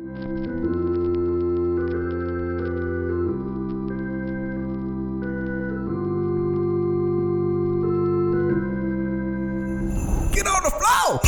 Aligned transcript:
Get 0.00 0.06
on 10.46 10.62
the 10.62 10.70
floor. 10.70 11.20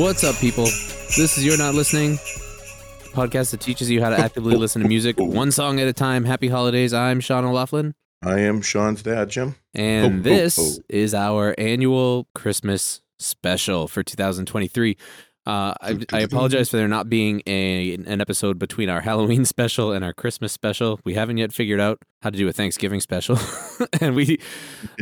What's 0.00 0.24
up, 0.24 0.36
people? 0.36 0.64
This 0.64 1.36
is 1.36 1.44
You're 1.44 1.58
Not 1.58 1.74
Listening, 1.74 2.12
the 2.12 3.10
podcast 3.12 3.50
that 3.50 3.60
teaches 3.60 3.90
you 3.90 4.00
how 4.02 4.08
to 4.08 4.18
actively 4.18 4.56
listen 4.56 4.80
to 4.80 4.88
music 4.88 5.16
one 5.18 5.52
song 5.52 5.78
at 5.80 5.86
a 5.86 5.92
time. 5.92 6.24
Happy 6.24 6.48
holidays. 6.48 6.94
I'm 6.94 7.20
Sean 7.20 7.44
O'Laughlin, 7.44 7.94
I 8.22 8.40
am 8.40 8.62
Sean's 8.62 9.02
dad, 9.02 9.28
Jim. 9.28 9.54
and 9.74 10.24
Ho, 10.24 10.30
ho, 10.30 10.36
this 10.36 10.56
ho. 10.56 10.82
is 10.88 11.12
our 11.14 11.54
annual 11.58 12.26
Christmas 12.34 13.01
special 13.22 13.88
for 13.88 14.02
2023. 14.02 14.96
Uh, 15.44 15.74
I, 15.80 15.98
I 16.12 16.20
apologize 16.20 16.70
for 16.70 16.76
there 16.76 16.86
not 16.86 17.08
being 17.08 17.42
a 17.48 17.94
an 17.94 18.20
episode 18.20 18.60
between 18.60 18.88
our 18.88 19.00
Halloween 19.08 19.44
special 19.44 19.92
and 19.92 20.04
our 20.04 20.12
Christmas 20.12 20.52
special. 20.52 21.00
We 21.04 21.14
haven't 21.14 21.38
yet 21.38 21.52
figured 21.52 21.80
out 21.80 21.98
how 22.22 22.30
to 22.30 22.38
do 22.38 22.46
a 22.46 22.52
Thanksgiving 22.52 23.00
special, 23.00 23.38
and 24.00 24.14
we 24.14 24.38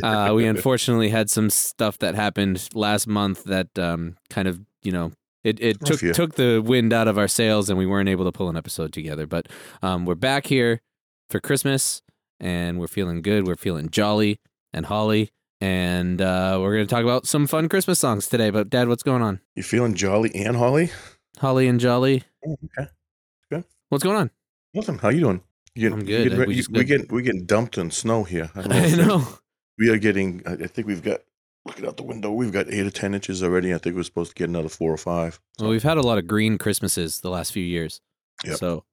uh, 0.03 0.33
we 0.35 0.47
unfortunately 0.55 1.11
had 1.11 1.29
some 1.29 1.51
stuff 1.51 1.99
that 1.99 2.15
happened 2.15 2.69
last 2.73 3.07
month 3.07 3.45
that 3.45 3.79
um, 3.79 4.17
kind 4.31 4.49
of 4.49 4.61
you 4.83 4.93
know 4.93 5.13
it, 5.45 5.61
it 5.61 5.85
took 5.85 6.03
year. 6.03 6.13
took 6.13 6.35
the 6.35 6.61
wind 6.61 6.93
out 6.93 7.09
of 7.09 7.19
our 7.19 7.29
sails 7.29 7.71
and 7.71 7.79
we 7.79 7.87
weren't 7.87 8.09
able 8.09 8.25
to 8.25 8.33
pull 8.33 8.49
an 8.49 8.57
episode 8.57 8.93
together. 8.93 9.27
But 9.27 9.49
um, 9.83 10.05
we're 10.05 10.15
back 10.15 10.47
here 10.47 10.81
for 11.31 11.41
Christmas 11.41 12.03
and 12.39 12.79
we're 12.79 12.89
feeling 12.89 13.23
good. 13.23 13.47
We're 13.47 13.57
feeling 13.57 13.89
jolly 13.89 14.39
and 14.73 14.87
holly. 14.87 15.31
And 15.61 16.21
uh, 16.23 16.59
we're 16.61 16.75
going 16.75 16.87
to 16.87 16.91
talk 16.95 17.03
about 17.03 17.27
some 17.27 17.47
fun 17.47 17.69
Christmas 17.69 17.99
songs 17.99 18.27
today. 18.29 18.51
But, 18.51 18.71
Dad, 18.71 18.89
what's 18.89 19.03
going 19.03 19.23
on? 19.23 19.41
You 19.55 19.63
feeling 19.63 19.95
jolly 19.95 20.35
and 20.35 20.57
Holly? 20.57 20.91
Holly 21.39 21.69
and 21.69 21.79
Jolly. 21.79 22.23
Oh, 22.47 22.57
okay. 23.53 23.65
What's 23.91 24.05
going 24.05 24.17
on? 24.17 24.31
Nothing. 24.75 24.99
How 24.99 25.09
you 25.11 25.21
doing? 25.21 25.43
You 25.75 25.93
I'm 25.93 26.01
you 26.01 26.07
good. 26.07 26.23
getting 26.25 26.39
We 26.39 26.45
re- 26.47 26.55
just 26.55 26.71
you- 26.71 27.07
we 27.11 27.17
we 27.17 27.23
getting 27.23 27.45
dumped 27.47 27.77
in 27.79 27.91
snow 27.91 28.25
here. 28.25 28.51
I, 28.55 28.61
I 28.87 28.91
know. 28.95 29.27
We 29.79 29.89
are 29.91 29.99
getting. 29.99 30.43
I 30.47 30.67
think 30.67 30.87
we've 30.87 31.03
got. 31.03 31.21
Looking 31.67 31.87
out 31.87 31.99
the 31.99 32.05
window, 32.05 32.33
we've 32.33 32.53
got 32.53 32.73
eight 32.73 32.87
or 32.87 32.91
ten 32.91 33.13
inches 33.15 33.43
already. 33.43 33.75
I 33.75 33.79
think 33.79 33.95
we're 33.95 34.03
supposed 34.03 34.31
to 34.31 34.35
get 34.35 34.49
another 34.49 34.71
four 34.71 34.91
or 34.91 34.97
five. 34.97 35.39
Well, 35.59 35.69
we've 35.69 35.83
had 35.83 35.99
a 35.99 36.03
lot 36.03 36.17
of 36.17 36.27
green 36.27 36.57
Christmases 36.57 37.21
the 37.21 37.29
last 37.29 37.53
few 37.53 37.63
years. 37.63 38.01
Yep. 38.47 38.57
So 38.57 38.85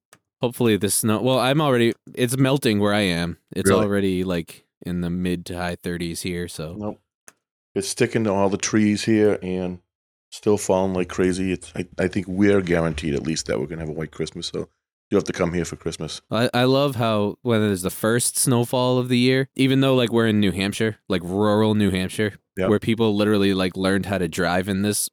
hopefully 0.42 0.76
this 0.76 0.96
snow. 0.96 1.22
Well, 1.22 1.38
I'm 1.38 1.62
already. 1.62 1.94
It's 2.14 2.36
melting 2.36 2.78
where 2.78 2.92
I 2.92 3.00
am. 3.00 3.38
It's 3.56 3.70
Really? 3.70 3.84
already 3.84 4.22
like 4.24 4.66
in 4.84 5.00
the 5.00 5.10
mid 5.10 5.44
to 5.46 5.56
high 5.56 5.76
30s 5.76 6.22
here. 6.22 6.48
So 6.48 6.74
Nope. 6.78 7.00
It's 7.74 7.88
sticking 7.88 8.24
to 8.24 8.32
all 8.32 8.48
the 8.48 8.56
trees 8.56 9.04
here 9.04 9.38
and 9.42 9.80
still 10.30 10.58
falling 10.58 10.94
like 10.94 11.08
crazy. 11.08 11.52
It's. 11.52 11.72
I, 11.76 11.86
I 11.98 12.08
think 12.08 12.26
we're 12.26 12.60
guaranteed 12.60 13.14
at 13.14 13.22
least 13.22 13.46
that 13.46 13.60
we're 13.60 13.66
gonna 13.66 13.82
have 13.82 13.88
a 13.90 13.92
white 13.92 14.10
Christmas. 14.10 14.48
So 14.48 14.68
you 15.10 15.16
have 15.16 15.24
to 15.24 15.32
come 15.32 15.52
here 15.54 15.64
for 15.64 15.76
Christmas. 15.76 16.20
I, 16.30 16.50
I 16.52 16.64
love 16.64 16.96
how 16.96 17.36
when 17.42 17.62
it 17.62 17.70
is 17.70 17.82
the 17.82 17.90
first 17.90 18.36
snowfall 18.36 18.98
of 18.98 19.08
the 19.08 19.18
year, 19.18 19.48
even 19.54 19.80
though 19.80 19.94
like 19.94 20.10
we're 20.12 20.26
in 20.26 20.40
New 20.40 20.50
Hampshire, 20.52 20.96
like 21.08 21.22
rural 21.22 21.74
New 21.74 21.90
Hampshire, 21.90 22.34
Yep. 22.56 22.68
where 22.70 22.78
people 22.80 23.14
literally 23.14 23.54
like 23.54 23.76
learned 23.76 24.06
how 24.06 24.18
to 24.18 24.26
drive 24.28 24.68
in 24.68 24.82
this 24.82 25.08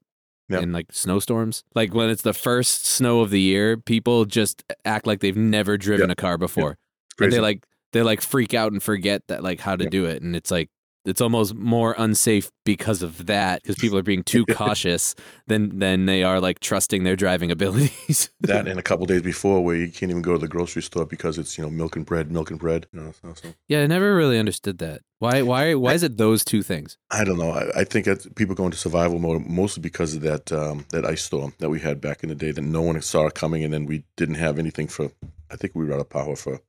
Yep. 0.49 0.63
in 0.63 0.71
like 0.73 0.87
snowstorms. 0.91 1.63
Like 1.75 1.93
when 1.93 2.09
it's 2.09 2.21
the 2.23 2.33
first 2.33 2.85
snow 2.85 3.21
of 3.21 3.29
the 3.31 3.41
year, 3.41 3.77
people 3.77 4.25
just 4.25 4.63
act 4.85 5.05
like 5.07 5.19
they've 5.19 5.35
never 5.37 5.77
driven 5.77 6.09
Yep. 6.09 6.17
a 6.17 6.21
car 6.21 6.37
before. 6.37 6.77
And 7.19 7.31
they 7.31 7.39
like 7.39 7.65
they 7.95 8.01
like 8.03 8.19
freak 8.21 8.53
out 8.53 8.73
and 8.73 8.83
forget 8.83 9.21
that 9.29 9.41
like 9.41 9.61
how 9.61 9.75
to 9.77 9.85
Yep. 9.85 9.91
do 9.91 10.05
it. 10.05 10.21
And 10.21 10.35
it's 10.35 10.51
like 10.51 10.69
it's 11.05 11.21
almost 11.21 11.53
more 11.53 11.93
unsafe 11.99 12.49
because 12.65 13.03
of 13.03 13.27
that, 13.27 13.61
because 13.61 13.75
people 13.75 13.95
are 13.97 14.01
being 14.03 14.23
too 14.23 14.43
cautious 14.61 15.15
than 15.47 15.79
than 15.79 16.05
they 16.07 16.23
are 16.23 16.41
like 16.41 16.59
trusting 16.59 17.03
their 17.05 17.15
driving 17.15 17.51
abilities. 17.57 18.29
that 18.41 18.67
and 18.67 18.77
a 18.77 18.83
couple 18.83 19.05
days 19.05 19.21
before 19.21 19.63
where 19.63 19.75
you 19.77 19.89
can't 19.89 20.09
even 20.09 20.21
go 20.21 20.33
to 20.33 20.39
the 20.39 20.47
grocery 20.47 20.81
store 20.81 21.05
because 21.05 21.37
it's 21.37 21.57
you 21.57 21.63
know 21.63 21.69
milk 21.69 21.95
and 21.95 22.05
bread, 22.05 22.31
milk 22.31 22.51
and 22.51 22.59
bread. 22.59 22.87
You 22.91 22.99
know, 23.01 23.13
so, 23.21 23.33
so. 23.35 23.53
yeah, 23.69 23.81
I 23.83 23.87
never 23.87 24.13
really 24.13 24.37
understood 24.37 24.79
that. 24.79 25.01
Why 25.19 25.41
why 25.43 25.75
why 25.75 25.93
is 25.93 26.03
it 26.03 26.17
those 26.17 26.43
two 26.43 26.63
things? 26.63 26.97
I 27.11 27.23
don't 27.23 27.37
know. 27.37 27.51
I, 27.51 27.81
I 27.81 27.83
think 27.85 28.05
that 28.07 28.35
people 28.35 28.55
go 28.55 28.65
into 28.65 28.77
survival 28.77 29.19
mode 29.19 29.45
mostly 29.45 29.81
because 29.81 30.15
of 30.15 30.21
that 30.23 30.51
um, 30.51 30.85
that 30.91 31.05
ice 31.05 31.23
storm 31.23 31.53
that 31.59 31.69
we 31.69 31.79
had 31.79 32.01
back 32.01 32.23
in 32.23 32.29
the 32.29 32.35
day 32.35 32.51
that 32.51 32.61
no 32.61 32.81
one 32.81 32.99
saw 33.01 33.29
coming, 33.29 33.63
and 33.63 33.71
then 33.73 33.85
we 33.85 34.03
didn't 34.17 34.35
have 34.35 34.59
anything 34.59 34.87
for. 34.89 35.11
I 35.51 35.55
think 35.55 35.75
we 35.75 35.85
were 35.85 35.93
out 35.93 35.99
of 36.01 36.09
power 36.09 36.35
for 36.35 36.59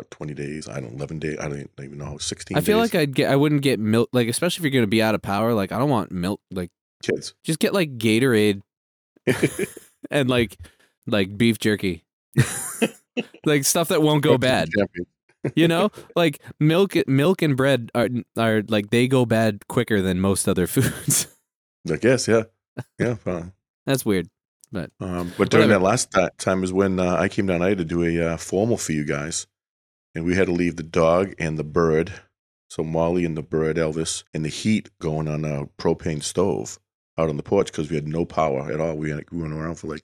what 0.00 0.10
twenty 0.10 0.34
days? 0.34 0.68
I 0.68 0.80
don't 0.80 0.92
know, 0.92 0.96
eleven 0.96 1.18
days. 1.18 1.36
I 1.38 1.48
don't 1.48 1.68
even 1.78 1.98
know. 1.98 2.18
Sixteen. 2.18 2.56
I 2.56 2.60
feel 2.60 2.80
days. 2.80 2.92
like 2.94 3.00
I'd 3.02 3.14
get 3.14 3.30
I 3.30 3.36
wouldn't 3.36 3.62
get 3.62 3.78
milk 3.78 4.08
like 4.12 4.28
especially 4.28 4.62
if 4.66 4.72
you're 4.72 4.80
gonna 4.80 4.88
be 4.88 5.02
out 5.02 5.14
of 5.14 5.22
power. 5.22 5.52
Like 5.54 5.72
I 5.72 5.78
don't 5.78 5.90
want 5.90 6.10
milk. 6.10 6.40
Like 6.50 6.70
kids. 7.02 7.34
just 7.44 7.58
get 7.58 7.72
like 7.74 7.98
Gatorade 7.98 8.62
and 10.10 10.28
like 10.28 10.58
like 11.06 11.36
beef 11.36 11.58
jerky, 11.58 12.04
like 13.44 13.64
stuff 13.64 13.88
that 13.88 14.02
won't 14.02 14.22
go 14.22 14.38
bad. 14.38 14.68
You 15.54 15.68
know, 15.68 15.90
like 16.16 16.40
milk 16.58 16.94
milk 17.06 17.42
and 17.42 17.56
bread 17.56 17.90
are 17.94 18.08
are 18.36 18.62
like 18.68 18.90
they 18.90 19.08
go 19.08 19.24
bad 19.26 19.66
quicker 19.68 20.02
than 20.02 20.20
most 20.20 20.48
other 20.48 20.66
foods. 20.66 21.26
I 21.90 21.96
guess, 21.96 22.28
yeah, 22.28 22.42
yeah. 22.98 23.14
fine. 23.14 23.52
That's 23.86 24.04
weird. 24.04 24.28
But 24.72 24.90
Um, 25.00 25.32
but 25.36 25.50
during 25.50 25.68
Whatever. 25.68 25.82
that 25.82 25.82
last 25.82 26.12
ti- 26.12 26.28
time 26.38 26.62
is 26.62 26.72
when 26.72 27.00
uh, 27.00 27.16
I 27.16 27.28
came 27.28 27.46
down. 27.46 27.60
I 27.62 27.70
had 27.70 27.78
to 27.78 27.84
do 27.84 28.04
a 28.04 28.34
uh, 28.34 28.36
formal 28.36 28.76
for 28.76 28.92
you 28.92 29.04
guys, 29.04 29.46
and 30.14 30.24
we 30.24 30.34
had 30.34 30.46
to 30.46 30.52
leave 30.52 30.76
the 30.76 30.82
dog 30.82 31.34
and 31.38 31.58
the 31.58 31.64
bird. 31.64 32.12
So 32.68 32.82
Molly 32.84 33.24
and 33.24 33.36
the 33.36 33.42
bird, 33.42 33.76
Elvis, 33.76 34.22
in 34.32 34.42
the 34.42 34.48
heat 34.48 34.90
going 35.00 35.26
on 35.28 35.44
a 35.44 35.66
propane 35.78 36.22
stove 36.22 36.78
out 37.18 37.28
on 37.28 37.36
the 37.36 37.42
porch 37.42 37.66
because 37.66 37.90
we 37.90 37.96
had 37.96 38.06
no 38.06 38.24
power 38.24 38.70
at 38.70 38.80
all. 38.80 38.96
We, 38.96 39.10
had, 39.10 39.24
we 39.32 39.42
went 39.42 39.52
around 39.54 39.74
for 39.76 39.88
like, 39.88 40.02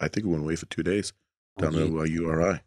I 0.00 0.08
think 0.08 0.24
we 0.26 0.32
went 0.32 0.44
away 0.44 0.56
for 0.56 0.66
two 0.66 0.82
days 0.82 1.12
down 1.58 1.74
Okay. 1.74 1.88
to 1.88 2.00
uh, 2.00 2.04
URI. 2.04 2.60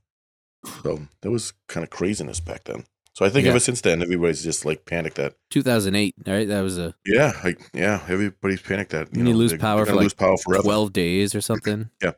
So 0.84 1.08
that 1.22 1.32
was 1.32 1.54
kind 1.68 1.84
of 1.84 1.90
craziness 1.90 2.40
back 2.40 2.66
then. 2.66 2.84
So 3.14 3.26
I 3.26 3.30
think 3.30 3.46
Yeah. 3.46 3.52
ever 3.52 3.60
since 3.60 3.82
then, 3.82 4.02
everybody's 4.02 4.44
just 4.44 4.66
like 4.66 4.86
panicked 4.86 5.16
that, 5.18 5.36
2008, 5.50 6.16
right? 6.28 6.48
That 6.48 6.62
was 6.62 6.78
a 6.78 6.94
yeah, 7.06 7.34
like, 7.44 7.60
yeah, 7.74 8.02
everybody's 8.08 8.62
panicked 8.62 8.92
that. 8.92 9.14
You 9.16 9.24
lose 9.36 9.52
they're- 9.52 9.60
power 9.60 9.86
for, 9.86 9.94
like, 9.94 10.04
lose 10.04 10.14
power 10.14 10.38
forever. 10.38 10.64
12 10.64 10.94
days 10.94 11.34
or 11.36 11.42
something. 11.42 11.90
Yeah. 12.02 12.12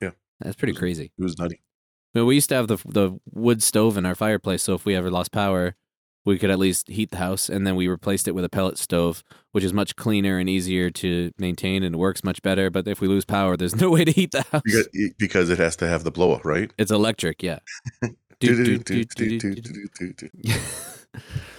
Yeah. 0.00 0.10
That's 0.40 0.56
pretty 0.56 0.72
crazy. 0.74 1.12
It 1.18 1.22
was 1.22 1.38
nutty. 1.38 1.60
But 2.14 2.24
we 2.24 2.34
used 2.36 2.48
to 2.50 2.54
have 2.54 2.68
the 2.68 2.78
the 2.86 3.18
wood 3.30 3.62
stove 3.62 3.96
in 3.96 4.06
our 4.06 4.14
fireplace, 4.14 4.62
so 4.62 4.74
if 4.74 4.84
we 4.84 4.94
ever 4.94 5.10
lost 5.10 5.30
power, 5.32 5.74
we 6.24 6.38
could 6.38 6.50
at 6.50 6.58
least 6.58 6.88
heat 6.88 7.10
the 7.10 7.16
house, 7.18 7.48
and 7.48 7.66
then 7.66 7.76
we 7.76 7.86
replaced 7.88 8.26
it 8.28 8.32
with 8.34 8.44
a 8.44 8.48
pellet 8.48 8.78
stove, 8.78 9.22
which 9.52 9.64
is 9.64 9.72
much 9.72 9.96
cleaner 9.96 10.38
and 10.38 10.48
easier 10.48 10.90
to 10.90 11.30
maintain 11.38 11.82
and 11.82 11.96
works 11.96 12.24
much 12.24 12.42
better. 12.42 12.70
But 12.70 12.86
if 12.88 13.00
we 13.00 13.08
lose 13.08 13.24
power, 13.24 13.56
there's 13.56 13.76
no 13.80 13.90
way 13.90 14.04
to 14.04 14.12
heat 14.12 14.32
the 14.32 14.42
house. 14.42 14.62
Because, 14.64 14.88
because 15.18 15.50
it 15.50 15.58
has 15.58 15.76
to 15.76 15.88
have 15.88 16.04
the 16.04 16.10
blower, 16.10 16.40
right? 16.44 16.72
It's 16.78 16.90
electric, 16.90 17.42
yeah. 17.42 17.58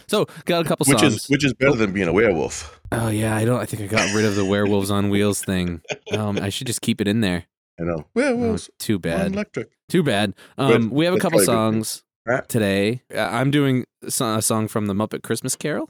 So 0.08 0.26
got 0.46 0.66
a 0.66 0.68
couple 0.68 0.86
Which 0.88 1.00
songs. 1.00 1.16
is 1.16 1.26
which 1.28 1.44
is 1.46 1.54
better 1.54 1.76
than 1.76 1.92
being 1.92 2.08
a 2.08 2.14
werewolf. 2.14 2.80
oh 2.92 3.10
yeah, 3.10 3.36
I 3.36 3.46
don't. 3.46 3.60
I 3.60 3.66
think 3.66 3.84
I 3.84 3.88
got 3.88 4.14
rid 4.16 4.26
of 4.26 4.36
the 4.36 4.46
werewolves 4.46 4.90
on 4.90 5.10
wheels 5.10 5.44
thing. 5.44 5.82
Um, 6.12 6.40
I 6.40 6.50
should 6.50 6.66
just 6.66 6.82
keep 6.82 7.02
it 7.02 7.08
in 7.08 7.22
there. 7.22 7.46
I 7.80 7.84
know. 7.84 7.96
Oh, 8.00 8.06
Werewolves 8.14 8.70
too 8.80 9.00
bad. 9.00 9.32
electric. 9.34 9.70
Too 9.88 10.04
bad. 10.04 10.34
But 10.58 10.76
Um, 10.76 10.90
we 10.92 11.06
have 11.06 11.14
a 11.14 11.18
couple 11.18 11.40
probably 11.40 11.44
a 11.46 11.48
good 11.48 11.52
songs 11.86 12.04
Ah. 12.30 12.42
today. 12.48 13.02
Uh, 13.14 13.22
I'm 13.22 13.50
doing 13.52 13.86
a 14.04 14.42
song 14.42 14.68
from 14.68 14.88
the 14.88 14.94
Muppet 14.94 15.24
Christmas 15.24 15.56
Carol. 15.56 15.90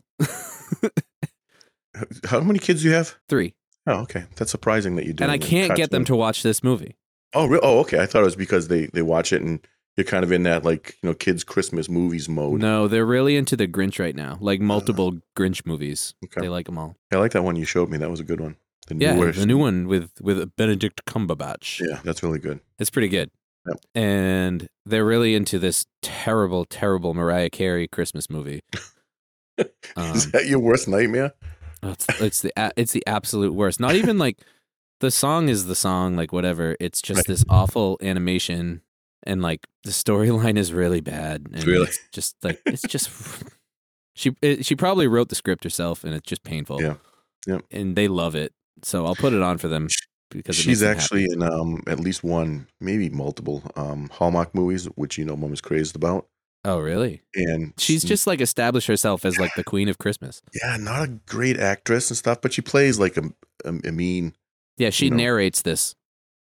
How 2.25 2.39
many 2.41 2.59
kids 2.59 2.81
do 2.81 2.87
you 2.89 2.93
have? 2.93 3.15
Three. 3.27 3.55
Oh, 3.87 4.01
okay. 4.01 4.25
That's 4.35 4.51
surprising 4.51 4.95
that 4.95 5.05
you 5.05 5.13
do. 5.13 5.23
and 5.23 5.31
I 5.31 5.37
can't 5.37 5.75
get 5.75 5.89
them 5.91 6.05
to 6.05 6.15
watch 6.15 6.43
this 6.43 6.63
movie. 6.63 6.95
Oh, 7.33 7.47
re- 7.47 7.59
oh, 7.61 7.79
okay. 7.79 7.99
I 7.99 8.05
thought 8.05 8.21
it 8.21 8.25
was 8.25 8.35
because 8.35 8.67
they 8.67 8.85
they 8.93 9.01
watch 9.01 9.33
it 9.33 9.41
and 9.41 9.59
you're 9.97 10.05
kind 10.05 10.23
of 10.23 10.31
in 10.31 10.43
that 10.43 10.63
like 10.63 10.97
you 11.01 11.09
know 11.09 11.13
kids 11.13 11.43
Christmas 11.43 11.89
movies 11.89 12.29
mode. 12.29 12.61
No, 12.61 12.87
they're 12.87 13.05
really 13.05 13.35
into 13.35 13.55
the 13.57 13.67
Grinch 13.67 13.99
right 13.99 14.15
now. 14.15 14.37
Like 14.39 14.61
multiple 14.61 15.17
Grinch 15.37 15.65
movies. 15.65 16.13
Okay. 16.23 16.41
They 16.41 16.49
like 16.49 16.67
them 16.67 16.77
all. 16.77 16.95
I 17.11 17.17
like 17.17 17.31
that 17.31 17.43
one 17.43 17.55
you 17.55 17.65
showed 17.65 17.89
me. 17.89 17.97
That 17.97 18.09
was 18.11 18.19
a 18.19 18.23
good 18.23 18.39
one. 18.39 18.55
The 18.87 18.95
Yeah, 18.95 19.31
the 19.31 19.45
new 19.45 19.57
one 19.57 19.87
with 19.87 20.11
with 20.21 20.55
Benedict 20.55 21.05
Cumberbatch. 21.05 21.79
Yeah, 21.87 21.99
that's 22.03 22.23
really 22.23 22.39
good. 22.39 22.59
It's 22.79 22.89
pretty 22.89 23.09
good. 23.09 23.29
Yep. 23.67 23.77
And 23.93 24.69
they're 24.85 25.05
really 25.05 25.35
into 25.35 25.59
this 25.59 25.85
terrible, 26.01 26.65
terrible 26.65 27.13
Mariah 27.13 27.49
Carey 27.49 27.87
Christmas 27.87 28.29
movie. 28.29 28.61
Um, 29.97 30.15
Is 30.15 30.31
that 30.31 30.47
your 30.47 30.59
worst 30.59 30.87
nightmare? 30.87 31.33
It's, 31.83 32.07
it's 32.21 32.41
the 32.41 32.53
it's 32.77 32.93
the 32.93 33.03
absolute 33.05 33.53
worst. 33.53 33.79
Not 33.81 33.93
even 33.95 34.17
like 34.17 34.37
the 35.01 35.11
song 35.11 35.49
is 35.49 35.65
the 35.65 35.75
song, 35.75 36.15
like 36.15 36.31
whatever. 36.31 36.77
It's 36.79 37.01
just 37.01 37.17
Right. 37.19 37.27
this 37.27 37.43
awful 37.49 37.97
animation, 38.01 38.81
and 39.23 39.41
like 39.41 39.67
the 39.83 39.91
storyline 39.91 40.57
is 40.57 40.71
really 40.71 41.01
bad. 41.01 41.47
And 41.53 41.65
Really? 41.65 41.87
it's 41.87 41.99
just 42.13 42.35
like 42.41 42.61
it's 42.65 42.83
just 42.83 43.09
she 44.15 44.33
it, 44.41 44.65
she 44.65 44.75
probably 44.77 45.07
wrote 45.07 45.27
the 45.27 45.35
script 45.35 45.65
herself, 45.65 46.05
and 46.05 46.13
it's 46.13 46.27
just 46.29 46.43
painful. 46.43 46.81
Yeah. 46.81 46.95
Yep. 47.45 47.63
and 47.71 47.95
they 47.97 48.07
love 48.07 48.35
it. 48.35 48.53
So 48.83 49.05
I'll 49.05 49.15
put 49.15 49.33
it 49.33 49.41
on 49.41 49.57
for 49.57 49.67
them 49.67 49.87
because 50.31 50.55
She's 50.55 50.83
actually 50.83 51.21
happy. 51.23 51.33
in 51.33 51.43
um 51.43 51.83
at 51.87 51.99
least 51.99 52.23
one, 52.23 52.67
maybe 52.79 53.09
multiple 53.09 53.63
um 53.75 54.09
Hallmark 54.11 54.53
movies, 54.55 54.85
which 54.95 55.17
you 55.17 55.25
know 55.25 55.35
mom 55.35 55.53
is 55.53 55.61
crazy 55.61 55.91
about. 55.95 56.27
Oh, 56.65 56.79
really? 56.79 57.21
And 57.35 57.73
She's 57.77 58.03
just 58.03 58.27
like 58.27 58.41
established 58.41 58.87
herself 58.87 59.25
as 59.25 59.39
like 59.39 59.53
the 59.55 59.63
queen 59.63 59.87
of 59.87 59.97
Christmas. 59.97 60.41
yeah, 60.61 60.77
not 60.77 61.03
a 61.03 61.07
great 61.25 61.57
actress 61.57 62.09
and 62.09 62.17
stuff, 62.17 62.41
but 62.41 62.51
she 62.53 62.61
plays 62.61 62.99
like 62.99 63.15
a, 63.17 63.31
a, 63.65 63.69
a 63.87 63.91
mean. 63.91 64.33
Yeah, 64.77 64.89
she 64.89 65.05
You 65.05 65.11
know. 65.11 65.17
narrates 65.17 65.61
this. 65.61 65.95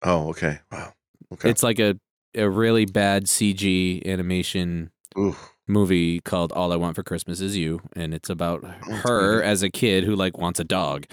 Oh, 0.03 0.29
okay, 0.31 0.61
wow, 0.73 0.93
okay. 1.35 1.51
It's 1.51 1.63
like 1.63 1.79
a 1.79 1.99
a 2.35 2.49
really 2.49 2.85
bad 2.85 3.25
CG 3.25 4.03
animation 4.07 4.91
Ooh, 5.19 5.37
movie 5.67 6.21
called 6.21 6.53
All 6.53 6.73
I 6.73 6.77
Want 6.77 6.95
for 6.95 7.03
Christmas 7.03 7.41
Is 7.41 7.57
You, 7.57 7.81
and 7.95 8.15
it's 8.15 8.31
about 8.31 8.65
Oh, 8.65 8.97
her 9.03 9.43
as 9.43 9.63
a 9.63 9.71
kid 9.71 10.05
who 10.05 10.15
like 10.15 10.39
wants 10.39 10.61
a 10.61 10.65
dog, 10.65 11.07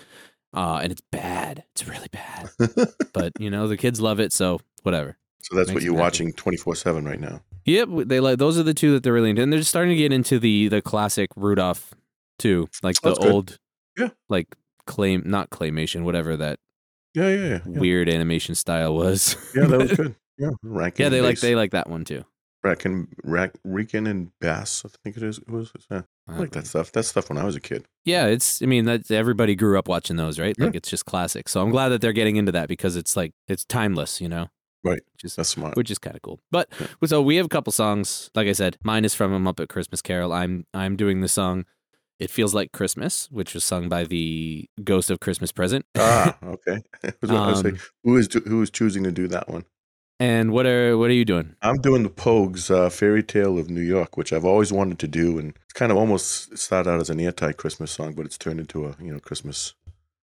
uh, 0.55 0.79
and 0.81 0.91
it's 0.91 1.01
bad. 1.11 1.63
It's 1.71 1.87
really 1.87 2.07
bad, 2.11 2.49
but 3.13 3.33
you 3.39 3.49
know 3.49 3.67
the 3.67 3.77
kids 3.77 3.99
love 4.01 4.19
it, 4.19 4.31
so 4.33 4.59
whatever. 4.83 5.17
so 5.41 5.55
that's 5.55 5.71
what 5.71 5.83
you're 5.83 5.93
watching 5.93 6.33
twenty 6.33 6.57
four 6.57 6.75
seven 6.75 7.05
right 7.05 7.19
now. 7.19 7.41
Yep, 7.65 7.89
they 8.05 8.19
like 8.19 8.37
those 8.39 8.57
are 8.59 8.63
the 8.63 8.73
two 8.73 8.93
that 8.93 9.03
they're 9.03 9.13
really 9.13 9.31
into, 9.31 9.41
and 9.41 9.51
they're 9.51 9.59
just 9.59 9.69
starting 9.71 9.89
to 9.91 9.95
get 9.97 10.11
into 10.13 10.39
the 10.39 10.67
the 10.67 10.81
classic 10.81 11.29
Rudolph 11.35 11.93
too, 12.39 12.67
like 12.83 12.95
the 13.01 13.09
That's 13.09 13.19
good. 13.19 13.31
old, 13.31 13.59
Yeah. 13.97 14.09
like 14.29 14.55
claim 14.85 15.23
not 15.25 15.49
claymation, 15.49 16.03
whatever 16.03 16.37
that 16.37 16.59
Yeah, 17.15 17.29
yeah, 17.29 17.35
yeah. 17.47 17.59
Yeah, 17.67 17.79
weird 17.79 18.07
animation 18.09 18.53
style 18.55 18.93
was. 18.95 19.35
yeah 19.55 19.65
that 19.65 19.79
was 19.79 19.91
good. 19.97 20.15
Yeah, 20.37 20.49
Rankin. 20.63 21.03
yeah, 21.03 21.09
they 21.09 21.21
like 21.21 21.39
they 21.39 21.55
like 21.55 21.71
that 21.71 21.89
one 21.89 22.03
too. 22.05 22.23
Rankin, 22.65 23.07
Rack, 23.23 23.51
Rican 23.63 24.07
and 24.07 24.31
Bass. 24.41 24.83
I 24.85 24.89
think 25.03 25.17
it 25.17 25.23
is. 25.23 25.37
It 25.37 25.49
was. 25.49 25.71
Yeah, 25.91 26.01
I 26.27 26.37
like 26.39 26.51
that 26.51 26.65
stuff. 26.65 26.91
That 26.91 27.03
stuff 27.03 27.29
when 27.29 27.37
I 27.37 27.43
was 27.43 27.55
a 27.55 27.59
kid. 27.61 27.85
Yeah, 28.03 28.25
it's. 28.25 28.61
I 28.61 28.65
mean, 28.65 28.85
that 28.85 29.11
everybody 29.11 29.55
grew 29.55 29.77
up 29.77 29.87
watching 29.87 30.15
those, 30.17 30.39
right? 30.39 30.55
Yeah. 30.57 30.65
Like 30.65 30.75
it's 30.75 30.89
just 30.89 31.05
classic. 31.05 31.47
So 31.47 31.61
I'm 31.61 31.69
glad 31.69 31.89
that 31.89 32.01
they're 32.01 32.11
getting 32.13 32.37
into 32.37 32.51
that 32.53 32.67
because 32.67 32.95
it's 32.95 33.15
like 33.15 33.33
it's 33.47 33.63
timeless, 33.65 34.19
you 34.19 34.27
know. 34.27 34.47
Right. 34.83 35.01
Which 35.13 35.23
is 35.23 35.35
That's 35.35 35.49
smart. 35.49 35.75
which 35.77 35.89
is 35.89 35.97
kind 35.97 36.15
of 36.15 36.21
cool. 36.21 36.39
But 36.51 36.69
so 37.05 37.21
we 37.21 37.37
have 37.37 37.45
a 37.47 37.49
couple 37.49 37.71
songs. 37.73 38.29
Like 38.35 38.47
I 38.47 38.51
said, 38.53 38.77
mine 38.83 39.05
is 39.05 39.15
from 39.15 39.31
a 39.33 39.39
Muppet 39.39 39.69
Christmas 39.69 40.01
Carol. 40.01 40.33
I'm 40.33 40.65
I'm 40.73 40.95
doing 40.95 41.21
the 41.21 41.27
song. 41.27 41.65
It 42.17 42.29
feels 42.29 42.53
like 42.55 42.71
Christmas, 42.71 43.27
which 43.29 43.53
was 43.53 43.63
sung 43.65 43.89
by 43.89 44.05
the 44.05 44.69
Ghost 44.83 45.11
of 45.11 45.19
Christmas 45.19 45.51
Present. 45.51 45.85
ah, 45.97 46.37
okay. 46.43 46.81
I 47.03 47.13
was 47.21 47.29
gonna 47.31 47.55
say, 47.57 47.69
Um, 47.69 47.79
who 48.03 48.17
is 48.17 48.29
who 48.47 48.61
is 48.61 48.69
choosing 48.69 49.03
to 49.03 49.11
do 49.11 49.27
that 49.27 49.49
one? 49.49 49.65
And 50.19 50.51
what 50.51 50.65
are 50.65 50.97
what 50.97 51.09
are 51.09 51.13
you 51.13 51.25
doing? 51.25 51.55
I'm 51.61 51.75
doing 51.81 52.03
the 52.03 52.09
Pogues 52.09 52.71
uh, 52.71 52.89
Fairy 52.89 53.21
Tale 53.21 53.59
of 53.59 53.69
New 53.69 53.81
York, 53.81 54.15
which 54.15 54.31
I've 54.31 54.45
always 54.45 54.71
wanted 54.71 54.97
to 54.99 55.07
do, 55.07 55.37
and 55.37 55.49
it's 55.65 55.73
kind 55.73 55.91
of 55.91 55.97
almost 55.97 56.57
started 56.57 56.89
out 56.89 57.01
as 57.01 57.09
an 57.09 57.19
anti-Christmas 57.19 57.91
song, 57.91 58.13
but 58.13 58.25
it's 58.25 58.37
turned 58.37 58.59
into 58.61 58.85
a 58.85 58.95
you 59.01 59.11
know 59.11 59.19
Christmas 59.19 59.73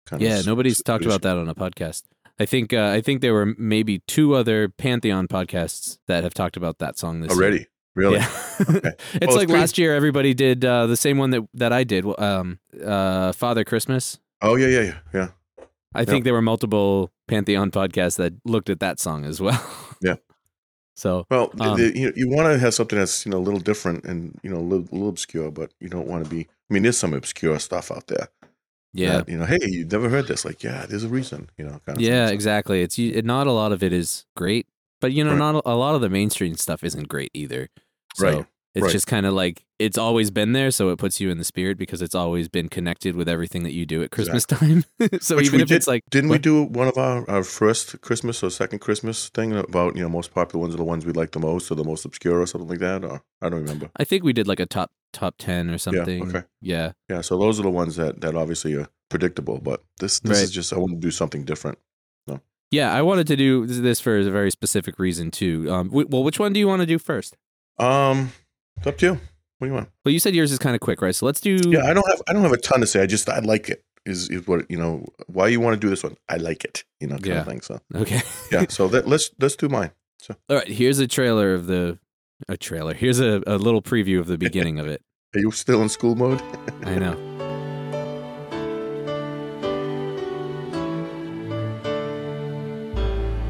kind 0.08 0.22
Yeah, 0.22 0.40
of. 0.40 0.48
nobody's 0.48 0.82
talked 0.82 1.06
about 1.06 1.22
that 1.22 1.38
on 1.38 1.48
a 1.48 1.54
podcast. 1.54 2.04
I 2.40 2.46
think 2.48 2.74
uh, 2.74 2.88
I 2.88 3.02
think 3.02 3.22
there 3.22 3.34
were 3.34 3.54
maybe 3.58 4.00
two 4.08 4.34
other 4.34 4.68
Pantheon 4.68 5.28
podcasts 5.28 6.00
that 6.08 6.24
have 6.24 6.34
talked 6.34 6.58
about 6.58 6.80
that 6.80 6.98
song 6.98 7.22
this 7.22 7.30
year. 7.32 7.38
already. 7.38 7.66
Really? 7.96 8.18
Yeah. 8.18 8.30
Okay. 8.62 8.92
it's 9.14 9.28
Well, 9.28 9.36
like 9.38 9.48
pretty- 9.48 9.54
last 9.62 9.78
year 9.78 9.96
everybody 9.96 10.34
did 10.34 10.64
uh, 10.66 10.88
the 10.88 10.98
same 10.98 11.18
one 11.20 11.30
that 11.32 11.48
that 11.54 11.72
I 11.72 11.84
did. 11.84 12.04
Um, 12.20 12.60
uh, 12.84 13.32
Father 13.32 13.64
Christmas. 13.64 14.18
Oh 14.42 14.56
yeah, 14.56 14.68
yeah, 14.68 14.82
yeah, 14.82 14.98
yeah. 15.14 15.28
I 16.02 16.06
think 16.06 16.24
there 16.24 16.34
were 16.34 16.42
multiple 16.42 17.12
Pantheon 17.28 17.72
podcasts 17.72 18.18
that 18.18 18.34
looked 18.46 18.70
at 18.70 18.80
that 18.80 19.00
song 19.00 19.26
as 19.26 19.42
well. 19.42 19.62
Yeah. 20.02 20.16
So 20.96 21.26
Well, 21.30 21.52
Um, 21.60 21.78
th- 21.78 21.96
you 21.96 22.14
you 22.16 22.30
want 22.30 22.48
to 22.54 22.60
have 22.60 22.74
something 22.74 22.98
that's 23.00 23.26
you 23.26 23.32
know 23.32 23.38
a 23.38 23.46
little 23.48 23.60
different 23.60 24.04
and 24.06 24.40
you 24.44 24.50
know 24.50 24.58
a 24.58 24.68
little, 24.72 24.86
a 24.92 24.94
little 24.94 25.10
obscure, 25.10 25.52
but 25.52 25.72
you 25.80 25.90
don't 25.90 26.08
want 26.08 26.24
to 26.24 26.30
be. 26.30 26.42
I 26.70 26.74
mean, 26.74 26.84
there's 26.84 26.98
some 26.98 27.14
obscure 27.14 27.60
stuff 27.60 27.92
out 27.92 28.08
there. 28.08 28.28
yeah, 28.94 29.18
that, 29.18 29.30
you 29.30 29.38
know, 29.38 29.46
hey, 29.46 29.58
you've 29.62 29.92
never 29.92 30.10
heard 30.10 30.28
this? 30.28 30.44
Like, 30.46 30.64
yeah, 30.64 30.86
there's 30.88 31.04
a 31.04 31.08
reason. 31.10 31.50
You 31.58 31.66
know, 31.66 31.80
kind 31.86 31.98
of 31.98 32.02
yeah, 32.02 32.30
exactly. 32.30 32.82
It's 32.82 32.98
you- 32.98 33.22
not 33.22 33.48
a 33.48 33.52
lot 33.52 33.72
of 33.72 33.84
it 33.84 33.92
is 33.94 34.26
great, 34.36 34.66
but 35.02 35.12
you 35.14 35.24
know, 35.24 35.32
Right. 35.32 35.40
not 35.54 35.62
a 35.66 35.76
lot 35.76 35.96
of 35.96 36.02
the 36.02 36.10
mainstream 36.10 36.56
stuff 36.56 36.84
isn't 36.84 37.08
great 37.08 37.32
either. 37.34 37.70
So 38.16 38.26
Right. 38.28 38.46
It's 38.76 38.84
Right. 38.84 38.92
just 38.92 39.08
kind 39.08 39.26
of 39.26 39.34
like 39.34 39.64
it's 39.80 39.98
always 39.98 40.32
been 40.32 40.54
there, 40.54 40.72
so 40.72 40.90
it 40.90 40.98
puts 40.98 41.20
you 41.22 41.30
in 41.30 41.38
the 41.38 41.44
spirit 41.44 41.78
because 41.78 42.02
it's 42.02 42.16
always 42.16 42.48
been 42.50 42.68
connected 42.68 43.16
with 43.16 43.30
everything 43.30 43.64
that 43.64 43.74
you 43.74 43.86
do 43.86 44.02
at 44.02 44.10
Christmas 44.12 44.46
time. 44.46 44.86
so 45.22 45.36
Which 45.36 45.46
even 45.48 45.62
if 45.62 45.68
did- 45.68 45.76
it's 45.76 45.88
like, 45.88 46.04
Didn't 46.10 46.30
we 46.32 46.40
do 46.40 46.64
one 46.64 46.88
of 46.88 46.98
our, 46.98 47.30
our 47.30 47.44
first 47.44 48.02
Christmas 48.02 48.42
or 48.44 48.50
second 48.50 48.80
Christmas 48.80 49.30
thing 49.30 49.54
about 49.54 49.96
you 49.96 50.02
know 50.02 50.10
most 50.10 50.34
popular 50.34 50.62
ones 50.62 50.74
are 50.74 50.78
the 50.78 50.84
ones 50.84 51.06
we 51.06 51.12
like 51.14 51.32
the 51.32 51.40
most 51.40 51.70
or 51.72 51.76
the 51.76 51.84
most 51.84 52.06
obscure 52.06 52.42
or 52.42 52.48
something 52.48 52.70
like 52.70 52.80
that? 52.80 53.04
Or 53.06 53.22
I 53.42 53.50
don't 53.50 53.62
remember. 53.62 53.90
I 53.98 54.04
think 54.04 54.24
we 54.24 54.34
did 54.34 54.48
like 54.48 54.60
a 54.60 54.66
top 54.66 54.92
top 55.14 55.36
ten 55.38 55.70
or 55.70 55.78
something. 55.78 56.20
Yeah. 56.24 56.38
okay. 56.38 56.44
Yeah. 56.62 56.92
Yeah, 57.10 57.22
so 57.22 57.38
those 57.38 57.60
are 57.60 57.64
the 57.64 57.70
ones 57.70 57.96
that 57.98 58.22
that 58.22 58.36
obviously 58.36 58.74
are 58.76 58.88
predictable, 59.10 59.60
but 59.60 59.84
this 60.00 60.20
this 60.20 60.38
Right. 60.38 60.44
is 60.44 60.52
just 60.52 60.74
I 60.74 60.78
want 60.78 60.92
to 60.94 61.00
do 61.00 61.12
something 61.12 61.44
different. 61.46 61.78
No. 62.28 62.42
Yeah, 62.72 62.92
I 62.94 63.02
wanted 63.04 63.28
to 63.28 63.36
do 63.36 63.66
this 63.68 64.00
for 64.00 64.18
a 64.18 64.24
very 64.24 64.50
specific 64.52 64.98
reason 65.00 65.30
too. 65.32 65.72
Um, 65.72 65.90
well, 65.92 66.24
which 66.24 66.40
one 66.40 66.52
do 66.54 66.60
you 66.60 66.68
want 66.68 66.82
to 66.82 66.86
do 66.88 66.98
first? 66.98 67.38
Um, 67.78 68.32
it's 68.78 68.88
up 68.88 68.98
to 68.98 69.06
you. 69.06 69.20
What 69.60 69.66
do 69.68 69.70
you 69.70 69.74
want? 69.76 69.90
Well, 70.06 70.12
you 70.14 70.20
said 70.20 70.36
yours 70.36 70.52
is 70.52 70.60
kind 70.60 70.76
of 70.76 70.82
quick, 70.82 71.02
right? 71.02 71.16
So 71.16 71.26
let's 71.26 71.42
do. 71.42 71.60
Yeah, 71.70 71.86
I 71.86 71.94
don't 71.94 72.08
have 72.10 72.22
I 72.28 72.34
don't 72.34 72.44
have 72.44 72.52
a 72.54 72.58
ton 72.58 72.80
to 72.82 72.88
say. 72.88 73.02
I 73.02 73.06
just 73.08 73.28
I 73.30 73.40
like 73.40 73.70
it. 73.70 73.84
Is 74.06 74.30
is 74.30 74.48
what 74.48 74.70
you 74.70 74.78
know 74.78 75.06
why 75.28 75.48
you 75.48 75.60
want 75.60 75.74
to 75.74 75.80
do 75.80 75.90
this 75.90 76.04
one? 76.04 76.16
I 76.30 76.38
like 76.38 76.64
it. 76.64 76.84
You 77.00 77.08
know, 77.08 77.16
kind 77.16 77.26
Yeah. 77.28 77.40
of 77.42 77.48
thing. 77.48 77.62
So 77.62 77.80
Okay. 77.96 78.22
yeah, 78.52 78.66
so 78.70 78.88
that 78.94 79.08
let's 79.08 79.32
let's 79.40 79.56
do 79.56 79.68
mine. 79.70 79.92
So 80.20 80.36
all 80.50 80.58
right. 80.58 80.68
Here's 80.68 81.00
a 81.00 81.08
trailer 81.08 81.54
of 81.54 81.66
the. 81.68 81.98
A 82.48 82.56
trailer. 82.56 82.94
Here's 82.94 83.20
a, 83.20 83.42
a 83.48 83.58
little 83.58 83.82
preview 83.82 84.20
of 84.20 84.28
the 84.28 84.38
beginning 84.38 84.78
of 84.78 84.88
it. 84.88 85.02
Are 85.36 85.40
you 85.40 85.50
still 85.50 85.82
in 85.82 85.90
school 85.90 86.14
mode? 86.16 86.40
I 86.84 87.00
know. 87.00 87.18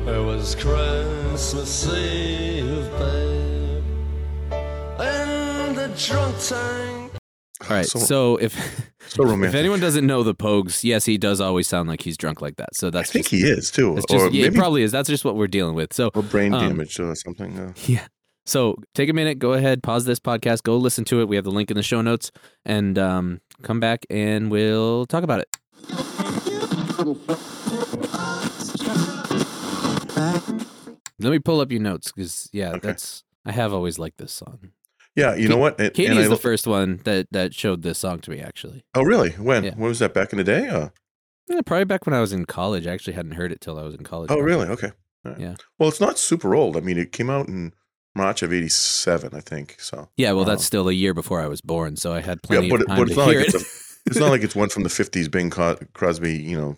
It 0.07 0.23
was 0.25 0.55
Christmas 0.55 1.85
Eve, 1.87 2.89
babe, 2.97 3.01
in 3.01 3.05
the 3.05 3.16
drunk 5.97 6.35
tank. 6.39 7.11
All 7.63 7.69
right. 7.69 7.85
So, 7.85 7.99
So, 7.99 8.35
if 8.37 8.53
so 9.07 9.27
if 9.43 9.55
anyone 9.55 9.79
doesn't 9.79 10.05
know 10.05 10.23
the 10.23 10.35
Pogues, 10.35 10.83
yes, 10.83 11.05
he 11.05 11.17
does 11.17 11.41
always 11.41 11.67
sound 11.67 11.89
like 11.89 12.01
he's 12.01 12.17
drunk 12.17 12.41
like 12.41 12.57
that. 12.57 12.75
So 12.75 12.89
that's 12.89 13.09
I 13.09 13.13
think 13.13 13.25
just, 13.27 13.43
he 13.43 13.49
is 13.49 13.71
too, 13.71 13.95
That's 13.95 14.05
or 14.11 14.17
just 14.19 14.33
yeah, 14.33 14.43
maybe 14.43 14.55
it 14.55 14.59
probably 14.59 14.83
is. 14.83 14.91
That's 14.91 15.09
just 15.09 15.25
what 15.25 15.35
we're 15.35 15.47
dealing 15.47 15.75
with. 15.75 15.93
So 15.93 16.11
or 16.13 16.21
brain 16.23 16.53
um, 16.53 16.67
damage 16.67 16.99
or 16.99 17.13
something. 17.15 17.57
Uh, 17.57 17.73
Yeah. 17.87 18.05
So 18.45 18.75
take 18.95 19.09
a 19.09 19.13
minute, 19.13 19.39
go 19.39 19.53
ahead, 19.53 19.83
pause 19.83 20.05
this 20.05 20.19
podcast, 20.21 20.63
go 20.63 20.77
listen 20.77 21.03
to 21.05 21.19
it. 21.19 21.27
We 21.27 21.35
have 21.35 21.43
the 21.43 21.51
link 21.51 21.69
in 21.69 21.75
the 21.75 21.83
show 21.83 22.01
notes, 22.01 22.31
and 22.63 22.97
um, 22.97 23.41
come 23.61 23.81
back 23.81 24.05
and 24.09 24.49
we'll 24.49 25.05
talk 25.05 25.23
about 25.23 25.41
it. 25.41 26.57
Let 31.19 31.31
me 31.31 31.39
pull 31.39 31.59
up 31.61 31.71
your 31.71 31.81
notes 31.81 32.11
because 32.11 32.47
yeah, 32.53 32.69
Okay. 32.71 32.79
that's 32.87 33.23
I 33.45 33.51
have 33.51 33.73
always 33.73 33.97
liked 33.97 34.17
this 34.19 34.31
song. 34.31 34.71
Yeah, 35.17 35.35
you 35.35 35.49
know 35.49 35.57
what? 35.57 35.77
And- 35.79 35.93
Katie 35.93 36.09
and 36.11 36.19
is 36.19 36.27
I 36.27 36.29
the 36.29 36.37
first 36.37 36.65
one 36.67 37.01
that 37.03 37.27
that 37.31 37.53
showed 37.53 37.81
this 37.81 37.99
song 37.99 38.19
to 38.19 38.31
me. 38.31 38.39
Actually, 38.39 38.83
Oh, 38.95 39.01
really? 39.03 39.31
When? 39.31 39.63
Yeah. 39.65 39.71
When 39.75 39.89
was 39.89 39.99
that? 39.99 40.13
Back 40.13 40.31
in 40.31 40.37
the 40.37 40.43
day? 40.45 40.69
Or? 40.69 40.93
yeah, 41.49 41.61
probably 41.65 41.85
back 41.85 42.05
when 42.05 42.13
I 42.13 42.21
was 42.21 42.31
in 42.31 42.45
college. 42.45 42.87
I 42.87 42.91
actually 42.93 43.13
hadn't 43.13 43.33
heard 43.33 43.51
it 43.51 43.59
till 43.59 43.77
I 43.77 43.83
was 43.83 43.95
in 43.95 44.03
college. 44.03 44.31
Oh, 44.31 44.39
really? 44.39 44.67
Okay. 44.67 44.91
Right. 45.25 45.39
Yeah. 45.39 45.55
Well, 45.79 45.89
it's 45.89 45.99
not 45.99 46.17
super 46.17 46.55
old. 46.55 46.77
I 46.77 46.79
mean, 46.79 46.97
it 46.97 47.11
came 47.11 47.29
out 47.29 47.47
in 47.49 47.73
March 48.15 48.41
of 48.43 48.53
'87, 48.53 49.33
I 49.35 49.41
think. 49.41 49.75
So 49.79 50.09
Yeah, 50.15 50.31
well, 50.31 50.43
Uh, 50.43 50.49
that's 50.49 50.63
still 50.65 50.87
a 50.87 50.93
year 50.93 51.13
before 51.13 51.41
I 51.41 51.47
was 51.47 51.59
born, 51.61 51.97
so 51.97 52.13
I 52.13 52.21
had 52.21 52.39
yeah, 52.43 52.47
plenty 52.47 52.69
but, 52.69 52.81
of 52.81 52.87
time 52.87 52.97
but 52.97 53.07
it's 53.07 53.11
to 53.15 53.19
not 53.19 53.29
hear 53.29 53.39
like 53.39 53.49
it. 53.49 53.55
it's, 53.55 53.63
a, 53.63 53.99
it's 54.09 54.19
not 54.19 54.29
like 54.29 54.41
it's 54.43 54.55
one 54.63 54.69
from 54.69 54.83
the 54.83 54.89
'50s, 54.89 55.29
Bing 55.29 55.49
Crosby, 55.49 56.33
you 56.37 56.57
know, 56.57 56.77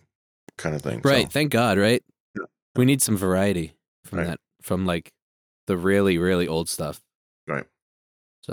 kind 0.57 0.75
of 0.75 0.81
thing. 0.81 1.01
so. 1.03 1.09
Right. 1.09 1.31
Thank 1.31 1.51
God. 1.51 1.77
Right. 1.77 2.03
Yeah. 2.37 2.45
We 2.75 2.85
need 2.85 3.01
some 3.01 3.17
variety 3.17 3.73
from 4.03 4.19
Right. 4.19 4.27
that, 4.27 4.39
from 4.61 4.85
like 4.85 5.11
the 5.67 5.77
really, 5.77 6.17
really 6.17 6.47
old 6.47 6.67
stuff. 6.69 7.01
Right. 7.47 7.65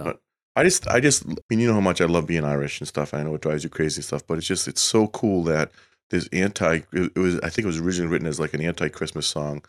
So 0.04 0.18
I 0.54 0.64
just, 0.64 0.88
I 0.88 1.00
just, 1.00 1.26
I 1.26 1.34
mean, 1.50 1.60
you 1.60 1.68
know 1.68 1.74
how 1.74 1.80
much 1.80 2.00
I 2.00 2.06
love 2.06 2.26
being 2.26 2.44
Irish 2.44 2.80
and 2.80 2.88
stuff. 2.88 3.12
I 3.12 3.22
know 3.22 3.34
it 3.34 3.42
drives 3.42 3.64
you 3.64 3.70
crazy 3.70 3.98
and 3.98 4.04
stuff, 4.04 4.26
but 4.26 4.38
it's 4.38 4.46
just, 4.46 4.68
it's 4.68 4.80
so 4.80 5.08
cool 5.08 5.44
that 5.44 5.70
this 6.10 6.28
anti. 6.32 6.80
It 6.92 7.16
was, 7.16 7.38
I 7.40 7.50
think 7.50 7.64
it 7.64 7.66
was 7.66 7.80
originally 7.80 8.10
written 8.10 8.28
as 8.28 8.40
like 8.40 8.54
an 8.54 8.62
anti-Christmas 8.62 9.26
song 9.26 9.62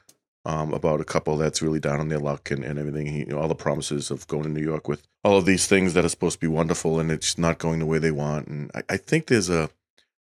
um, 0.45 0.73
about 0.73 1.01
a 1.01 1.05
couple 1.05 1.35
that's 1.37 1.61
really 1.61 1.79
down 1.79 1.99
on 1.99 2.07
their 2.07 2.19
luck 2.19 2.51
and, 2.51 2.63
and 2.63 2.79
everything. 2.79 3.07
He, 3.07 3.19
you 3.19 3.25
know, 3.27 3.39
all 3.39 3.47
the 3.47 3.55
promises 3.55 4.11
of 4.11 4.27
going 4.27 4.43
to 4.43 4.49
New 4.49 4.63
York 4.63 4.87
with 4.87 5.03
all 5.23 5.37
of 5.37 5.45
these 5.45 5.67
things 5.67 5.93
that 5.93 6.05
are 6.05 6.09
supposed 6.09 6.35
to 6.35 6.39
be 6.39 6.47
wonderful, 6.47 6.99
and 6.99 7.11
it's 7.11 7.37
not 7.37 7.57
going 7.57 7.79
the 7.79 7.85
way 7.85 7.99
they 7.99 8.11
want. 8.11 8.47
And 8.47 8.71
I, 8.73 8.83
I 8.89 8.97
think 8.97 9.27
there's 9.27 9.49
a 9.49 9.69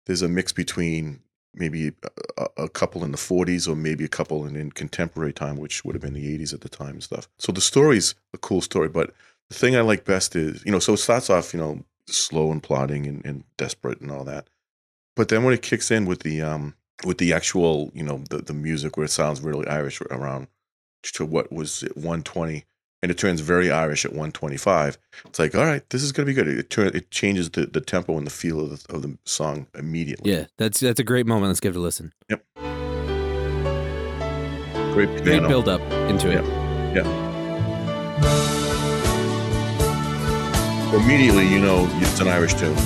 there's 0.07 0.23
a 0.23 0.29
mix 0.29 0.53
between 0.53 1.21
maybe 1.55 1.93
a, 2.37 2.47
a 2.57 2.69
couple 2.69 3.05
in 3.05 3.13
the 3.13 3.19
40s 3.19 3.69
or 3.69 3.77
maybe 3.77 4.05
a 4.05 4.09
couple 4.09 4.47
in, 4.47 4.57
in 4.57 4.73
contemporary 4.73 5.33
time, 5.33 5.57
which 5.57 5.85
would 5.85 5.95
have 5.95 6.03
been 6.03 6.15
the 6.15 6.39
80s 6.39 6.53
at 6.53 6.63
the 6.63 6.69
time 6.69 6.91
and 6.91 7.03
stuff. 7.03 7.29
So 7.39 7.53
the 7.53 7.61
story's 7.61 8.15
a 8.33 8.39
cool 8.39 8.61
story, 8.61 8.89
but 8.89 9.15
the 9.51 9.57
thing 9.57 9.77
I 9.77 9.81
like 9.81 10.05
best 10.05 10.37
is, 10.37 10.65
you 10.65 10.73
know, 10.73 10.79
so 10.79 10.95
it 10.95 10.99
starts 10.99 11.31
off, 11.31 11.55
you 11.55 11.61
know, 11.61 11.85
slow 12.07 12.51
and 12.51 12.63
plodding 12.63 13.07
and, 13.07 13.25
and 13.25 13.45
desperate 13.57 14.01
and 14.01 14.11
all 14.11 14.25
that. 14.25 14.49
But 15.17 15.29
then 15.29 15.45
when 15.45 15.55
it 15.55 15.63
kicks 15.63 15.91
in 15.91 16.07
with 16.07 16.21
the 16.21 16.43
um 16.43 16.75
with 17.05 17.19
the 17.19 17.33
actual, 17.33 17.91
you 17.95 18.03
know, 18.03 18.23
the, 18.31 18.39
the 18.39 18.55
music 18.55 18.97
where 18.97 19.05
it 19.05 19.11
sounds 19.11 19.41
really 19.41 19.67
Irish 19.67 20.01
around 20.01 20.49
to 21.03 21.27
what 21.27 21.53
was 21.53 21.83
it, 21.83 21.97
120 21.97 22.65
and 23.05 23.11
it 23.11 23.19
turns 23.19 23.41
very 23.43 23.71
Irish 23.71 24.07
at 24.07 24.13
125. 24.13 24.97
It's 25.27 25.39
like, 25.39 25.55
all 25.55 25.67
right, 25.67 25.83
this 25.91 26.03
is 26.03 26.11
going 26.11 26.27
to 26.27 26.31
be 26.31 26.35
good. 26.35 26.49
It 26.49 26.71
turn, 26.71 26.87
it 26.95 27.11
changes 27.11 27.51
the, 27.51 27.67
the 27.67 27.83
tempo 27.83 28.17
and 28.17 28.27
the 28.27 28.31
feel 28.31 28.61
of 28.61 28.83
the, 28.83 28.95
of 28.95 29.03
the 29.03 29.19
song 29.27 29.67
immediately. 29.75 30.33
Yeah, 30.33 30.47
that's 30.57 30.81
that's 30.81 31.01
a 31.01 31.05
great 31.05 31.27
moment. 31.27 31.49
Let's 31.49 31.61
give 31.61 31.77
it 31.77 31.79
a 31.79 31.83
listen. 31.83 32.15
Yep. 32.31 32.43
Great 34.95 35.23
Great 35.23 35.43
build 35.43 35.69
up 35.69 35.83
into 36.09 36.31
it. 36.31 36.45
Yeah. 36.97 37.24
Immediately, 40.95 41.49
you 41.49 41.59
know 41.59 41.89
it's 42.01 42.21
an 42.21 42.29
Irish 42.29 42.55
tune. 42.55 42.77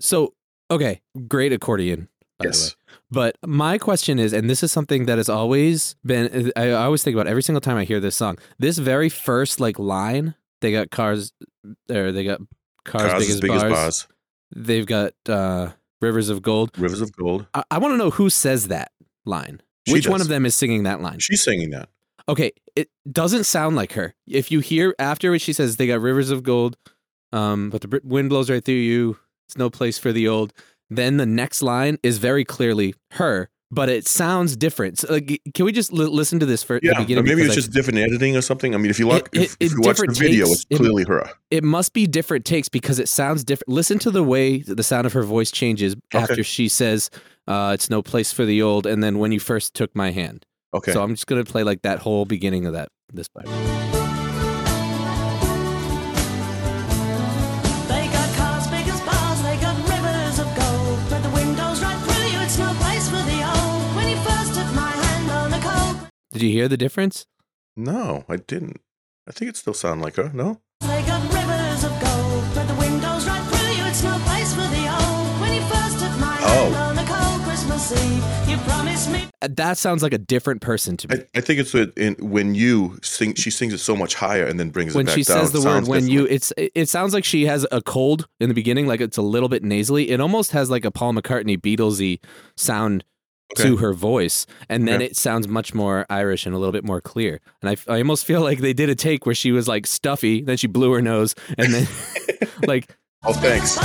So, 0.00 0.34
okay, 0.70 1.00
great 1.28 1.52
accordion. 1.52 2.08
By 2.38 2.44
The 2.44 2.48
way. 2.48 2.50
Yes. 2.50 2.76
But 3.10 3.36
my 3.46 3.78
question 3.78 4.18
is, 4.18 4.32
and 4.32 4.50
this 4.50 4.62
is 4.62 4.70
something 4.70 5.06
that 5.06 5.18
has 5.18 5.28
always 5.28 5.96
been, 6.04 6.52
I 6.56 6.72
always 6.72 7.02
think 7.02 7.14
about 7.14 7.26
every 7.26 7.42
single 7.42 7.60
time 7.60 7.76
I 7.76 7.84
hear 7.84 8.00
this 8.00 8.16
song. 8.16 8.38
This 8.58 8.76
very 8.78 9.08
first 9.08 9.60
like 9.60 9.78
line, 9.78 10.34
they 10.60 10.72
got 10.72 10.90
cars, 10.90 11.32
or 11.88 12.12
they 12.12 12.24
got 12.24 12.40
cars, 12.84 13.10
Cars 13.10 13.22
big, 13.22 13.30
as 13.30 13.40
big 13.40 13.50
bars. 13.50 13.62
as 13.62 13.70
bars. 13.70 14.08
They've 14.54 14.86
got 14.86 15.14
uh, 15.28 15.70
rivers 16.00 16.28
of 16.28 16.42
gold. 16.42 16.78
Rivers 16.78 17.00
of 17.00 17.12
Gold. 17.16 17.46
I, 17.54 17.64
I 17.70 17.78
want 17.78 17.92
to 17.94 17.96
know 17.98 18.10
who 18.10 18.28
says 18.30 18.68
that 18.68 18.92
line. 19.24 19.62
She 19.86 19.94
Which 19.94 20.08
one 20.08 20.20
of 20.20 20.28
them 20.28 20.44
is 20.44 20.54
singing 20.54 20.82
that 20.84 21.00
line? 21.00 21.18
She's 21.18 21.42
singing 21.42 21.70
that. 21.70 21.88
Okay, 22.28 22.52
it 22.74 22.88
doesn't 23.10 23.44
sound 23.44 23.76
like 23.76 23.92
her. 23.92 24.14
If 24.26 24.50
you 24.50 24.60
hear 24.60 24.94
after 24.98 25.30
what 25.30 25.40
she 25.42 25.52
says, 25.52 25.76
they 25.76 25.86
got 25.86 26.00
rivers 26.00 26.30
of 26.30 26.42
gold, 26.42 26.76
um, 27.32 27.70
but 27.70 27.82
the 27.82 28.00
wind 28.02 28.30
blows 28.30 28.48
right 28.48 28.64
through 28.64 28.74
you. 28.76 29.18
It's 29.48 29.58
no 29.58 29.68
place 29.68 29.98
for 29.98 30.10
the 30.12 30.26
old. 30.28 30.52
Then 30.88 31.18
the 31.18 31.26
next 31.26 31.60
line 31.62 31.98
is 32.02 32.16
very 32.18 32.44
clearly 32.44 32.94
her, 33.12 33.50
but 33.70 33.88
it 33.90 34.06
sounds 34.08 34.56
different. 34.56 35.00
So, 35.00 35.12
like, 35.12 35.40
can 35.52 35.66
we 35.66 35.72
just 35.72 35.92
li- 35.92 36.06
listen 36.06 36.38
to 36.40 36.46
this 36.46 36.62
for 36.62 36.80
the 36.80 36.86
Yeah, 36.86 36.98
beginning? 36.98 37.24
maybe 37.24 37.42
it's 37.42 37.52
I- 37.52 37.54
just 37.56 37.72
different 37.72 37.98
editing 37.98 38.36
or 38.36 38.40
something. 38.42 38.74
I 38.74 38.78
mean, 38.78 38.90
if 38.90 38.98
you 38.98 39.06
look, 39.08 39.28
It- 39.32 39.42
if, 39.42 39.52
it- 39.52 39.56
if 39.60 39.72
it 39.72 39.74
you 39.74 39.80
watch 39.82 39.98
the 39.98 40.12
video, 40.12 40.46
takes. 40.46 40.60
it's 40.62 40.66
It- 40.70 40.76
clearly 40.76 41.04
her. 41.04 41.28
it 41.50 41.62
must 41.64 41.92
be 41.92 42.06
different 42.06 42.46
takes 42.46 42.70
because 42.70 42.98
it 42.98 43.08
sounds 43.08 43.44
different. 43.44 43.68
Listen 43.68 43.98
to 43.98 44.10
the 44.10 44.22
way 44.22 44.58
the 44.60 44.82
sound 44.82 45.06
of 45.06 45.12
her 45.12 45.22
voice 45.24 45.50
changes 45.50 45.94
Okay. 46.14 46.22
after 46.22 46.42
she 46.44 46.68
says, 46.68 47.10
uh, 47.48 47.72
"It's 47.74 47.90
no 47.90 48.00
place 48.02 48.32
for 48.32 48.46
the 48.46 48.62
old," 48.62 48.86
and 48.86 49.02
then 49.02 49.18
when 49.18 49.30
you 49.32 49.40
first 49.40 49.74
took 49.74 49.94
my 49.94 50.10
hand. 50.10 50.46
Okay. 50.74 50.92
So 50.92 51.02
I'm 51.02 51.10
just 51.14 51.26
gonna 51.26 51.44
play 51.44 51.62
like 51.62 51.82
that 51.82 52.00
whole 52.00 52.24
beginning 52.24 52.66
of 52.66 52.72
that 52.74 52.88
this 53.12 53.28
part. 53.28 53.46
They 57.90 58.04
got 58.08 58.28
cars 58.36 58.66
big 58.68 58.86
as 58.88 59.00
bars, 59.02 59.40
they 59.42 59.56
got 59.60 59.76
rivers 59.92 60.38
of 60.42 60.48
gold. 60.58 60.98
But 61.10 61.20
the 61.22 61.30
windows 61.30 61.78
right 61.82 62.00
through 62.04 62.26
you, 62.34 62.40
it's 62.44 62.58
no 62.58 62.72
place 62.82 63.06
for 63.08 63.22
the 63.22 63.40
old. 63.54 63.82
When 63.96 64.08
you 64.08 64.16
first 64.28 64.50
took 64.58 64.70
my 64.74 64.90
hand 65.04 65.30
on 65.30 65.52
a 65.54 65.60
cold, 65.60 66.08
Did 66.32 66.42
you 66.42 66.50
hear 66.50 66.68
the 66.68 66.76
difference? 66.76 67.26
no, 67.76 68.24
I 68.28 68.36
didn't. 68.36 68.80
I 69.28 69.32
think 69.32 69.48
it 69.50 69.56
still 69.56 69.74
sounds 69.74 70.02
like 70.02 70.16
her. 70.16 70.30
No. 70.34 70.60
they 70.80 71.02
got 71.06 71.22
rivers 71.32 71.82
of 71.84 71.92
gold. 72.02 72.44
But 72.54 72.66
the 72.66 72.74
windows 72.86 73.26
right 73.26 73.44
through 73.50 73.72
you, 73.78 73.84
it's 73.90 74.02
no 74.02 74.16
place 74.26 74.52
for 74.54 74.66
the 74.76 74.84
old. 74.98 75.26
When 75.40 75.52
you 75.54 75.62
first 75.72 75.96
took 76.02 76.14
my 76.20 76.36
oh. 76.40 76.46
hand 76.46 76.74
Oh. 76.76 76.88
on 76.90 76.98
a 76.98 77.06
cold 77.06 77.40
Christmas 77.46 77.84
Eve, 77.92 78.24
you 78.64 78.70
promised 78.72 79.10
me. 79.10 79.24
Uh, 79.42 79.48
That 79.50 79.78
sounds 79.78 80.02
like 80.02 80.12
a 80.12 80.18
different 80.18 80.60
person 80.62 80.96
to 80.98 81.08
me. 81.08 81.16
I, 81.34 81.38
I 81.38 81.40
think 81.40 81.60
it's 81.60 81.74
a- 81.74 81.92
in, 81.96 82.14
when 82.14 82.54
you 82.54 82.98
sing, 83.02 83.34
she 83.34 83.50
sings 83.50 83.72
it 83.74 83.78
so 83.78 83.94
much 83.96 84.14
higher 84.14 84.46
and 84.46 84.58
then 84.58 84.70
brings 84.70 84.94
when 84.94 85.06
it 85.06 85.06
back 85.06 85.14
she 85.16 85.22
down. 85.22 85.38
says 85.40 85.52
the 85.52 85.58
It 85.60 85.64
word 85.64 85.70
sounds 85.74 85.88
when 85.88 86.08
you 86.08 86.26
it's 86.26 86.52
it 86.56 86.72
it 86.74 86.88
sounds 86.88 87.12
like 87.14 87.24
she 87.24 87.46
has 87.46 87.66
a 87.70 87.82
cold 87.82 88.26
in 88.40 88.48
the 88.48 88.54
beginning 88.54 88.86
like 88.86 89.00
it's 89.00 89.16
a 89.16 89.22
little 89.22 89.48
bit 89.48 89.62
nasally 89.62 90.10
it 90.10 90.20
almost 90.20 90.52
has 90.52 90.70
like 90.70 90.84
a 90.84 90.90
paul 90.90 91.12
mccartney 91.12 91.56
beatlesy 91.58 92.20
sound 92.56 93.04
to 93.56 93.76
her 93.76 93.92
voice 93.92 94.46
and 94.68 94.88
then 94.88 94.96
Okay. 94.96 95.04
it 95.06 95.16
sounds 95.16 95.46
much 95.46 95.74
more 95.74 96.06
irish 96.10 96.46
and 96.46 96.54
a 96.54 96.58
little 96.58 96.72
bit 96.72 96.84
more 96.84 97.00
clear 97.00 97.40
and 97.62 97.68
I, 97.70 97.92
I 97.92 97.98
almost 97.98 98.24
feel 98.24 98.40
like 98.40 98.58
they 98.60 98.72
did 98.72 98.88
a 98.88 98.94
take 98.94 99.26
where 99.26 99.34
she 99.34 99.52
was 99.52 99.68
like 99.68 99.86
stuffy 99.86 100.40
then 100.42 100.56
she 100.56 100.66
blew 100.66 100.90
her 100.92 101.02
nose 101.02 101.34
and 101.58 101.72
then 101.72 101.86
like 102.66 102.96
Oh, 103.26 103.32
thanks. 103.32 103.78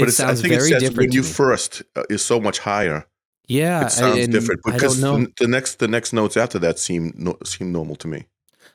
You 0.00 0.08
it 0.08 0.12
sounds 0.12 0.40
I 0.40 0.42
think 0.42 0.54
very 0.54 0.70
it 0.70 0.72
says 0.72 0.82
different 0.82 1.10
when 1.10 1.12
you 1.12 1.22
first 1.22 1.82
uh, 1.96 2.02
is 2.10 2.22
so 2.22 2.40
much 2.40 2.58
higher. 2.58 3.06
yeah 3.48 3.86
It 3.86 3.92
sounds 3.92 4.28
different 4.28 4.60
because 4.64 5.00
the, 5.00 5.46
next 5.48 5.78
the 5.78 5.88
next 5.88 6.12
notes 6.12 6.36
after 6.36 6.58
that 6.60 6.78
seem 6.78 7.12
no, 7.16 7.36
seem 7.44 7.72
normal 7.72 7.96
to 7.96 8.08
me. 8.08 8.26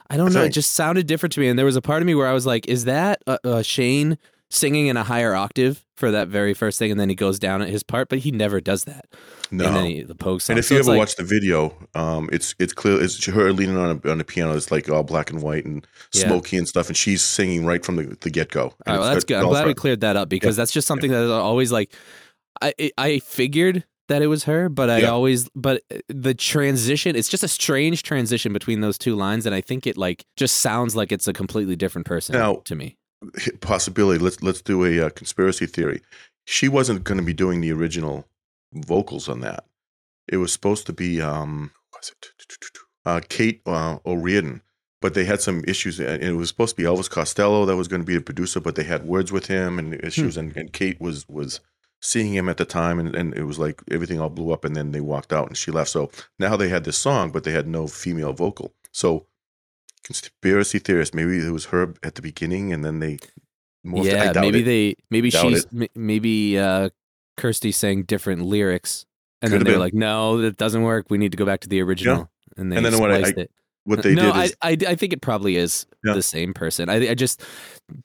I 0.10 0.18
don't 0.18 0.32
I 0.32 0.42
know. 0.42 0.44
It 0.46 0.50
just 0.50 0.74
sounded 0.74 1.08
different 1.08 1.34
to 1.34 1.40
me, 1.40 1.48
and 1.48 1.58
there 1.58 1.66
was 1.66 1.76
a 1.76 1.82
part 1.82 2.02
of 2.02 2.06
me 2.06 2.14
where 2.14 2.28
I 2.28 2.34
was 2.34 2.46
like, 2.46 2.68
"Is 2.68 2.86
that 2.86 3.22
uh, 3.26 3.38
uh, 3.44 3.62
Shane 3.64 4.18
singing 4.50 4.88
in 4.88 4.98
a 4.98 5.04
higher 5.04 5.34
octave 5.36 5.84
for 5.98 6.12
that 6.12 6.28
very 6.28 6.54
first 6.54 6.80
thing?" 6.80 6.92
And 6.92 7.00
then 7.00 7.10
he 7.10 7.16
goes 7.16 7.40
down 7.40 7.62
at 7.62 7.70
his 7.70 7.84
part, 7.84 8.10
but 8.10 8.20
he 8.20 8.32
never 8.32 8.60
does 8.62 8.84
that. 8.86 9.06
No. 9.52 9.66
And 9.68 9.76
then 9.76 9.86
he, 9.86 10.02
the 10.02 10.16
song. 10.40 10.40
And 10.50 10.60
if 10.60 10.66
So 10.66 10.74
you 10.76 10.80
ever 10.82 10.92
like- 10.92 10.98
watch 11.00 11.16
the 11.16 11.24
video, 11.24 11.74
um, 11.96 12.30
it's 12.32 12.56
it's 12.60 12.74
clear 12.74 13.02
it's 13.02 13.24
her 13.26 13.52
leaning 13.54 13.78
on 13.78 14.02
a, 14.04 14.10
on 14.12 14.18
the 14.18 14.24
piano. 14.24 14.56
It's 14.56 14.72
like 14.72 14.90
all 14.90 15.04
black 15.04 15.30
and 15.32 15.42
white 15.42 15.66
and 15.66 15.86
Yeah. 16.14 16.28
smoky 16.28 16.58
and 16.58 16.68
stuff, 16.68 16.88
and 16.88 16.98
she's 16.98 17.22
singing 17.22 17.66
right 17.66 17.84
from 17.86 17.96
the, 17.98 18.18
the 18.22 18.30
get 18.30 18.50
go. 18.52 18.74
Well, 18.88 19.04
that's 19.04 19.24
good. 19.24 19.38
I'm 19.38 19.48
glad 19.50 19.68
we 19.68 19.74
cleared 19.74 20.02
that 20.02 20.16
up 20.18 20.30
because 20.30 20.56
that's 20.56 20.72
just 20.72 20.88
something 20.88 21.12
that 21.12 21.24
is 21.24 21.32
always 21.32 21.72
like, 21.72 21.94
I 22.62 22.74
I- 22.98 23.20
figured 23.20 23.84
that 24.08 24.22
it 24.22 24.28
was 24.28 24.44
her, 24.44 24.70
but 24.70 24.88
I 24.88 25.00
Yeah. 25.00 25.10
always 25.10 25.50
but 25.56 25.82
uh, 25.94 25.98
the 26.10 26.36
transition. 26.36 27.16
It's 27.16 27.28
just 27.30 27.44
a 27.44 27.48
strange 27.48 28.04
transition 28.04 28.54
between 28.54 28.82
those 28.82 28.98
two 29.00 29.16
lines, 29.16 29.46
and 29.48 29.56
I 29.56 29.62
think 29.62 29.88
it 29.88 29.98
like 29.98 30.26
just 30.38 30.58
sounds 30.58 30.96
like 30.96 31.12
it's 31.12 31.28
a 31.28 31.34
completely 31.34 31.76
different 31.76 32.06
person 32.06 32.34
Now- 32.34 32.62
to 32.66 32.76
me. 32.76 32.98
Possibility. 33.62 34.24
Let's 34.24 34.42
let's 34.42 34.62
do 34.62 34.86
a 34.86 35.08
uh, 35.08 35.10
conspiracy 35.10 35.66
theory. 35.66 36.02
She 36.46 36.68
wasn't 36.68 37.04
going 37.04 37.18
to 37.18 37.24
be 37.24 37.34
doing 37.34 37.62
the 37.62 37.72
original 37.72 38.28
vocals 38.74 39.30
on 39.30 39.42
that. 39.42 39.66
It 40.28 40.38
was 40.38 40.52
supposed 40.54 40.86
to 40.88 40.94
be 40.94 41.22
um, 41.22 41.72
was 41.94 42.10
it 42.10 42.80
uh, 43.06 43.22
Cait 43.30 43.62
uh, 43.66 44.00
O'Riordan, 44.06 44.62
but 45.02 45.14
they 45.14 45.26
had 45.26 45.42
some 45.42 45.64
issues, 45.68 46.00
and 46.00 46.24
it 46.24 46.34
was 46.34 46.50
supposed 46.50 46.76
to 46.76 46.82
be 46.82 46.88
Elvis 46.88 47.10
Costello 47.10 47.66
that 47.66 47.76
was 47.76 47.88
going 47.88 48.02
to 48.02 48.06
be 48.06 48.16
the 48.16 48.22
producer, 48.22 48.60
but 48.60 48.76
they 48.76 48.84
had 48.84 49.06
words 49.06 49.32
with 49.32 49.48
him 49.48 49.78
and 49.78 49.94
issues, 50.04 50.38
and, 50.38 50.56
and 50.58 50.74
Cait 50.74 51.00
was 51.00 51.28
was 51.30 51.60
seeing 52.02 52.34
him 52.34 52.50
at 52.50 52.58
the 52.58 52.66
time, 52.66 53.00
and, 53.00 53.16
and 53.16 53.34
it 53.36 53.44
was 53.44 53.60
like 53.60 53.82
everything 53.90 54.20
all 54.20 54.30
blew 54.30 54.52
up, 54.52 54.66
and 54.66 54.76
then 54.76 54.92
they 54.92 55.02
walked 55.02 55.34
out 55.34 55.48
and 55.48 55.58
she 55.58 55.72
left. 55.72 55.90
So 55.90 56.12
now 56.40 56.56
they 56.56 56.70
had 56.70 56.84
this 56.84 56.98
song, 56.98 57.32
but 57.32 57.44
they 57.44 57.52
had 57.52 57.68
no 57.68 57.88
female 57.88 58.34
vocal. 58.34 58.74
So 58.92 59.28
conspiracy 60.06 60.80
theorists, 60.80 61.14
maybe 61.14 61.40
it 61.40 61.52
was 61.52 61.66
her 61.66 61.94
at 62.04 62.16
the 62.16 62.22
beginning, 62.22 62.72
and 62.72 62.86
then 62.86 63.00
they. 63.00 63.18
morphed. 63.86 64.02
I 64.02 64.04
yeah, 64.26 64.34
doubt 64.34 64.42
maybe 64.42 64.62
it. 64.62 64.64
they 64.66 64.96
maybe 65.10 65.30
Doubt 65.30 65.42
she's 65.50 65.68
m- 65.76 65.88
maybe 65.96 66.58
uh 66.58 66.90
Kirsty 67.38 67.72
sang 67.74 68.04
different 68.04 68.44
lyrics 68.44 69.06
and 69.42 69.52
Could've 69.52 69.60
then 69.60 69.66
they're 69.66 69.74
been. 69.76 69.80
like 69.80 69.94
no 69.94 70.38
that 70.42 70.58
doesn't 70.58 70.82
work 70.84 71.06
we 71.10 71.18
need 71.20 71.32
to 71.34 71.38
go 71.38 71.46
back 71.46 71.60
to 71.62 71.68
the 71.70 71.82
original 71.82 72.30
and 72.58 72.72
they 72.72 72.78
And 72.78 72.86
then 72.86 72.98
what 73.00 73.12
I- 73.12 73.18
I- 73.28 73.34
it 73.42 73.52
what 73.84 74.02
they 74.02 74.16
no 74.16 74.24
did 74.24 74.32
I, 74.32 74.44
is 74.46 74.56
I 74.64 74.78
I 74.88 74.96
think 74.96 75.14
it 75.14 75.22
probably 75.22 75.58
is 75.58 75.86
Yeah. 76.04 76.14
the 76.16 76.24
same 76.24 76.54
person 76.56 76.90
I 76.90 77.10
I 77.12 77.14
just 77.14 77.44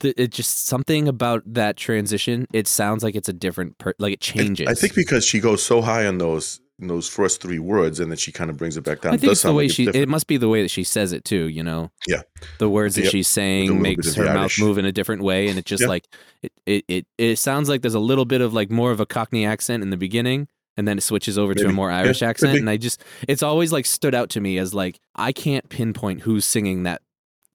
th- 0.01 0.13
it 0.17 0.29
just 0.31 0.67
something 0.67 1.07
about 1.07 1.41
that 1.51 1.77
transition 1.77 2.45
it 2.53 2.67
sounds 2.67 3.03
like 3.03 3.15
it's 3.15 3.29
a 3.29 3.33
different 3.33 3.77
per- 3.79 3.95
like 3.97 4.13
it 4.13 4.19
changes 4.21 4.67
I 4.67 4.75
think 4.75 4.93
because 4.93 5.25
she 5.25 5.39
goes 5.39 5.63
so 5.63 5.81
high 5.81 6.05
on 6.05 6.19
those 6.19 6.59
those 6.87 7.07
first 7.07 7.41
three 7.41 7.59
words, 7.59 7.99
and 7.99 8.11
then 8.11 8.17
she 8.17 8.31
kind 8.31 8.49
of 8.49 8.57
brings 8.57 8.77
it 8.77 8.83
back 8.83 9.01
down. 9.01 9.13
I 9.13 9.17
think 9.17 9.31
it's 9.31 9.41
the 9.43 9.53
way 9.53 9.65
like 9.65 9.71
she. 9.75 9.87
It 9.87 10.09
must 10.09 10.27
be 10.27 10.37
the 10.37 10.49
way 10.49 10.61
that 10.61 10.69
she 10.71 10.83
says 10.83 11.11
it 11.13 11.23
too. 11.25 11.47
You 11.49 11.63
know. 11.63 11.91
Yeah. 12.07 12.21
The 12.59 12.69
words 12.69 12.95
that 12.95 13.03
Yep. 13.03 13.11
she's 13.11 13.27
saying 13.27 13.81
makes 13.81 14.13
her 14.15 14.25
mouth 14.25 14.57
move 14.59 14.77
in 14.77 14.85
a 14.85 14.91
different 14.91 15.21
way, 15.23 15.47
and 15.47 15.57
it 15.59 15.65
just 15.65 15.81
Yeah. 15.81 15.87
like 15.89 16.07
it, 16.41 16.51
it. 16.65 16.85
It 16.87 17.05
it 17.17 17.35
sounds 17.37 17.69
like 17.69 17.81
there's 17.81 17.93
a 17.93 17.99
little 17.99 18.25
bit 18.25 18.41
of 18.41 18.53
like 18.53 18.69
more 18.71 18.91
of 18.91 18.99
a 18.99 19.05
Cockney 19.05 19.45
accent 19.45 19.83
in 19.83 19.89
the 19.89 19.97
beginning, 19.97 20.47
and 20.77 20.87
then 20.87 20.97
it 20.97 21.01
switches 21.01 21.37
over 21.37 21.53
to 21.53 21.67
a 21.67 21.71
more 21.71 21.91
Irish 21.91 22.19
could 22.19 22.27
accent, 22.29 22.57
and 22.59 22.69
I 22.69 22.77
just 22.77 23.03
it's 23.27 23.43
always 23.43 23.71
like 23.71 23.85
stood 23.85 24.15
out 24.15 24.29
to 24.31 24.41
me 24.41 24.57
as 24.57 24.73
like 24.73 24.99
I 25.15 25.31
can't 25.31 25.67
pinpoint 25.69 26.21
who's 26.21 26.45
singing 26.45 26.83
that 26.83 27.01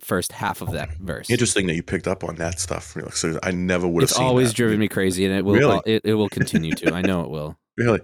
first 0.02 0.30
half 0.32 0.60
of 0.60 0.72
that 0.72 0.90
verse. 0.98 1.30
Interesting 1.30 1.66
that 1.68 1.74
you 1.74 1.82
picked 1.82 2.06
up 2.06 2.22
on 2.22 2.34
that 2.36 2.60
stuff. 2.60 2.94
I 3.42 3.50
never 3.50 3.88
would 3.88 4.02
have 4.02 4.10
It's 4.10 4.18
always 4.18 4.48
that. 4.48 4.56
driven 4.56 4.78
me 4.78 4.88
crazy, 4.88 5.24
and 5.24 5.34
it 5.34 5.42
will 5.44 5.54
Really? 5.54 5.80
it, 5.86 6.02
it 6.04 6.14
will 6.14 6.28
continue 6.28 6.74
to. 6.74 6.92
I 6.94 7.00
know 7.10 7.22
it 7.22 7.30
will. 7.30 7.56
Really? 7.78 8.00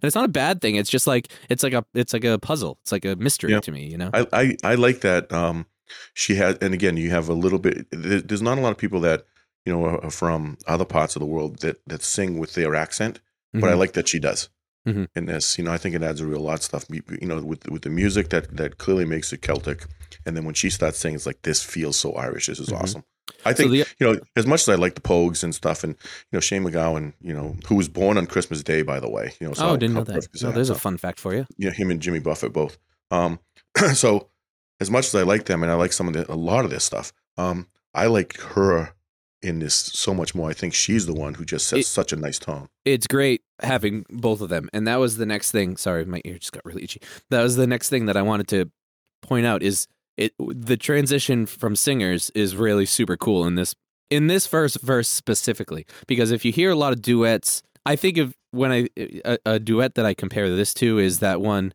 And 0.00 0.06
it's 0.06 0.14
not 0.14 0.24
a 0.24 0.28
bad 0.28 0.60
thing. 0.60 0.76
It's 0.76 0.90
just 0.90 1.06
like 1.06 1.28
it's 1.48 1.62
like 1.62 1.72
a 1.72 1.84
it's 1.94 2.12
like 2.12 2.24
a 2.24 2.38
puzzle. 2.38 2.78
It's 2.82 2.92
like 2.92 3.04
a 3.04 3.16
mystery 3.16 3.52
Yeah. 3.52 3.60
to 3.60 3.72
me. 3.72 3.86
You 3.86 3.98
know. 3.98 4.10
I, 4.14 4.26
I 4.32 4.56
I 4.64 4.74
like 4.76 5.00
that. 5.00 5.32
Um, 5.32 5.66
she 6.14 6.34
has, 6.34 6.56
and 6.60 6.74
again, 6.74 6.96
you 6.96 7.10
have 7.10 7.28
a 7.28 7.32
little 7.34 7.58
bit. 7.60 7.86
There's 7.92 8.42
not 8.42 8.58
a 8.58 8.60
lot 8.60 8.72
of 8.72 8.78
people 8.78 9.00
that 9.00 9.24
you 9.64 9.72
know 9.72 9.84
are 9.84 10.10
from 10.10 10.58
other 10.66 10.84
parts 10.84 11.16
of 11.16 11.20
the 11.20 11.26
world 11.26 11.60
that 11.60 11.76
that 11.86 12.02
sing 12.02 12.38
with 12.38 12.54
their 12.54 12.74
accent, 12.74 13.20
but 13.52 13.64
I 13.64 13.72
Mhm. 13.74 13.78
like 13.78 13.92
that 13.92 14.08
she 14.08 14.18
does. 14.18 14.48
Mhm. 14.86 15.08
In 15.16 15.26
this, 15.26 15.58
you 15.58 15.64
know, 15.64 15.72
I 15.72 15.78
think 15.78 15.94
it 15.96 16.02
adds 16.02 16.20
a 16.20 16.26
real 16.26 16.40
lot 16.40 16.58
of 16.58 16.62
stuff. 16.62 16.86
You 16.90 17.02
know, 17.26 17.40
with 17.42 17.68
with 17.68 17.82
the 17.82 17.90
music 17.90 18.28
that 18.30 18.56
that 18.56 18.78
clearly 18.78 19.04
makes 19.04 19.32
it 19.32 19.42
Celtic, 19.42 19.86
and 20.24 20.36
then 20.36 20.44
when 20.44 20.54
she 20.54 20.70
starts 20.70 20.98
singing, 20.98 21.16
it's 21.16 21.26
like 21.26 21.42
this 21.42 21.62
feels 21.62 21.96
so 21.96 22.12
Irish. 22.14 22.46
This 22.46 22.58
is 22.60 22.68
Mhm. 22.68 22.80
awesome. 22.80 23.04
I 23.44 23.52
So 23.52 23.56
think 23.58 23.70
the- 23.72 23.86
you 23.98 24.12
know, 24.12 24.20
as 24.36 24.46
much 24.46 24.62
as 24.62 24.68
I 24.68 24.74
like 24.76 24.94
the 24.94 25.00
Pogues 25.00 25.42
and 25.44 25.54
stuff, 25.54 25.82
and 25.84 25.94
you 25.94 26.36
know, 26.36 26.40
Shane 26.40 26.62
MacGowan, 26.64 27.12
you 27.20 27.32
know, 27.34 27.56
who 27.66 27.74
was 27.74 27.88
born 27.88 28.18
on 28.18 28.26
Christmas 28.26 28.62
Day, 28.62 28.82
by 28.82 29.00
the 29.00 29.08
way. 29.08 29.32
You 29.40 29.48
know, 29.48 29.54
so 29.54 29.68
oh, 29.70 29.76
didn't 29.76 29.94
know 29.94 30.04
that. 30.04 30.28
No, 30.42 30.48
that? 30.48 30.54
there's 30.54 30.70
a 30.70 30.74
fun 30.74 30.96
fact 30.96 31.18
for 31.20 31.34
you. 31.34 31.46
yeah, 31.58 31.70
him 31.70 31.90
and 31.90 32.00
Jimmy 32.00 32.20
Buffett 32.20 32.52
both. 32.52 32.78
Um, 33.10 33.38
so 33.94 34.28
as 34.80 34.90
much 34.90 35.06
as 35.06 35.14
I 35.14 35.22
like 35.22 35.46
them 35.46 35.62
and 35.62 35.70
I 35.72 35.74
like 35.74 35.92
some 35.92 36.08
of 36.08 36.14
the, 36.14 36.30
a 36.32 36.34
lot 36.36 36.64
of 36.64 36.70
this 36.70 36.84
stuff, 36.84 37.12
um, 37.36 37.66
I 37.94 38.06
like 38.06 38.38
her 38.40 38.92
in 39.42 39.58
this 39.58 39.74
so 39.74 40.12
much 40.14 40.34
more. 40.34 40.50
I 40.50 40.52
think 40.54 40.74
she's 40.74 41.06
the 41.06 41.14
one 41.14 41.34
who 41.34 41.44
just 41.44 41.66
sets 41.68 41.80
It- 41.82 41.86
such 41.86 42.12
a 42.12 42.16
nice 42.16 42.38
tone. 42.38 42.68
it's 42.84 43.06
great 43.06 43.42
having 43.62 44.04
both 44.10 44.40
of 44.42 44.48
them 44.50 44.68
and 44.74 44.86
that 44.86 44.96
was 44.96 45.16
the 45.16 45.24
next 45.24 45.50
thing 45.50 45.78
sorry 45.78 46.04
my 46.04 46.20
ear 46.26 46.36
just 46.38 46.52
got 46.52 46.62
really 46.66 46.84
itchy 46.84 47.00
that 47.30 47.42
was 47.42 47.56
the 47.56 47.66
next 47.66 47.88
thing 47.88 48.04
that 48.04 48.14
i 48.14 48.20
wanted 48.20 48.46
to 48.46 48.70
point 49.22 49.46
out 49.46 49.62
is 49.62 49.88
it 50.16 50.32
the 50.38 50.76
transition 50.76 51.46
from 51.46 51.76
singers 51.76 52.30
is 52.34 52.56
really 52.56 52.86
super 52.86 53.16
cool 53.16 53.46
in 53.46 53.54
this 53.54 53.74
in 54.10 54.26
this 54.28 54.46
first 54.46 54.80
verse 54.82 55.08
specifically 55.08 55.84
because 56.06 56.30
if 56.30 56.44
you 56.44 56.52
hear 56.52 56.70
a 56.70 56.74
lot 56.76 56.92
of 56.92 57.02
duets 57.02 57.62
i 57.84 57.96
think 57.96 58.16
of 58.18 58.34
when 58.52 58.70
i 58.72 58.88
a, 58.96 59.38
a 59.44 59.58
duet 59.58 59.94
that 59.94 60.06
i 60.06 60.14
compare 60.14 60.48
this 60.54 60.72
to 60.74 60.98
is 60.98 61.18
that 61.18 61.40
one 61.40 61.72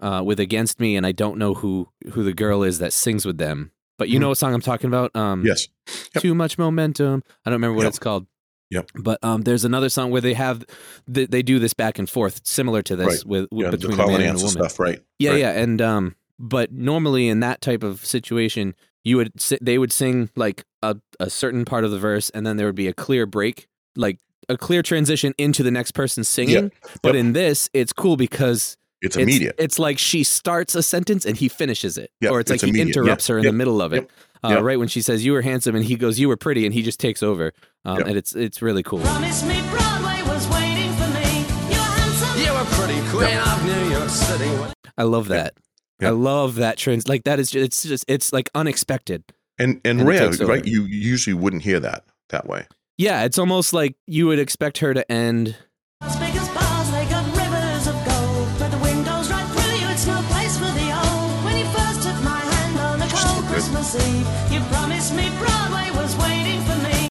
uh, 0.00 0.22
with 0.24 0.40
against 0.40 0.80
me 0.80 0.96
and 0.96 1.04
i 1.06 1.12
don't 1.12 1.36
know 1.38 1.54
who 1.54 1.88
who 2.12 2.22
the 2.22 2.32
girl 2.32 2.62
is 2.62 2.78
that 2.78 2.92
sings 2.92 3.26
with 3.26 3.38
them 3.38 3.72
but 3.98 4.08
you 4.08 4.18
Mhm. 4.18 4.22
know 4.22 4.28
what 4.28 4.38
song 4.38 4.54
i'm 4.54 4.60
talking 4.62 4.88
about 4.88 5.14
um 5.16 5.44
Yes. 5.44 5.68
Yep. 6.14 6.22
too 6.22 6.34
much 6.34 6.56
momentum 6.58 7.22
i 7.44 7.50
don't 7.50 7.56
remember 7.56 7.74
what 7.76 7.82
Yep. 7.84 7.90
it's 7.90 7.98
called 7.98 8.26
Yep. 8.70 8.90
but 8.94 9.18
um, 9.22 9.42
there's 9.42 9.66
another 9.66 9.90
song 9.90 10.10
where 10.10 10.22
they 10.22 10.32
have 10.32 10.64
th- 11.12 11.28
they 11.28 11.42
do 11.42 11.58
this 11.58 11.74
back 11.74 11.98
and 11.98 12.08
forth, 12.08 12.40
similar 12.44 12.80
to 12.80 12.96
this 12.96 13.06
Right. 13.06 13.26
with, 13.26 13.48
with 13.52 13.66
Yeah, 13.66 13.70
between 13.70 13.92
a 14.00 14.06
man 14.06 14.08
and 14.14 14.22
and 14.22 14.30
a 14.30 14.38
woman. 14.38 14.48
stuff, 14.48 14.80
right? 14.80 14.98
Yeah, 15.18 15.32
right. 15.32 15.40
yeah, 15.40 15.50
and 15.50 15.82
um, 15.82 16.16
but 16.42 16.72
normally 16.72 17.28
in 17.28 17.40
that 17.40 17.60
type 17.62 17.82
of 17.82 18.04
situation, 18.04 18.74
you 19.04 19.16
would 19.16 19.40
si- 19.40 19.58
they 19.62 19.78
would 19.78 19.92
sing 19.92 20.28
like 20.36 20.64
a 20.82 20.96
a 21.18 21.30
certain 21.30 21.64
part 21.64 21.84
of 21.84 21.90
the 21.90 21.98
verse, 21.98 22.28
and 22.30 22.46
then 22.46 22.56
there 22.58 22.66
would 22.66 22.74
be 22.74 22.88
a 22.88 22.92
clear 22.92 23.24
break, 23.24 23.68
like 23.96 24.18
a 24.48 24.58
clear 24.58 24.82
transition 24.82 25.32
into 25.38 25.62
the 25.62 25.70
next 25.70 25.92
person 25.92 26.24
singing. 26.24 26.70
But 27.00 27.14
Yep. 27.14 27.20
in 27.20 27.32
this, 27.32 27.70
it's 27.72 27.92
cool 27.92 28.16
because 28.16 28.76
It's 29.00 29.16
it's, 29.16 29.22
immediate. 29.22 29.54
It's 29.58 29.78
like 29.78 29.98
she 29.98 30.24
starts 30.24 30.74
a 30.74 30.82
sentence 30.82 31.24
and 31.24 31.36
he 31.36 31.48
finishes 31.48 31.96
it, 31.96 32.10
Yep, 32.20 32.32
or 32.32 32.40
it's 32.40 32.50
like 32.50 32.62
it's 32.62 32.76
he 32.76 32.80
interrupts 32.82 33.28
Yep, 33.28 33.32
her 33.34 33.38
in 33.38 33.44
yep, 33.44 33.52
the 33.52 33.56
middle 33.56 33.80
of 33.80 33.92
it. 33.92 34.02
yep, 34.02 34.10
Uh, 34.44 34.48
yep. 34.54 34.62
Right 34.62 34.78
when 34.78 34.88
she 34.88 35.00
says 35.02 35.24
"you 35.24 35.32
were 35.32 35.42
handsome" 35.42 35.76
and 35.76 35.84
he 35.84 35.94
goes 35.96 36.18
"you 36.18 36.28
were 36.28 36.36
pretty" 36.36 36.66
and 36.66 36.74
he 36.74 36.82
just 36.82 36.98
takes 36.98 37.22
over, 37.22 37.52
um, 37.84 37.98
Yep. 37.98 38.06
and 38.08 38.16
it's 38.18 38.34
it's 38.34 38.60
really 38.60 38.82
cool. 38.82 38.98
Promise 39.00 39.44
me 39.44 39.60
Broadway 39.70 40.20
was 40.26 40.48
waiting 40.48 40.90
for 40.98 41.08
me. 41.14 41.46
You're 41.70 41.90
handsome. 41.98 42.34
You 42.42 42.52
were 42.52 42.66
pretty 42.78 43.00
queen 43.10 43.38
of 43.38 43.64
New 43.64 43.90
York 43.96 44.08
City. 44.10 44.50
I 44.98 45.04
love 45.04 45.28
that. 45.28 45.54
I 46.04 46.10
love 46.10 46.56
that 46.56 46.76
trans. 46.78 47.08
Like 47.08 47.24
that 47.24 47.38
is 47.38 47.50
just, 47.50 47.64
it's 47.64 47.82
just 47.82 48.04
it's 48.08 48.32
like 48.32 48.50
unexpected. 48.54 49.24
and 49.58 49.80
and, 49.84 50.00
And 50.00 50.08
rare, 50.08 50.30
right? 50.30 50.64
You 50.64 50.84
usually 50.84 51.34
wouldn't 51.34 51.62
hear 51.62 51.80
that 51.80 52.04
that 52.30 52.46
way. 52.46 52.66
Yeah, 52.98 53.24
it's 53.24 53.38
almost 53.38 53.72
like 53.72 53.96
you 54.06 54.26
would 54.26 54.38
expect 54.38 54.78
her 54.78 54.92
to 54.94 55.10
end. 55.10 55.56
As 56.02 56.16
big 56.16 56.34
as 56.34 56.48
bars, 56.50 56.90
they 56.90 57.04
got 57.06 57.24
rivers 57.36 57.86
of 57.86 57.94
gold. 58.04 58.48
But 58.58 58.70
the 58.70 58.78
windows 58.78 59.30
right 59.30 59.46
through 59.52 59.76
you, 59.80 59.88
it's 59.92 60.06
no 60.06 60.20
place 60.30 60.56
for 60.58 60.70
the 60.70 60.88
old. 60.92 61.44
When 61.44 61.56
you 61.58 61.64
first 61.72 62.02
took 62.02 62.18
my 62.22 62.38
hand 62.38 62.78
on 62.78 63.02
a 63.02 63.08
cold 63.10 63.42
good. 63.44 63.50
Christmas 63.52 63.94
Eve, 63.96 64.52
you 64.52 64.60
promised 64.70 65.14
me 65.14 65.30
Broadway 65.38 65.90
was 66.00 66.16
waiting 66.16 66.60
for 66.62 66.76
me. 66.86 67.08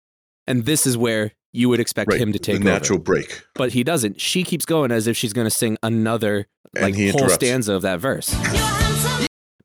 And 0.47 0.65
this 0.65 0.85
is 0.85 0.97
where 0.97 1.31
you 1.53 1.67
would 1.69 1.79
expect 1.81 2.11
Right. 2.11 2.19
him 2.21 2.31
to 2.31 2.39
take 2.39 2.59
the 2.59 2.63
natural 2.63 2.97
over, 2.97 3.03
break. 3.03 3.43
but 3.55 3.73
he 3.73 3.83
doesn't. 3.83 4.21
She 4.21 4.43
keeps 4.43 4.65
going 4.65 4.91
as 4.91 5.07
if 5.07 5.17
she's 5.17 5.33
going 5.33 5.45
to 5.47 5.51
sing 5.51 5.77
another 5.83 6.47
And 6.75 6.83
like 6.85 6.95
he 6.95 7.09
whole 7.09 7.21
interrupts. 7.21 7.35
stanza 7.35 7.73
of 7.73 7.81
that 7.81 7.99
verse. 7.99 8.33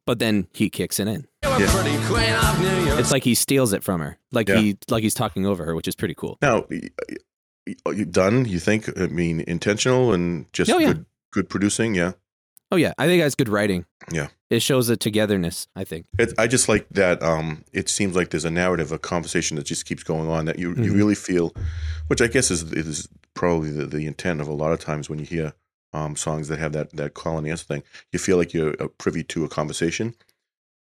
But 0.06 0.18
then 0.20 0.46
he 0.52 0.70
kicks 0.70 1.00
it 1.00 1.08
in. 1.08 1.26
Yeah. 1.42 1.66
pretty 1.72 1.96
queen 2.06 2.32
of 2.32 2.60
New 2.60 2.84
York 2.86 2.98
It's 3.00 3.10
like 3.10 3.24
he 3.24 3.34
steals 3.34 3.72
it 3.72 3.82
from 3.82 4.00
her, 4.00 4.18
like 4.32 4.48
Yeah. 4.48 4.58
he 4.60 4.76
like 4.88 5.02
he's 5.02 5.14
talking 5.14 5.46
over 5.46 5.64
her, 5.64 5.74
which 5.74 5.88
is 5.88 5.94
pretty 5.96 6.14
cool. 6.14 6.38
Now, 6.42 6.64
you 7.92 8.04
done? 8.04 8.44
You 8.44 8.58
think? 8.60 8.88
I 8.98 9.06
mean, 9.06 9.40
intentional 9.46 10.12
and 10.12 10.46
just 10.52 10.70
Oh, 10.70 10.78
yeah. 10.78 10.88
good, 10.92 11.06
good 11.32 11.48
producing. 11.48 11.94
Yeah. 11.94 12.12
Oh 12.72 12.76
yeah, 12.76 12.92
I 12.98 13.06
think 13.06 13.22
that's 13.22 13.34
good 13.36 13.48
writing. 13.48 13.86
Yeah. 14.12 14.28
it 14.50 14.60
shows 14.60 14.88
a 14.88 14.96
togetherness. 14.96 15.66
I 15.74 15.84
think. 15.84 16.06
It, 16.18 16.32
I 16.38 16.46
just 16.46 16.68
like 16.68 16.86
that. 16.90 17.22
Um, 17.22 17.64
it 17.72 17.88
seems 17.88 18.14
like 18.14 18.30
there's 18.30 18.44
a 18.44 18.50
narrative, 18.50 18.92
a 18.92 18.98
conversation 18.98 19.56
that 19.56 19.66
just 19.66 19.86
keeps 19.86 20.02
going 20.04 20.28
on 20.28 20.44
that 20.46 20.58
you, 20.58 20.70
you 20.70 20.92
Mhm. 20.92 20.94
really 20.96 21.14
feel, 21.16 21.52
which 22.08 22.20
I 22.20 22.26
guess 22.28 22.50
is 22.50 22.62
is 22.72 23.08
probably 23.34 23.70
the, 23.70 23.86
the 23.86 24.06
intent 24.06 24.40
of 24.40 24.48
a 24.48 24.52
lot 24.52 24.72
of 24.72 24.78
times 24.80 25.08
when 25.10 25.18
you 25.18 25.24
hear 25.26 25.52
um, 25.96 26.14
songs 26.16 26.48
that 26.48 26.58
have 26.58 26.72
that 26.72 26.88
that 26.96 27.14
call 27.14 27.38
and 27.38 27.46
answer 27.46 27.64
thing. 27.64 27.82
You 28.12 28.18
feel 28.18 28.36
like 28.36 28.52
you're 28.54 28.74
uh, 28.82 28.88
privy 28.98 29.22
to 29.24 29.44
a 29.44 29.48
conversation, 29.48 30.14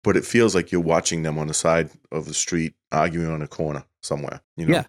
but 0.04 0.18
it 0.18 0.26
feels 0.26 0.54
like 0.56 0.72
you're 0.72 0.82
watching 0.96 1.24
them 1.24 1.38
on 1.40 1.48
the 1.48 1.54
side 1.54 1.90
of 2.12 2.26
the 2.26 2.34
street 2.34 2.74
arguing 2.92 3.32
on 3.32 3.42
a 3.42 3.48
corner 3.48 3.84
somewhere. 4.02 4.42
You 4.58 4.66
know, 4.68 4.74
Yeah. 4.76 4.84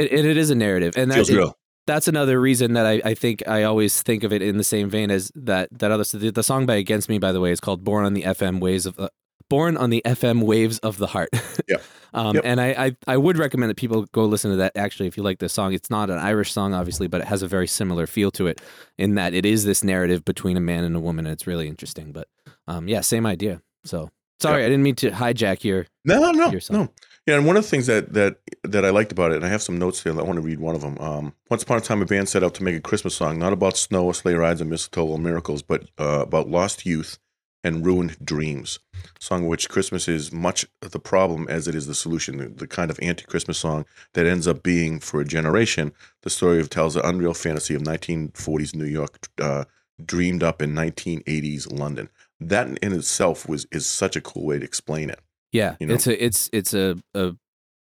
It, 0.00 0.12
it, 0.12 0.24
it 0.24 0.36
is 0.36 0.50
a 0.50 0.54
narrative, 0.56 0.94
and 0.96 1.10
that, 1.10 1.28
it- 1.28 1.36
real. 1.36 1.56
that's 1.86 2.08
another 2.08 2.40
reason 2.40 2.72
that 2.72 2.84
I, 2.86 3.00
I 3.04 3.14
think 3.14 3.46
I 3.46 3.62
always 3.62 4.02
think 4.02 4.24
of 4.24 4.32
it 4.32 4.42
in 4.42 4.56
the 4.58 4.64
same 4.64 4.88
vein 4.90 5.10
as 5.10 5.30
that 5.36 5.68
that 5.78 5.90
other 5.90 6.04
the, 6.04 6.30
the 6.30 6.42
song 6.42 6.66
by 6.66 6.74
Against 6.76 7.08
Me 7.08 7.18
by 7.18 7.30
the 7.32 7.40
way 7.40 7.50
is 7.52 7.60
called 7.60 7.84
Borne 7.84 8.04
on 8.04 8.14
the 8.14 8.22
FM 8.22 8.60
Waves 8.60 8.86
of 8.86 8.96
the 8.96 9.10
Borne 9.48 9.76
on 9.76 9.90
the 9.90 10.02
FM 10.04 10.42
Waves 10.42 10.78
of 10.80 10.98
the 10.98 11.06
Heart. 11.08 11.30
Yep. 11.68 11.82
um, 12.12 12.34
Yep. 12.36 12.44
And 12.46 12.60
I, 12.60 12.68
I 12.86 12.96
I 13.06 13.16
would 13.16 13.38
recommend 13.38 13.70
that 13.70 13.76
people 13.76 14.04
go 14.12 14.24
listen 14.24 14.50
to 14.50 14.56
that 14.58 14.76
actually 14.76 15.06
if 15.06 15.16
you 15.16 15.22
like 15.22 15.38
this 15.38 15.52
song. 15.52 15.72
It's 15.72 15.90
not 15.90 16.10
an 16.10 16.18
Irish 16.18 16.52
song 16.52 16.74
obviously, 16.74 17.06
but 17.08 17.20
it 17.22 17.26
has 17.26 17.42
a 17.42 17.48
very 17.48 17.66
similar 17.66 18.06
feel 18.06 18.30
to 18.32 18.46
it 18.46 18.60
in 18.98 19.14
that 19.14 19.32
it 19.34 19.46
is 19.46 19.64
this 19.64 19.82
narrative 19.82 20.24
between 20.24 20.56
a 20.56 20.60
man 20.60 20.84
and 20.84 20.94
a 20.94 21.00
woman. 21.00 21.26
And 21.26 21.32
it's 21.32 21.46
really 21.46 21.68
interesting. 21.68 22.12
But 22.12 22.28
um, 22.68 22.86
yeah, 22.88 23.00
same 23.00 23.24
idea. 23.26 23.62
So 23.84 24.10
sorry, 24.40 24.64
I 24.64 24.68
didn't 24.68 24.82
mean 24.82 24.96
to 24.96 25.10
hijack 25.10 25.64
your. 25.64 25.86
No, 26.04 26.30
no, 26.32 26.50
your 26.50 26.60
song. 26.60 26.76
no. 26.76 26.88
Yeah, 27.26 27.36
and 27.36 27.46
one 27.46 27.56
of 27.56 27.62
the 27.62 27.68
things 27.70 27.86
that 27.86 28.12
that 28.12 28.36
that 28.64 28.84
I 28.84 28.90
liked 28.90 29.10
about 29.10 29.32
it, 29.32 29.36
and 29.36 29.46
I 29.46 29.48
have 29.48 29.62
some 29.62 29.78
notes 29.78 30.02
here. 30.02 30.12
I 30.12 30.22
want 30.22 30.36
to 30.36 30.42
read 30.42 30.60
one 30.60 30.74
of 30.74 30.82
them. 30.82 30.98
Um, 31.00 31.32
Once 31.50 31.62
upon 31.62 31.78
a 31.78 31.80
time, 31.80 32.02
a 32.02 32.04
band 32.04 32.28
set 32.28 32.42
out 32.44 32.54
to 32.56 32.62
make 32.62 32.76
a 32.76 32.80
Christmas 32.80 33.14
song, 33.16 33.38
not 33.38 33.52
about 33.54 33.78
snow 33.78 34.12
sleigh 34.12 34.34
rides 34.34 34.60
and 34.60 34.68
mistletoe 34.68 35.06
or 35.06 35.18
miracles, 35.18 35.62
but 35.62 35.88
uh, 35.98 36.20
about 36.20 36.48
lost 36.50 36.84
youth 36.84 37.18
and 37.64 37.84
ruined 37.84 38.16
dreams. 38.24 38.78
Song 39.18 39.46
which 39.48 39.68
Christmas 39.68 40.06
is 40.06 40.30
much 40.32 40.66
the 40.80 40.98
problem 41.00 41.46
as 41.48 41.66
it 41.66 41.74
is 41.74 41.86
the 41.86 41.94
solution. 41.94 42.36
The, 42.36 42.48
the 42.48 42.66
kind 42.66 42.90
of 42.90 42.98
anti-Christmas 43.02 43.58
song 43.58 43.86
that 44.12 44.26
ends 44.26 44.46
up 44.46 44.62
being, 44.62 45.00
for 45.00 45.20
a 45.20 45.24
generation, 45.24 45.92
the 46.22 46.30
story 46.30 46.60
of 46.60 46.68
tells 46.70 46.94
the 46.94 47.06
unreal 47.06 47.34
fantasy 47.34 47.74
of 47.74 47.82
1940s 47.82 48.74
New 48.74 48.84
York, 48.84 49.26
uh, 49.40 49.64
dreamed 50.04 50.42
up 50.42 50.60
in 50.60 50.74
1980s 50.74 51.72
London. 51.72 52.08
That 52.40 52.66
in 52.78 52.92
itself 52.92 53.48
was 53.48 53.66
is 53.72 53.86
such 53.86 54.16
a 54.16 54.20
cool 54.20 54.44
way 54.44 54.58
to 54.58 54.64
explain 54.64 55.08
it. 55.10 55.20
Yeah, 55.52 55.76
You 55.80 55.86
know? 55.86 55.94
it's 55.94 56.06
a 56.06 56.24
it's 56.24 56.50
it's 56.52 56.74
a 56.74 56.96
a 57.14 57.32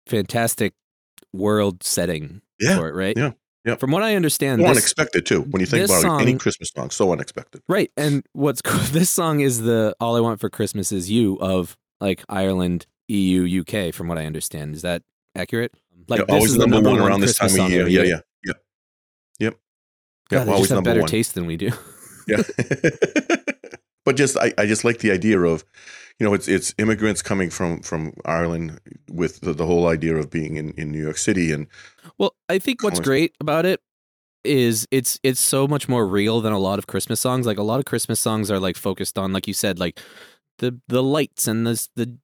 fantastic 0.07 0.75
world 1.33 1.83
setting 1.85 2.43
Yeah, 2.59 2.77
for 2.77 2.89
it, 2.89 2.95
right? 2.95 3.17
yeah, 3.17 3.33
yeah. 3.65 3.77
From 3.77 3.91
what 3.91 4.03
I 4.03 4.17
understand, 4.17 4.61
this, 4.63 4.71
unexpected 4.71 5.27
too. 5.27 5.43
When 5.43 5.61
you 5.61 5.67
think 5.67 5.87
about 5.87 6.21
it, 6.21 6.23
any 6.23 6.39
Christmas 6.39 6.71
song, 6.75 6.91
so 6.91 7.13
unexpected. 7.13 7.63
right? 7.69 7.91
And 7.97 8.25
what's 8.33 8.63
cool, 8.63 8.81
this 8.93 9.11
song 9.11 9.41
is 9.41 9.61
the 9.63 9.95
"All 10.01 10.17
I 10.17 10.21
Want 10.21 10.41
for 10.41 10.49
Christmas 10.49 10.93
Is 10.93 11.11
You" 11.11 11.37
of 11.41 11.77
like 12.01 12.25
Ireland, 12.29 12.87
EU, 13.09 13.61
UK. 13.61 13.95
From 13.95 14.09
what 14.09 14.19
I 14.19 14.27
understand, 14.27 14.75
is 14.75 14.83
that 14.83 15.03
accurate? 15.35 15.73
Like 16.09 16.21
Yeah, 16.21 16.25
this 16.27 16.35
always 16.35 16.51
is 16.53 16.57
the 16.59 16.67
number, 16.67 16.91
one 16.91 16.99
around 17.01 17.21
this 17.21 17.37
time 17.37 17.49
of 17.49 17.71
year. 17.71 17.87
Yeah, 17.87 18.03
yeah, 18.03 18.21
yeah, 18.45 18.53
yep. 19.39 19.57
God, 20.29 20.39
Yeah, 20.39 20.45
they 20.45 20.51
always 20.51 20.63
just 20.63 20.71
have 20.71 20.77
number 20.79 20.91
better 20.91 21.01
one. 21.01 21.09
taste 21.09 21.35
than 21.35 21.47
we 21.47 21.57
do. 21.57 21.71
Yeah. 22.27 22.43
but 24.05 24.17
just 24.17 24.37
I, 24.37 24.53
I 24.59 24.67
just 24.67 24.85
like 24.85 24.99
the 24.99 25.11
idea 25.11 25.41
of, 25.41 25.65
you 26.21 26.27
know, 26.27 26.35
it's 26.35 26.47
it's 26.47 26.75
immigrants 26.79 27.23
coming 27.23 27.51
from 27.51 27.81
from 27.81 28.13
Ireland 28.27 28.79
with 29.11 29.41
the, 29.41 29.55
the 29.55 29.67
whole 29.67 29.89
idea 29.89 30.17
of 30.17 30.31
being 30.31 30.57
in, 30.57 30.73
in 30.73 30.93
New 30.93 31.03
York 31.03 31.17
City 31.17 31.51
and 31.51 31.67
Well, 32.19 32.35
I 32.49 32.59
think 32.59 32.83
what's 32.83 33.01
great 33.01 33.35
about 33.41 33.65
it 33.65 33.81
is 34.45 34.87
it's 34.91 35.19
it's 35.23 35.41
so 35.41 35.67
much 35.67 35.89
more 35.89 36.07
real 36.07 36.41
than 36.43 36.53
a 36.53 36.59
lot 36.59 36.79
of 36.79 36.87
Christmas 36.87 37.21
songs. 37.21 37.47
Like 37.47 37.59
a 37.59 37.63
lot 37.63 37.79
of 37.79 37.87
Christmas 37.87 38.21
songs 38.21 38.51
are 38.51 38.61
like 38.61 38.77
focused 38.77 39.19
on, 39.19 39.33
like 39.33 39.49
you 39.49 39.55
said, 39.55 39.79
like 39.79 39.99
the 40.59 40.79
the 40.89 41.03
lights 41.03 41.49
and 41.49 41.67
the 41.67 41.89
the 41.97 42.19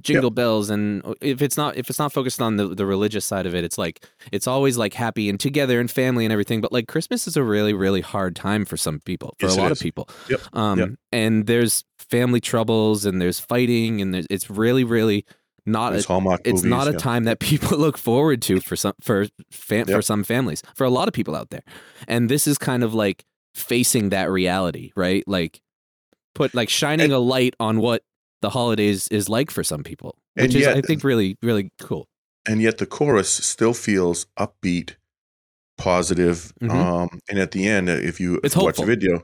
jingle 0.00 0.30
bells 0.30 0.70
and 0.70 1.02
if 1.20 1.42
it's 1.42 1.56
not 1.56 1.76
if 1.76 1.90
it's 1.90 1.98
not 1.98 2.12
focused 2.12 2.40
on 2.40 2.56
the, 2.56 2.68
the 2.68 2.86
religious 2.86 3.24
side 3.24 3.46
of 3.46 3.54
it 3.54 3.64
it's 3.64 3.76
like 3.76 4.06
it's 4.30 4.46
always 4.46 4.76
like 4.78 4.94
happy 4.94 5.28
and 5.28 5.40
together 5.40 5.80
and 5.80 5.90
family 5.90 6.24
and 6.24 6.30
everything 6.32 6.60
but 6.60 6.72
like 6.72 6.86
christmas 6.86 7.26
is 7.26 7.36
a 7.36 7.42
really 7.42 7.72
really 7.72 8.00
hard 8.00 8.36
time 8.36 8.64
for 8.64 8.76
some 8.76 9.00
people 9.00 9.34
for 9.40 9.46
Yes, 9.46 9.56
a 9.56 9.60
lot 9.60 9.72
is. 9.72 9.78
of 9.78 9.82
people 9.82 10.08
Yep, 10.28 10.40
um 10.52 10.78
yep. 10.78 10.88
and 11.10 11.46
there's 11.46 11.84
family 12.10 12.40
troubles 12.40 13.04
and 13.04 13.20
there's 13.20 13.40
fighting 13.40 14.00
and 14.00 14.14
there's, 14.14 14.26
it's 14.30 14.48
really 14.50 14.84
really 14.84 15.24
not 15.64 15.94
a, 15.94 16.02
Hallmark 16.02 16.40
it's 16.44 16.62
movies. 16.62 16.64
not 16.70 16.88
a 16.88 16.92
yeah. 16.92 16.98
time 16.98 17.24
that 17.24 17.38
people 17.40 17.76
look 17.78 17.98
forward 17.98 18.40
to 18.42 18.60
for 18.60 18.76
some 18.76 18.94
for 19.00 19.26
fam- 19.50 19.86
for 19.86 20.02
some 20.02 20.22
families 20.24 20.62
for 20.74 20.84
a 20.84 20.90
lot 20.90 21.08
of 21.08 21.14
people 21.14 21.34
out 21.34 21.50
there 21.50 21.62
and 22.06 22.28
this 22.28 22.46
is 22.46 22.58
kind 22.58 22.84
of 22.84 22.94
like 22.94 23.24
facing 23.54 24.10
that 24.10 24.30
reality, 24.30 24.92
right? 24.96 25.24
Like 25.26 25.60
put 26.34 26.54
like 26.54 26.68
shining 26.68 27.10
a 27.10 27.18
light 27.18 27.54
on 27.58 27.80
what 27.80 28.02
the 28.42 28.50
holidays 28.50 29.08
is 29.08 29.28
like 29.30 29.50
for 29.50 29.64
some 29.64 29.82
people, 29.82 30.14
And 30.36 30.46
which 30.48 30.54
is 30.56 30.66
I 30.66 30.82
think 30.82 31.02
really 31.02 31.38
really 31.42 31.70
cool. 31.80 32.06
and 32.46 32.60
yet 32.60 32.76
the 32.78 32.86
chorus 32.86 33.30
still 33.30 33.72
feels 33.74 34.26
upbeat, 34.38 34.96
positive. 35.78 36.52
Mhm. 36.62 36.70
Um, 36.70 37.20
and 37.28 37.38
at 37.38 37.50
the 37.52 37.66
end, 37.66 37.88
uh, 37.88 37.92
if 37.92 38.20
you 38.20 38.40
It's 38.44 38.54
watch 38.56 38.76
the 38.76 38.84
video, 38.84 39.22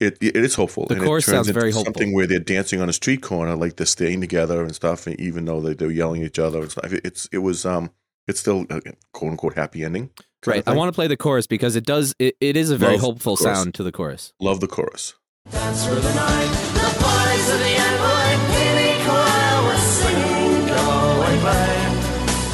it 0.00 0.18
it 0.20 0.36
is 0.36 0.54
hopeful. 0.54 0.86
The 0.86 0.94
and 0.94 1.04
chorus 1.04 1.26
it 1.28 1.30
turns 1.30 1.36
sounds 1.36 1.48
into 1.48 1.60
very 1.60 1.72
something 1.72 2.12
where 2.12 2.26
they're 2.26 2.38
dancing 2.38 2.80
on 2.80 2.88
a 2.88 2.92
street 2.92 3.22
corner, 3.22 3.54
like 3.56 3.76
they're 3.76 3.86
staying 3.86 4.20
together 4.20 4.62
and 4.62 4.74
stuff. 4.74 5.06
And 5.06 5.18
even 5.20 5.44
though 5.44 5.60
they, 5.60 5.74
they're 5.74 5.90
yelling 5.90 6.22
at 6.22 6.28
each 6.28 6.38
other 6.38 6.60
and 6.60 6.70
stuff, 6.70 6.92
it's 6.92 7.28
it 7.32 7.38
was 7.38 7.64
um 7.64 7.90
it's 8.26 8.40
still 8.40 8.66
a 8.70 8.80
quote 9.12 9.32
unquote 9.32 9.54
happy 9.54 9.84
ending. 9.84 10.10
Right. 10.46 10.62
I 10.66 10.74
want 10.74 10.88
to 10.88 10.92
play 10.94 11.06
the 11.06 11.16
chorus 11.16 11.46
because 11.46 11.74
it 11.74 11.86
does 11.86 12.14
it, 12.18 12.36
it 12.40 12.56
is 12.56 12.70
a 12.70 12.76
very 12.76 12.92
Love 12.94 13.00
hopeful 13.00 13.36
sound 13.36 13.74
to 13.74 13.82
the 13.82 13.92
chorus. 13.92 14.32
love 14.40 14.60
the 14.60 14.66
chorus. 14.66 15.14
Dance 15.50 15.86
through 15.86 16.00
the 16.00 16.14
night. 16.14 16.50
The 16.74 16.90
boys 17.00 17.46
of 17.54 17.58
the 17.60 17.74
NYPD 17.76 19.04
choir 19.06 19.64
were 19.64 19.76
singing 19.76 20.66
Go 20.68 20.74
Away 20.74 21.36
Babe. 21.44 21.92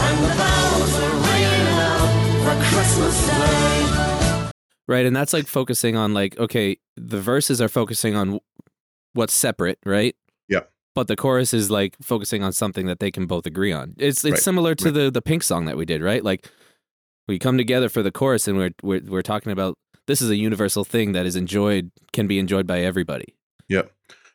And 0.06 0.16
the 0.24 0.32
bells 0.38 0.92
were 0.98 1.16
ringing 1.26 1.66
out 1.78 2.10
for 2.44 2.54
Christmas 2.74 3.26
Day. 3.26 3.39
Right. 4.90 5.06
And 5.06 5.14
that's 5.14 5.32
like 5.32 5.46
focusing 5.46 5.96
on 5.96 6.12
like, 6.14 6.36
okay, 6.36 6.76
the 6.96 7.20
verses 7.20 7.60
are 7.60 7.68
focusing 7.68 8.16
on 8.16 8.40
what's 9.12 9.32
separate, 9.32 9.78
right? 9.86 10.16
yeah 10.48 10.62
But 10.96 11.06
the 11.06 11.14
chorus 11.14 11.54
is 11.54 11.70
like 11.70 11.94
focusing 12.02 12.42
on 12.42 12.52
something 12.52 12.86
that 12.86 12.98
they 12.98 13.12
can 13.12 13.26
both 13.26 13.46
agree 13.46 13.72
on. 13.72 13.94
It's 13.98 14.24
it's 14.24 14.32
Right, 14.32 14.42
similar 14.42 14.74
to 14.74 14.86
right. 14.86 14.94
the 14.94 15.10
the 15.12 15.22
pink 15.22 15.44
song 15.44 15.66
that 15.66 15.76
we 15.76 15.84
did, 15.84 16.02
right? 16.02 16.24
Like 16.24 16.50
we 17.28 17.38
come 17.38 17.56
together 17.56 17.88
for 17.88 18.02
the 18.02 18.10
chorus 18.10 18.48
and 18.48 18.58
we're 18.58 18.74
we're 18.82 19.02
we're 19.06 19.22
talking 19.22 19.52
about 19.52 19.78
this 20.08 20.20
is 20.20 20.28
a 20.28 20.36
universal 20.36 20.84
thing 20.84 21.12
that 21.12 21.24
is 21.24 21.36
enjoyed 21.36 21.92
can 22.12 22.26
be 22.26 22.40
enjoyed 22.40 22.66
by 22.66 22.80
everybody. 22.80 23.36
Yeah. 23.68 23.82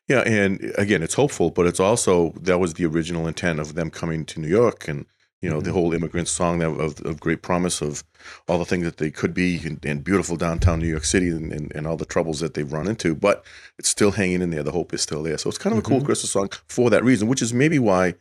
Yeah, 0.07 0.21
and 0.21 0.71
again, 0.77 1.01
it's 1.03 1.15
hopeful, 1.15 1.49
but 1.49 1.65
it's 1.65 1.79
also 1.79 2.31
that 2.41 2.59
was 2.59 2.75
the 2.75 2.85
original 2.85 3.27
intent 3.27 3.59
of 3.59 3.73
them 3.73 3.89
coming 3.89 4.23
to 4.25 4.39
New 4.39 4.47
York, 4.47 4.87
and 4.87 5.05
you 5.45 5.51
know 5.51 5.61
the 5.61 5.71
whole 5.71 5.93
immigrant 5.93 6.27
song 6.27 6.59
that 6.59 6.69
of, 6.69 6.99
of 7.05 7.19
great 7.19 7.41
promise 7.41 7.81
of 7.81 8.03
all 8.47 8.57
the 8.59 8.65
things 8.65 8.83
that 8.85 8.97
they 8.97 9.11
could 9.11 9.33
be, 9.33 9.49
and, 9.67 9.77
and 9.85 10.03
beautiful 10.03 10.35
downtown 10.35 10.79
New 10.79 10.87
York 10.87 11.05
City, 11.05 11.29
and, 11.29 11.53
and, 11.53 11.71
and 11.75 11.85
all 11.87 11.97
the 11.97 12.05
troubles 12.13 12.39
that 12.39 12.53
they've 12.55 12.73
run 12.73 12.87
into, 12.87 13.13
but 13.15 13.43
it's 13.79 13.89
still 13.89 14.11
hanging 14.11 14.41
in 14.41 14.49
there. 14.49 14.63
The 14.63 14.71
hope 14.71 14.93
is 14.93 15.01
still 15.01 15.23
there, 15.23 15.37
so 15.37 15.47
it's 15.49 15.57
kind 15.59 15.73
of 15.73 15.79
a 15.79 15.87
cool 15.89 16.01
Christmas 16.01 16.31
song 16.31 16.49
for 16.67 16.89
that 16.89 17.03
reason, 17.03 17.27
which 17.27 17.41
is 17.41 17.53
maybe 17.53 17.79
why 17.79 18.15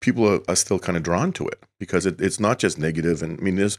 people 0.00 0.28
are, 0.28 0.40
are 0.48 0.56
still 0.56 0.78
kind 0.78 0.96
of 0.98 1.02
drawn 1.02 1.32
to 1.32 1.48
it 1.48 1.58
because 1.80 2.04
it, 2.06 2.20
it's 2.20 2.38
not 2.38 2.58
just 2.58 2.78
negative. 2.78 3.22
and 3.22 3.40
I 3.40 3.42
mean 3.42 3.56
there's 3.56 3.78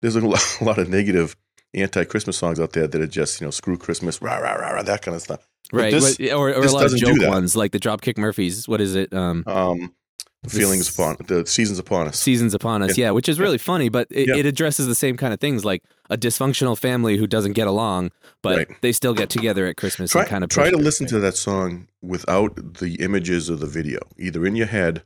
there's 0.00 0.16
a 0.16 0.20
lot, 0.20 0.42
a 0.60 0.64
lot 0.64 0.78
of 0.78 0.88
negative 0.88 1.36
anti-Christmas 1.74 2.36
songs 2.36 2.58
out 2.60 2.72
there 2.72 2.86
that 2.86 3.00
are 3.00 3.06
just 3.06 3.40
you 3.40 3.46
know 3.46 3.50
screw 3.50 3.76
Christmas, 3.76 4.20
rah 4.22 4.36
rah 4.38 4.54
rah, 4.54 4.70
rah 4.70 4.82
that 4.82 5.02
kind 5.02 5.14
of 5.14 5.22
stuff. 5.22 5.46
But 5.70 5.78
Right. 5.78 5.92
this- 5.92 6.18
or 6.32 6.48
or 6.50 6.64
a 6.64 6.70
lot 6.72 6.86
of 6.86 6.96
joke 6.96 7.18
ones 7.28 7.54
like 7.56 7.72
the 7.72 7.78
Dropkick 7.78 8.18
Murphys. 8.18 8.66
What 8.68 8.80
is 8.80 8.94
it? 8.94 9.12
Um 9.14 9.44
um, 9.46 9.94
the 10.42 10.50
feelings 10.50 10.88
upon 10.92 11.16
the 11.28 11.46
seasons 11.46 11.78
upon 11.78 12.08
us. 12.08 12.18
Seasons 12.18 12.52
Upon 12.54 12.82
Us, 12.82 12.98
yeah, 12.98 13.10
which 13.12 13.28
is 13.28 13.38
really 13.38 13.58
funny, 13.58 13.88
but 13.88 14.08
it, 14.10 14.28
Yeah. 14.28 14.36
it 14.36 14.46
addresses 14.46 14.86
the 14.86 14.94
same 14.94 15.16
kind 15.16 15.32
of 15.32 15.40
things 15.40 15.64
like 15.64 15.82
a 16.10 16.16
dysfunctional 16.18 16.76
family 16.76 17.16
who 17.16 17.26
doesn't 17.28 17.52
get 17.52 17.66
along, 17.68 18.10
but 18.42 18.56
Right. 18.58 18.68
they 18.82 18.92
still 18.92 19.14
get 19.14 19.30
together 19.30 19.66
at 19.66 19.76
Christmas 19.76 20.10
try 20.10 20.22
and 20.22 20.30
kind 20.30 20.44
of 20.44 20.50
try 20.50 20.68
to 20.70 20.76
listen 20.76 21.06
to 21.08 21.20
that 21.20 21.36
song 21.36 21.86
without 22.02 22.78
the 22.80 22.96
images 22.96 23.48
of 23.48 23.60
the 23.60 23.66
video, 23.68 24.00
either 24.18 24.44
in 24.44 24.56
your 24.56 24.66
head 24.66 25.04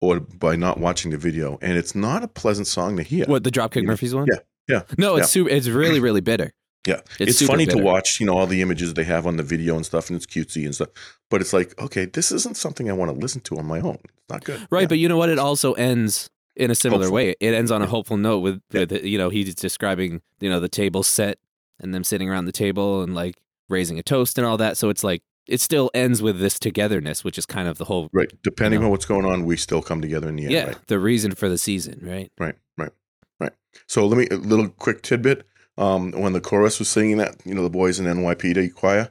or 0.00 0.20
by 0.20 0.54
not 0.54 0.78
watching 0.78 1.10
the 1.10 1.16
video, 1.18 1.58
and 1.60 1.76
it's 1.76 1.94
not 1.96 2.22
a 2.22 2.28
pleasant 2.28 2.66
song 2.68 2.96
to 2.96 3.02
hear. 3.02 3.24
What 3.26 3.42
the 3.42 3.50
Dropkick 3.50 3.82
Yeah. 3.82 3.88
Murphys 3.88 4.14
one? 4.14 4.26
Yeah, 4.30 4.38
yeah, 4.68 4.82
No, 4.98 5.16
it's 5.16 5.22
yeah. 5.34 5.42
super. 5.42 5.50
It's 5.50 5.66
really, 5.66 5.98
really 5.98 6.20
bitter. 6.20 6.52
Yeah, 6.86 7.00
It's 7.18 7.40
it's, 7.40 7.46
funny 7.48 7.66
to 7.66 7.78
watch. 7.78 8.20
You 8.20 8.26
know 8.26 8.36
all 8.36 8.46
the 8.46 8.60
images 8.60 8.94
they 8.94 9.04
have 9.04 9.26
on 9.26 9.36
the 9.36 9.42
video 9.42 9.76
and 9.76 9.86
stuff, 9.86 10.10
and 10.10 10.16
it's 10.16 10.26
cutesy 10.26 10.64
and 10.64 10.74
stuff. 10.74 10.88
But 11.30 11.40
it's 11.40 11.52
like, 11.52 11.78
okay, 11.80 12.04
this 12.04 12.30
isn't 12.30 12.56
something 12.56 12.90
I 12.90 12.92
want 12.92 13.10
to 13.12 13.16
listen 13.18 13.40
to 13.42 13.56
on 13.58 13.66
my 13.66 13.80
own. 13.80 13.98
It's 14.04 14.28
not 14.30 14.44
good. 14.44 14.66
Right, 14.70 14.82
Yeah. 14.82 14.86
but 14.88 14.98
you 14.98 15.08
know 15.08 15.16
what? 15.16 15.28
It 15.30 15.38
also 15.38 15.72
ends 15.74 16.28
in 16.56 16.70
a 16.70 16.74
similar 16.74 17.04
Hopeful. 17.04 17.14
way. 17.16 17.34
It 17.40 17.54
ends 17.54 17.70
on 17.70 17.82
a 17.82 17.86
hopeful 17.86 18.16
note 18.16 18.40
with, 18.40 18.60
Yeah. 18.72 18.84
you 19.02 19.18
know, 19.18 19.28
he's 19.30 19.54
describing, 19.54 20.20
you 20.40 20.48
know, 20.50 20.60
the 20.60 20.68
table 20.68 21.02
set 21.02 21.38
and 21.80 21.94
them 21.94 22.04
sitting 22.04 22.28
around 22.30 22.44
the 22.44 22.52
table 22.52 23.02
and 23.02 23.14
like 23.14 23.36
raising 23.68 23.98
a 23.98 24.02
toast 24.02 24.36
and 24.38 24.46
all 24.46 24.56
that. 24.58 24.76
So 24.76 24.88
it's 24.90 25.02
like 25.02 25.22
it 25.48 25.60
still 25.60 25.90
ends 25.94 26.22
with 26.22 26.38
this 26.38 26.58
togetherness, 26.58 27.24
which 27.24 27.38
is 27.38 27.44
kind 27.46 27.66
of 27.66 27.78
the 27.78 27.86
whole 27.86 28.08
right. 28.12 28.30
Depending 28.42 28.80
know. 28.80 28.86
on 28.86 28.90
what's 28.92 29.04
going 29.06 29.24
on, 29.24 29.44
we 29.44 29.56
still 29.56 29.82
come 29.82 30.00
together 30.00 30.28
in 30.28 30.36
the 30.36 30.44
end. 30.44 30.52
yeah, 30.52 30.66
Right. 30.66 30.86
the 30.86 30.98
reason 30.98 31.34
for 31.34 31.48
the 31.48 31.58
season, 31.58 31.98
right? 32.02 32.30
Right, 32.38 32.54
right, 32.78 32.92
right. 33.40 33.52
So 33.88 34.06
let 34.06 34.16
me 34.18 34.28
a 34.30 34.36
little 34.38 34.68
quick 34.68 35.02
tidbit. 35.02 35.46
Um, 35.76 36.12
when 36.12 36.32
the 36.32 36.40
chorus 36.40 36.78
was 36.78 36.88
singing 36.88 37.16
that, 37.18 37.36
you 37.44 37.54
know, 37.54 37.62
the 37.62 37.70
boys 37.70 37.98
in 37.98 38.06
NYPD 38.06 38.74
choir. 38.74 39.10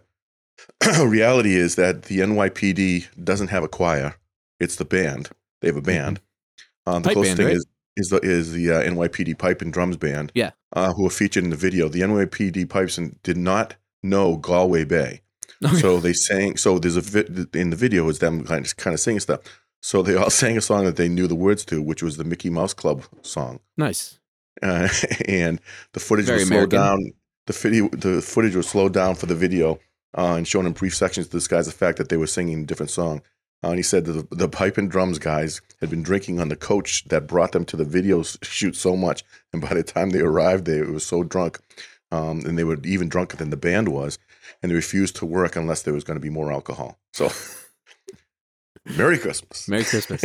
reality 1.03 1.55
is 1.55 1.75
that 1.75 2.03
the 2.03 2.19
NYPD 2.19 3.07
doesn't 3.23 3.49
have 3.49 3.63
a 3.63 3.67
choir; 3.67 4.15
it's 4.59 4.75
the 4.77 4.85
band. 4.85 5.29
They 5.61 5.67
have 5.67 5.77
a 5.77 5.81
band. 5.81 6.21
Um, 6.85 7.01
the 7.01 7.09
Pipe 7.09 7.13
closest 7.15 7.37
band, 7.37 7.37
thing 7.37 7.47
right? 7.47 7.55
is 7.57 7.65
is 7.97 8.09
the 8.09 8.17
is 8.19 8.51
the 8.53 8.71
uh, 8.71 8.81
NYPD 8.81 9.37
pipe 9.37 9.61
and 9.61 9.73
drums 9.73 9.97
band. 9.97 10.31
Yeah. 10.35 10.51
uh, 10.73 10.93
who 10.93 11.05
are 11.05 11.09
featured 11.11 11.43
in 11.43 11.49
the 11.49 11.55
video. 11.55 11.89
The 11.89 12.01
NYPD 12.01 12.69
pipes 12.69 12.97
and 12.97 13.21
did 13.23 13.37
not 13.37 13.75
know 14.01 14.37
Galway 14.37 14.85
Bay. 14.85 15.21
Okay. 15.63 15.75
So 15.77 15.99
they 15.99 16.13
sang. 16.13 16.57
So 16.57 16.79
there's 16.79 16.97
a 16.97 17.01
vi- 17.01 17.47
in 17.59 17.69
the 17.69 17.75
video 17.75 18.07
is 18.09 18.19
them 18.19 18.43
kind 18.45 18.65
of 18.65 18.75
kind 18.77 18.93
of 18.93 18.99
singing 18.99 19.19
stuff. 19.19 19.41
So 19.81 20.01
they 20.01 20.15
all 20.15 20.29
sang 20.41 20.57
a 20.57 20.61
song 20.61 20.85
that 20.85 20.95
they 20.95 21.09
knew 21.09 21.27
the 21.27 21.35
words 21.35 21.65
to, 21.65 21.81
which 21.81 22.03
was 22.03 22.17
the 22.17 22.23
Mickey 22.23 22.49
Mouse 22.49 22.73
Club 22.73 23.03
song. 23.21 23.59
Nice. 23.77 24.19
Uh, 24.63 24.87
and 25.27 25.59
the 25.93 25.99
footage 25.99 26.25
Very 26.25 26.39
was 26.39 26.47
slowed 26.47 26.73
American. 26.73 26.79
down. 26.79 27.13
The 27.45 27.53
video, 27.53 27.89
the 27.89 28.21
footage 28.21 28.55
was 28.55 28.69
slowed 28.69 28.93
down 28.93 29.15
for 29.15 29.25
the 29.25 29.35
video 29.35 29.79
uh, 30.17 30.35
and 30.35 30.47
shown 30.47 30.65
in 30.65 30.71
brief 30.71 30.95
sections 30.95 31.27
to 31.27 31.33
disguise 31.33 31.65
the 31.65 31.73
fact 31.73 31.97
that 31.97 32.09
they 32.09 32.17
were 32.17 32.27
singing 32.27 32.63
a 32.63 32.65
different 32.65 32.89
song. 32.89 33.21
Uh, 33.63 33.69
and 33.69 33.77
he 33.77 33.83
said 33.83 34.05
that 34.05 34.29
the, 34.29 34.35
the 34.35 34.49
pipe 34.49 34.77
and 34.77 34.91
drums 34.91 35.19
guys 35.19 35.61
had 35.79 35.89
been 35.89 36.03
drinking 36.03 36.39
on 36.39 36.49
the 36.49 36.55
coach 36.55 37.05
that 37.05 37.27
brought 37.27 37.51
them 37.53 37.65
to 37.65 37.77
the 37.77 37.85
video 37.85 38.23
shoot 38.23 38.75
so 38.75 38.95
much, 38.95 39.23
and 39.51 39.61
by 39.61 39.73
the 39.73 39.83
time 39.83 40.09
they 40.09 40.19
arrived 40.19 40.65
they 40.65 40.81
were 40.81 40.99
so 40.99 41.23
drunk, 41.23 41.59
um, 42.11 42.41
and 42.45 42.57
they 42.57 42.63
were 42.63 42.77
even 42.83 43.09
drunker 43.09 43.37
than 43.37 43.49
the 43.49 43.57
band 43.57 43.89
was, 43.89 44.19
and 44.61 44.71
they 44.71 44.75
refused 44.75 45.15
to 45.17 45.25
work 45.25 45.55
unless 45.55 45.81
there 45.81 45.93
was 45.93 46.03
going 46.03 46.15
to 46.15 46.21
be 46.21 46.29
more 46.29 46.51
alcohol. 46.51 46.97
So, 47.13 47.31
Merry 48.85 49.17
Christmas. 49.17 49.67
Merry 49.69 49.85
Christmas. 49.85 50.23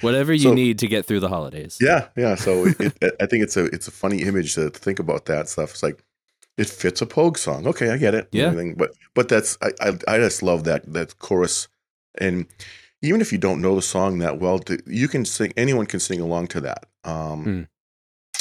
Whatever 0.00 0.32
you 0.32 0.50
so, 0.50 0.54
need 0.54 0.78
to 0.78 0.86
get 0.86 1.06
through 1.06 1.20
the 1.20 1.28
holidays. 1.28 1.78
Yeah, 1.80 2.08
yeah. 2.16 2.36
So 2.36 2.66
it, 2.66 2.76
it, 3.00 3.16
I 3.20 3.26
think 3.26 3.42
it's 3.42 3.56
a 3.56 3.64
it's 3.66 3.88
a 3.88 3.90
funny 3.90 4.22
image 4.22 4.54
to 4.54 4.70
think 4.70 4.98
about 4.98 5.26
that 5.26 5.48
stuff. 5.48 5.70
It's 5.72 5.82
like 5.82 6.04
it 6.56 6.68
fits 6.68 7.02
a 7.02 7.06
Pogue 7.06 7.36
song. 7.36 7.66
Okay, 7.66 7.90
I 7.90 7.96
get 7.96 8.14
it. 8.14 8.28
Yeah. 8.30 8.54
But 8.76 8.92
but 9.14 9.28
that's 9.28 9.58
I, 9.60 9.72
I, 9.80 9.98
I 10.06 10.18
just 10.18 10.42
love 10.42 10.64
that 10.64 10.92
that 10.92 11.18
chorus, 11.18 11.68
and 12.18 12.46
even 13.02 13.20
if 13.20 13.32
you 13.32 13.38
don't 13.38 13.60
know 13.60 13.74
the 13.74 13.82
song 13.82 14.18
that 14.18 14.38
well, 14.38 14.60
you 14.86 15.08
can 15.08 15.24
sing. 15.24 15.52
Anyone 15.56 15.86
can 15.86 16.00
sing 16.00 16.20
along 16.20 16.46
to 16.48 16.60
that. 16.60 16.86
Um, 17.02 17.44
mm. 17.44 17.66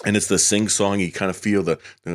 And 0.06 0.18
it's 0.18 0.28
the 0.28 0.38
sing 0.38 0.70
song. 0.70 1.00
You 1.00 1.12
kind 1.12 1.30
of 1.30 1.38
feel 1.38 1.64
the 1.64 1.80
you 2.06 2.12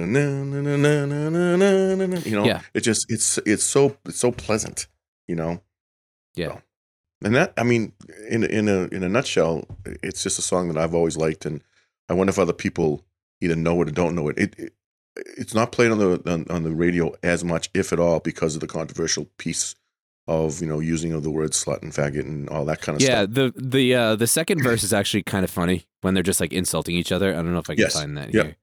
know. 2.37 2.45
Yeah. 2.45 2.61
It 2.75 2.81
just 2.81 3.07
it's 3.11 3.39
it's 3.39 3.65
so 3.65 3.97
it's 4.05 4.19
so 4.19 4.31
pleasant. 4.31 4.87
You 5.27 5.37
know. 5.37 5.63
Yeah. 6.35 6.49
So 6.49 6.63
and 7.25 7.35
that, 7.35 7.53
I 7.57 7.63
mean, 7.63 7.93
in 8.29 8.45
in 8.45 8.69
a 8.69 8.85
in 8.95 9.03
a 9.03 9.09
nutshell, 9.09 9.65
it's 10.03 10.23
just 10.23 10.39
a 10.39 10.43
song 10.43 10.69
that 10.69 10.77
I've 10.79 10.95
always 10.95 11.17
liked, 11.17 11.45
and 11.47 11.63
I 12.09 12.15
wonder 12.15 12.31
if 12.31 12.39
other 12.39 12.53
people 12.53 13.05
either 13.41 13.57
know 13.57 13.81
it 13.83 13.89
or 13.89 13.93
don't 13.93 14.15
know 14.15 14.29
it. 14.29 14.39
It, 14.39 14.55
it 14.59 14.73
it's 15.37 15.55
not 15.55 15.73
played 15.73 15.91
on 15.91 15.99
the 15.99 16.23
on, 16.33 16.47
on 16.49 16.63
the 16.63 16.71
radio 16.71 17.13
as 17.23 17.43
much, 17.43 17.71
if 17.75 17.93
at 17.93 17.99
all, 18.01 18.21
because 18.21 18.55
of 18.55 18.61
the 18.61 18.67
controversial 18.69 19.27
piece 19.39 19.75
of 20.29 20.61
you 20.61 20.67
know 20.69 20.79
using 20.79 21.13
of 21.13 21.23
the 21.23 21.31
word 21.31 21.53
slut 21.53 21.83
and 21.83 21.93
faggot 21.93 22.21
and 22.21 22.49
all 22.51 22.65
that 22.67 22.81
kind 22.83 22.97
of 22.97 23.03
Yeah, 23.03 23.25
stuff. 23.25 23.37
Yeah, 23.37 23.51
the 23.51 23.53
the 23.57 23.95
uh, 23.95 24.17
the 24.17 24.27
second 24.27 24.63
verse 24.63 24.83
is 24.85 24.93
actually 24.93 25.23
kind 25.25 25.43
of 25.45 25.51
funny 25.51 25.87
when 26.03 26.15
they're 26.15 26.23
just 26.23 26.41
like 26.41 26.53
insulting 26.53 26.95
each 26.95 27.11
other. 27.11 27.31
I 27.33 27.37
don't 27.37 27.53
know 27.53 27.59
if 27.59 27.71
I 27.71 27.75
can 27.75 27.85
Yes. 27.85 27.95
find 27.95 28.17
that 28.17 28.31
here. 28.31 28.57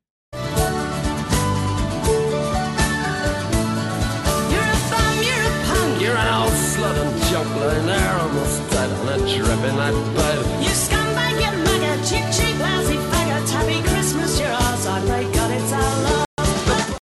A 9.68 9.92
dripping 9.92 10.14
that 10.16 10.62
you 10.62 10.70
scumbag, 10.70 11.34
you 11.42 11.64
maggot, 11.64 12.08
cheap, 12.08 12.26
cheap, 12.36 12.60
lousy 12.60 12.96
faggot. 12.96 13.50
Happy 13.50 13.82
Christmas, 13.82 14.40
your 14.40 14.50
ass, 14.50 14.86
I 14.88 15.06
pray 15.08 15.32
God 15.34 15.52
it's 15.52 15.72
our 15.74 16.04
love. 16.04 17.00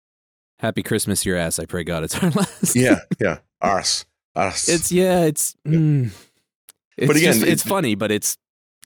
Happy 0.59 0.83
Christmas, 0.83 1.27
your 1.27 1.37
ass. 1.37 1.59
I 1.59 1.66
pray 1.66 1.85
God 1.85 2.05
it's 2.05 2.22
our 2.22 2.31
last. 2.31 2.77
yeah, 2.77 3.01
yeah, 3.20 3.38
arse, 3.61 4.05
arse. 4.37 4.68
It's 4.68 4.92
yeah, 4.92 5.25
it's. 5.25 5.57
Mm, 5.66 6.11
it's 6.96 7.07
But 7.07 7.16
again, 7.16 7.35
just- 7.35 7.46
it's 7.46 7.66
it- 7.66 7.68
funny, 7.68 7.94
but 7.94 8.11
it's. 8.11 8.37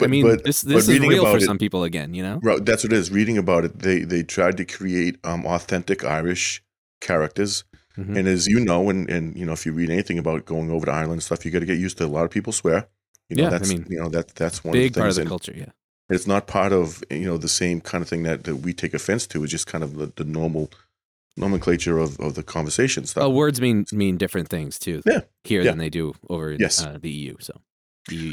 I 0.01 0.07
mean, 0.09 0.25
but- 0.27 0.45
this 0.45 0.62
but 0.62 0.77
is 0.77 0.89
reading 0.89 1.09
real 1.09 1.23
for 1.25 1.31
about 1.31 1.43
it- 1.43 1.47
some 1.47 1.59
people 1.59 1.83
again. 1.85 2.15
You 2.15 2.23
know. 2.23 2.41
Right, 2.43 2.65
that's 2.65 2.85
what 2.85 2.93
it 2.93 2.97
is. 2.99 3.11
Reading 3.11 3.37
about 3.39 3.65
it, 3.65 3.79
they 3.81 4.01
they 4.01 4.23
tried 4.23 4.57
to 4.59 4.65
create 4.65 5.19
um, 5.25 5.45
authentic 5.47 6.05
Irish 6.05 6.62
characters, 7.01 7.65
Mhm. 7.99 8.17
and 8.17 8.29
as 8.29 8.47
you 8.47 8.61
know, 8.61 8.89
and 8.91 9.09
and 9.11 9.37
you 9.37 9.45
know, 9.45 9.53
if 9.53 9.67
you 9.67 9.73
read 9.73 9.91
anything 9.91 10.19
about 10.19 10.45
going 10.47 10.71
over 10.71 10.87
to 10.87 10.93
Ireland 10.93 11.12
and 11.15 11.23
stuff, 11.23 11.45
you 11.45 11.51
got 11.51 11.61
to 11.61 11.67
get 11.67 11.79
used 11.79 11.99
to 11.99 12.05
a 12.05 12.09
lot 12.09 12.25
of 12.25 12.31
people 12.31 12.53
swear. 12.55 12.89
You 13.29 13.37
know, 13.37 13.43
Yeah, 13.45 13.49
I 13.49 13.51
that's 13.59 13.71
mean, 13.73 13.87
you 13.89 13.99
know 14.01 14.09
that 14.11 14.35
that's 14.35 14.62
one 14.65 14.73
Big 14.73 14.91
of 14.91 14.95
the 14.95 15.01
part 15.01 15.09
of 15.11 15.15
the 15.17 15.21
and 15.23 15.29
culture. 15.29 15.55
Yeah. 15.57 15.71
It's 16.09 16.27
not 16.27 16.47
part 16.47 16.73
of 16.73 17.03
you 17.11 17.27
know 17.27 17.37
the 17.39 17.49
same 17.49 17.81
kind 17.81 18.03
of 18.03 18.09
thing 18.09 18.23
that, 18.23 18.45
that 18.45 18.57
we 18.57 18.73
take 18.73 18.95
offense 18.95 19.27
to. 19.29 19.43
It's 19.43 19.51
just 19.51 19.67
kind 19.67 19.83
of 19.83 19.97
the, 19.97 20.12
the 20.17 20.25
normal 20.25 20.71
nomenclature 21.37 21.99
of, 21.99 22.19
of 22.21 22.35
the 22.35 22.43
conversation 22.43 23.05
stuff. 23.07 23.25
Oh, 23.25 23.31
words 23.31 23.61
mean 23.61 23.85
mean 23.93 24.17
different 24.17 24.49
things 24.49 24.79
too. 24.79 25.03
Yeah. 25.05 25.21
Here 25.45 25.62
Yeah. 25.62 25.71
than 25.73 25.79
they 25.79 25.91
do 25.91 26.15
over 26.31 26.53
Yes. 26.59 26.83
uh, 26.85 26.99
the 27.01 27.11
EU. 27.11 27.37
So. 27.41 27.61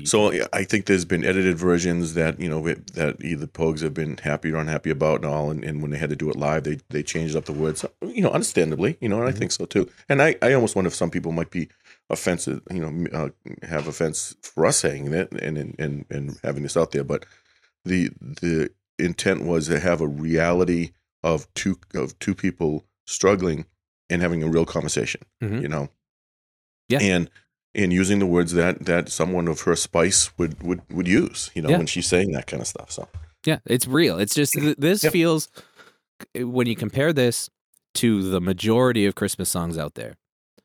So 0.05 0.31
I 0.53 0.63
think 0.63 0.85
there's 0.85 1.05
been 1.05 1.23
edited 1.23 1.57
versions 1.57 2.13
that 2.13 2.39
you 2.39 2.47
know 2.49 2.67
it- 2.67 2.93
that 2.93 3.23
either 3.23 3.47
Pogues 3.47 3.81
have 3.81 3.93
been 3.93 4.17
happy 4.17 4.51
or 4.51 4.57
unhappy 4.57 4.91
about 4.91 5.17
and 5.17 5.25
all, 5.25 5.49
and, 5.49 5.63
and 5.63 5.81
when 5.81 5.89
they 5.91 5.97
had 5.97 6.11
to 6.11 6.15
do 6.15 6.29
it 6.29 6.35
live, 6.35 6.63
they 6.63 6.77
they 6.89 7.01
changed 7.01 7.35
up 7.35 7.45
the 7.45 7.53
words, 7.53 7.83
you 8.03 8.21
know, 8.21 8.29
understandably, 8.29 8.97
you 9.01 9.09
know, 9.09 9.19
and 9.19 9.27
I 9.27 9.31
think 9.31 9.51
so 9.51 9.65
too. 9.65 9.89
And 10.07 10.21
I, 10.21 10.35
I 10.41 10.53
almost 10.53 10.75
wonder 10.75 10.87
if 10.89 10.93
some 10.95 11.09
people 11.09 11.31
might 11.31 11.49
be 11.49 11.69
offensive, 12.09 12.61
you 12.71 12.79
know, 12.81 13.07
uh, 13.11 13.29
have 13.67 13.87
offense 13.87 14.35
for 14.43 14.65
us 14.65 14.77
saying 14.77 15.09
that 15.11 15.31
and 15.31 15.57
and 15.57 15.75
and, 15.79 16.05
and 16.09 16.39
having 16.43 16.61
this 16.63 16.77
out 16.77 16.91
there, 16.91 17.03
but 17.03 17.25
the 17.83 18.09
the 18.19 18.69
intent 18.99 19.43
was 19.43 19.67
to 19.67 19.79
have 19.79 20.01
a 20.01 20.07
reality 20.07 20.91
of 21.23 21.51
two 21.55 21.79
of 21.95 22.17
two 22.19 22.35
people 22.35 22.85
struggling 23.07 23.65
and 24.09 24.21
having 24.21 24.43
a 24.43 24.47
real 24.47 24.65
conversation, 24.65 25.21
Mhm. 25.41 25.61
you 25.63 25.67
know, 25.67 25.89
Yeah. 26.89 26.99
and 27.01 27.29
and 27.75 27.91
using 27.93 28.19
the 28.19 28.25
words 28.25 28.53
that 28.53 28.85
that 28.85 29.09
someone 29.09 29.47
of 29.47 29.61
her 29.61 29.75
spice 29.75 30.35
would 30.37 30.61
would 30.63 30.81
would 30.91 31.07
use, 31.07 31.49
you 31.55 31.61
know, 31.61 31.69
Yeah. 31.69 31.77
when 31.77 31.87
she's 31.87 32.07
saying 32.07 32.31
that 32.33 32.47
kind 32.47 32.61
of 32.61 32.67
stuff. 32.67 32.91
So 32.91 33.07
Yeah, 33.45 33.59
it's 33.65 33.87
real. 33.87 34.19
It's 34.19 34.35
just 34.35 34.55
this 34.77 35.03
Yep. 35.03 35.13
feels 35.13 35.49
eh, 36.35 36.43
when 36.43 36.67
you 36.67 36.75
compare 36.75 37.13
this 37.13 37.49
to 37.95 38.29
the 38.29 38.39
majority 38.41 39.05
of 39.05 39.15
Christmas 39.15 39.49
songs 39.49 39.77
out 39.77 39.95
there. 39.95 40.15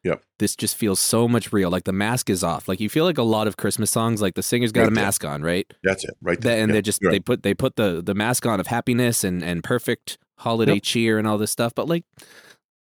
Yep. 0.05 0.23
This 0.39 0.55
just 0.55 0.77
feels 0.77 1.01
so 1.01 1.27
much 1.27 1.53
real. 1.53 1.71
Like 1.71 1.85
the 1.85 1.93
mask 1.93 2.31
is 2.31 2.45
off. 2.45 2.69
Like 2.69 2.79
you 2.81 2.89
feel 2.89 3.05
like 3.05 3.19
a 3.19 3.23
lot 3.25 3.49
of 3.49 3.57
Christmas 3.57 3.91
songs, 3.91 4.23
like 4.23 4.35
the 4.35 4.43
singer's 4.43 4.71
got 4.73 4.83
Right 4.83 4.93
a 4.93 4.95
there. 4.95 5.05
mask 5.05 5.25
on, 5.25 5.43
right? 5.43 5.67
that's 5.83 6.05
it, 6.05 6.17
right 6.23 6.41
there. 6.41 6.61
and 6.63 6.71
Yeah, 6.71 6.75
they 6.75 6.83
just 6.83 7.01
they 7.01 7.09
right. 7.09 7.25
put 7.25 7.43
they 7.43 7.53
put 7.53 7.77
the 7.77 8.01
the 8.03 8.15
mask 8.15 8.47
on 8.47 8.61
of 8.61 8.69
happiness 8.69 9.25
and 9.25 9.43
and 9.43 9.63
perfect 9.65 10.17
holiday 10.39 10.75
Yep. 10.75 10.83
cheer 10.85 11.19
and 11.19 11.27
all 11.27 11.37
this 11.37 11.51
stuff. 11.51 11.75
But 11.75 11.89
like, 11.89 12.05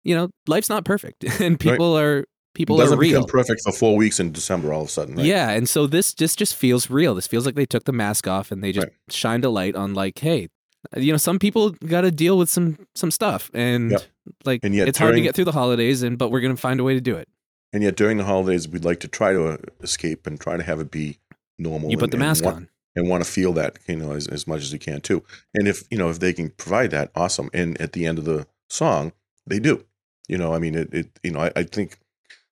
you 0.04 0.14
know, 0.14 0.28
life's 0.46 0.68
not 0.68 0.84
perfect, 0.84 1.24
and 1.40 1.58
people 1.58 1.96
are 1.98 2.26
people 2.56 2.76
doesn't 2.76 2.96
are 2.98 3.00
real. 3.00 3.20
become 3.20 3.28
perfect 3.30 3.60
for 3.62 3.72
four 3.72 3.96
weeks 3.96 4.18
in 4.18 4.32
December 4.32 4.72
all 4.72 4.82
of 4.82 4.88
a 4.88 4.90
sudden. 4.90 5.14
Right? 5.16 5.26
Yeah, 5.26 5.50
and 5.50 5.68
so 5.68 5.86
this 5.86 6.12
this 6.14 6.34
just 6.34 6.56
feels 6.56 6.90
real. 6.90 7.14
This 7.14 7.26
feels 7.28 7.46
like 7.46 7.54
they 7.54 7.66
took 7.66 7.84
the 7.84 7.92
mask 7.92 8.26
off 8.26 8.50
and 8.50 8.62
they 8.64 8.72
just 8.72 8.86
Right. 8.88 8.94
shined 9.10 9.44
a 9.44 9.50
light 9.50 9.76
on 9.76 9.94
like, 9.94 10.18
hey, 10.18 10.48
you 10.96 11.12
know, 11.12 11.16
some 11.18 11.38
people 11.38 11.70
got 11.70 12.00
to 12.02 12.10
deal 12.10 12.36
with 12.38 12.48
some 12.48 12.78
some 12.94 13.10
stuff, 13.10 13.50
and 13.54 13.90
Yep. 13.92 14.02
like 14.44 14.60
And 14.64 14.74
yet 14.74 14.88
it's 14.88 14.98
hard 14.98 15.14
to 15.14 15.20
get 15.20 15.34
through 15.34 15.44
the 15.46 15.52
holidays, 15.52 16.02
and 16.02 16.16
but 16.18 16.30
we're 16.30 16.40
gonna 16.40 16.56
find 16.56 16.80
a 16.80 16.84
way 16.84 16.94
to 16.94 17.00
do 17.00 17.16
it. 17.16 17.28
And 17.72 17.82
yet 17.82 17.96
during 17.96 18.16
the 18.16 18.24
holidays, 18.24 18.66
we'd 18.68 18.84
like 18.84 19.00
to 19.00 19.08
try 19.08 19.32
to 19.32 19.48
uh, 19.48 19.56
escape 19.82 20.26
and 20.26 20.40
try 20.40 20.56
to 20.56 20.62
have 20.62 20.80
it 20.80 20.90
be 20.90 21.18
normal. 21.58 21.90
You 21.90 21.96
put 21.98 22.04
and- 22.04 22.12
the 22.14 22.18
mask 22.18 22.44
want- 22.44 22.56
on. 22.56 22.68
and 22.94 23.08
want 23.10 23.22
to 23.24 23.30
feel 23.30 23.52
that 23.52 23.78
you 23.88 23.96
know 23.96 24.12
as, 24.12 24.26
as 24.28 24.46
much 24.46 24.60
as 24.62 24.72
you 24.72 24.78
can 24.78 25.00
too. 25.00 25.22
And 25.54 25.68
if 25.68 25.84
you 25.90 25.98
know 25.98 26.08
if 26.08 26.18
they 26.20 26.32
can 26.32 26.50
provide 26.50 26.90
that, 26.92 27.10
awesome. 27.14 27.50
And 27.52 27.78
at 27.80 27.92
the 27.92 28.06
end 28.06 28.18
of 28.18 28.24
the 28.24 28.46
song, 28.70 29.12
they 29.46 29.58
do. 29.58 29.84
You 30.28 30.38
know, 30.38 30.54
I 30.54 30.58
mean, 30.58 30.74
it. 30.74 30.88
it 30.94 31.08
you 31.22 31.32
know, 31.32 31.40
I, 31.40 31.52
I 31.56 31.62
think 31.64 31.98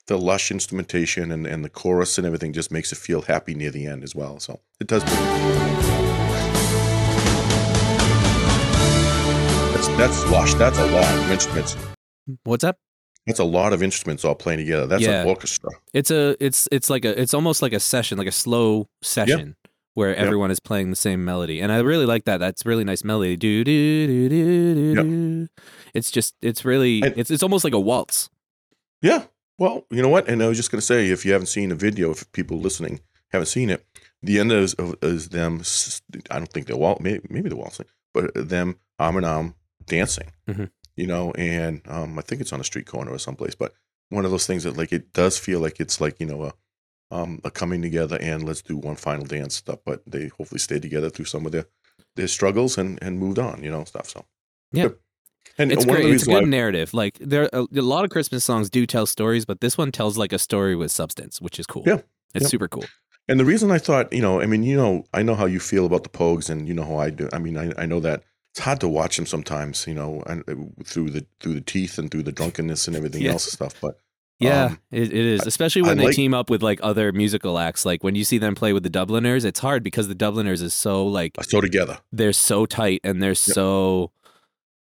the 0.06 0.18
lush 0.18 0.50
instrumentation 0.50 1.32
and, 1.32 1.46
and 1.46 1.64
the 1.64 1.70
chorus 1.70 2.18
and 2.18 2.26
everything 2.26 2.52
just 2.52 2.70
makes 2.70 2.92
it 2.92 2.96
feel 2.98 3.22
happy 3.22 3.54
near 3.54 3.70
the 3.70 3.86
end 3.86 4.02
as 4.04 4.14
well. 4.14 4.38
So 4.38 4.60
it 4.80 4.86
does. 4.86 5.02
That's 9.72 9.88
that's 9.96 10.30
lush. 10.30 10.54
That's 10.54 10.78
a 10.78 10.86
lot 10.86 11.14
of 11.18 11.30
instruments. 11.30 11.76
What's 12.44 12.64
up? 12.64 12.78
That's 13.26 13.38
a 13.38 13.44
lot 13.44 13.72
of 13.72 13.82
instruments 13.82 14.24
all 14.24 14.34
playing 14.34 14.58
together. 14.60 14.86
That's 14.86 15.02
Yeah. 15.02 15.22
an 15.22 15.28
orchestra. 15.28 15.70
It's 15.92 16.10
a 16.10 16.36
it's 16.44 16.68
it's 16.70 16.90
like 16.90 17.04
a 17.04 17.18
it's 17.20 17.34
almost 17.34 17.62
like 17.62 17.72
a 17.72 17.80
session, 17.80 18.18
like 18.18 18.26
a 18.28 18.32
slow 18.32 18.88
session. 19.02 19.56
Where 19.96 20.12
everyone 20.16 20.50
is 20.50 20.58
playing 20.58 20.90
the 20.90 20.96
same 20.96 21.24
melody, 21.24 21.60
and 21.60 21.70
I 21.70 21.78
really 21.78 22.04
like 22.04 22.24
that. 22.24 22.38
That's 22.38 22.66
really 22.66 22.82
nice 22.82 23.04
melody. 23.04 23.36
Do 23.36 23.62
do 23.62 24.06
do 24.08 24.28
do 24.28 24.28
do. 24.28 24.94
Yep. 24.96 25.04
do. 25.06 25.48
It's 25.94 26.10
just 26.10 26.34
it's 26.42 26.64
really 26.64 27.00
And- 27.02 27.14
it's 27.16 27.30
it's 27.30 27.44
almost 27.44 27.62
like 27.62 27.74
a 27.74 27.78
waltz. 27.80 28.28
Yeah. 29.02 29.24
Well, 29.58 29.86
you 29.90 30.02
know 30.02 30.08
what? 30.08 30.28
And 30.28 30.42
I 30.42 30.48
was 30.48 30.56
just 30.56 30.70
going 30.70 30.80
to 30.80 30.86
say, 30.86 31.10
if 31.10 31.24
you 31.24 31.32
haven't 31.32 31.46
seen 31.46 31.68
the 31.68 31.74
video, 31.74 32.10
if 32.10 32.30
people 32.32 32.58
listening 32.58 33.00
haven't 33.30 33.46
seen 33.46 33.70
it, 33.70 33.86
the 34.22 34.40
end 34.40 34.52
is, 34.52 34.74
is 35.02 35.28
them. 35.28 35.62
I 36.30 36.38
don't 36.38 36.50
think 36.52 36.66
they're 36.66 36.76
wal- 36.76 36.98
maybe, 37.00 37.20
maybe 37.30 37.48
they're 37.48 37.58
waltzing, 37.58 37.86
but 38.12 38.32
them 38.34 38.76
arm 38.98 39.16
in 39.18 39.24
arm 39.24 39.54
dancing. 39.86 40.30
Mhm. 40.48 40.70
You 40.96 41.06
know, 41.08 41.32
and 41.32 41.82
um, 41.86 42.18
I 42.18 42.22
think 42.22 42.40
it's 42.40 42.52
on 42.52 42.60
a 42.60 42.64
street 42.64 42.86
corner 42.86 43.10
or 43.12 43.18
someplace. 43.18 43.54
But 43.56 43.74
one 44.10 44.24
of 44.24 44.30
those 44.30 44.46
things 44.46 44.62
that 44.64 44.76
like 44.76 44.92
it 44.92 45.12
does 45.12 45.36
feel 45.38 45.58
like 45.60 45.80
it's 45.80 46.00
like 46.00 46.20
you 46.20 46.26
know 46.26 46.44
a 46.44 46.54
um, 47.14 47.40
a 47.44 47.50
coming 47.50 47.82
together 47.82 48.16
and 48.20 48.44
let's 48.44 48.62
do 48.62 48.76
one 48.76 48.94
final 48.96 49.24
dance 49.26 49.56
stuff. 49.56 49.80
But 49.84 50.02
they 50.06 50.28
hopefully 50.28 50.60
stayed 50.60 50.82
together 50.82 51.10
through 51.10 51.24
some 51.24 51.46
of 51.46 51.52
their 51.52 51.66
their 52.14 52.28
struggles 52.28 52.78
and 52.78 52.98
and 53.02 53.18
moved 53.18 53.40
on. 53.40 53.62
You 53.64 53.70
know, 53.72 53.84
stuff. 53.84 54.08
So 54.08 54.24
Yeah. 54.72 54.84
Good. 54.88 54.98
And 55.58 55.70
It's 55.72 55.84
great. 55.84 56.06
It's 56.06 56.24
a 56.24 56.26
good 56.26 56.48
narrative. 56.48 56.92
Like 56.94 57.18
there, 57.20 57.48
a, 57.52 57.62
a 57.74 57.80
lot 57.82 58.04
of 58.04 58.10
Christmas 58.10 58.44
songs 58.44 58.70
do 58.70 58.86
tell 58.86 59.06
stories, 59.06 59.44
but 59.44 59.60
this 59.60 59.78
one 59.78 59.92
tells 59.92 60.16
like 60.18 60.32
a 60.32 60.38
story 60.38 60.74
with 60.76 60.90
substance, 60.90 61.40
which 61.40 61.58
is 61.60 61.66
cool. 61.66 61.84
Yeah. 61.86 61.98
it's 62.34 62.44
Yeah. 62.44 62.48
super 62.48 62.68
cool. 62.68 62.84
And 63.28 63.40
the 63.40 63.44
reason 63.44 63.70
I 63.70 63.78
thought, 63.78 64.12
you 64.12 64.20
know, 64.20 64.40
I 64.40 64.46
mean, 64.46 64.62
you 64.64 64.76
know, 64.76 65.04
I 65.14 65.22
know 65.22 65.34
how 65.34 65.46
you 65.46 65.58
feel 65.60 65.86
about 65.86 66.02
the 66.02 66.10
Pogues, 66.10 66.50
and 66.50 66.68
you 66.68 66.74
know 66.74 66.84
how 66.84 66.96
I 66.96 67.08
do. 67.10 67.28
I 67.32 67.38
mean, 67.38 67.56
I, 67.56 67.72
I 67.78 67.86
know 67.86 67.98
that 68.00 68.22
it's 68.52 68.60
hard 68.60 68.80
to 68.80 68.88
watch 68.88 69.16
them 69.16 69.24
sometimes, 69.26 69.86
you 69.86 69.94
know, 69.94 70.22
and 70.26 70.44
uh, 70.48 70.54
through 70.84 71.10
the 71.10 71.24
through 71.40 71.54
the 71.54 71.60
teeth 71.62 71.96
and 71.98 72.10
through 72.10 72.24
the 72.24 72.32
drunkenness 72.32 72.86
and 72.86 72.94
everything 72.96 73.22
Yeah. 73.26 73.32
else 73.32 73.46
and 73.46 73.52
stuff. 73.52 73.74
But 73.80 73.96
Yeah, 74.40 74.64
Um, 74.66 74.78
it, 74.90 75.04
it 75.12 75.24
is. 75.34 75.40
I- 75.42 75.46
Especially 75.46 75.82
I 75.82 75.86
when 75.88 75.96
they 75.98 76.04
like- 76.06 76.16
team 76.16 76.34
up 76.34 76.50
with 76.50 76.62
like 76.62 76.80
other 76.82 77.12
musical 77.12 77.58
acts. 77.58 77.86
Like 77.86 78.04
when 78.04 78.14
you 78.14 78.24
see 78.24 78.36
them 78.38 78.54
play 78.54 78.72
with 78.74 78.82
the 78.82 78.90
Dubliners, 78.90 79.44
it's 79.46 79.60
hard 79.60 79.82
because 79.82 80.06
the 80.08 80.14
Dubliners 80.14 80.60
is 80.60 80.74
so 80.74 81.06
like 81.06 81.32
so 81.42 81.60
together, 81.62 81.98
they're 82.12 82.32
so 82.34 82.66
tight 82.66 83.00
and 83.04 83.22
they're 83.22 83.34
so 83.34 83.64
professional. 83.64 84.12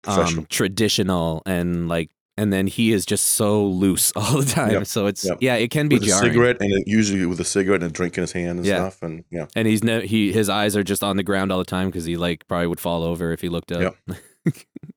Um, 0.07 0.45
traditional 0.49 1.41
and 1.45 1.87
like, 1.87 2.09
and 2.37 2.53
then 2.53 2.67
he 2.67 2.93
is 2.93 3.05
just 3.05 3.25
so 3.25 3.65
loose 3.65 4.11
all 4.15 4.39
the 4.39 4.45
time. 4.45 4.71
Yep. 4.71 4.87
So 4.87 5.07
it's 5.07 5.25
Yep. 5.25 5.37
yeah, 5.41 5.55
it 5.55 5.71
can 5.71 5.89
be 5.89 5.95
with 5.95 6.03
a 6.03 6.07
jarring. 6.07 6.31
cigarette, 6.31 6.57
and 6.61 6.83
usually 6.87 7.25
with 7.25 7.39
a 7.39 7.45
cigarette 7.45 7.81
and 7.83 7.91
a 7.91 7.93
drink 7.93 8.17
in 8.17 8.21
his 8.21 8.31
hand 8.31 8.59
and 8.59 8.65
Yeah. 8.65 8.75
stuff, 8.89 9.01
and 9.01 9.25
yeah, 9.29 9.47
And 9.55 9.67
he's 9.67 9.83
no, 9.83 9.99
he 9.99 10.31
his 10.31 10.47
eyes 10.49 10.77
are 10.77 10.83
just 10.83 11.03
on 11.03 11.17
the 11.17 11.23
ground 11.23 11.51
all 11.51 11.59
the 11.59 11.65
time 11.65 11.89
because 11.89 12.05
he 12.05 12.15
like 12.15 12.47
probably 12.47 12.67
would 12.67 12.79
fall 12.79 13.03
over 13.03 13.31
if 13.33 13.41
he 13.41 13.49
looked 13.49 13.71
up. 13.71 13.95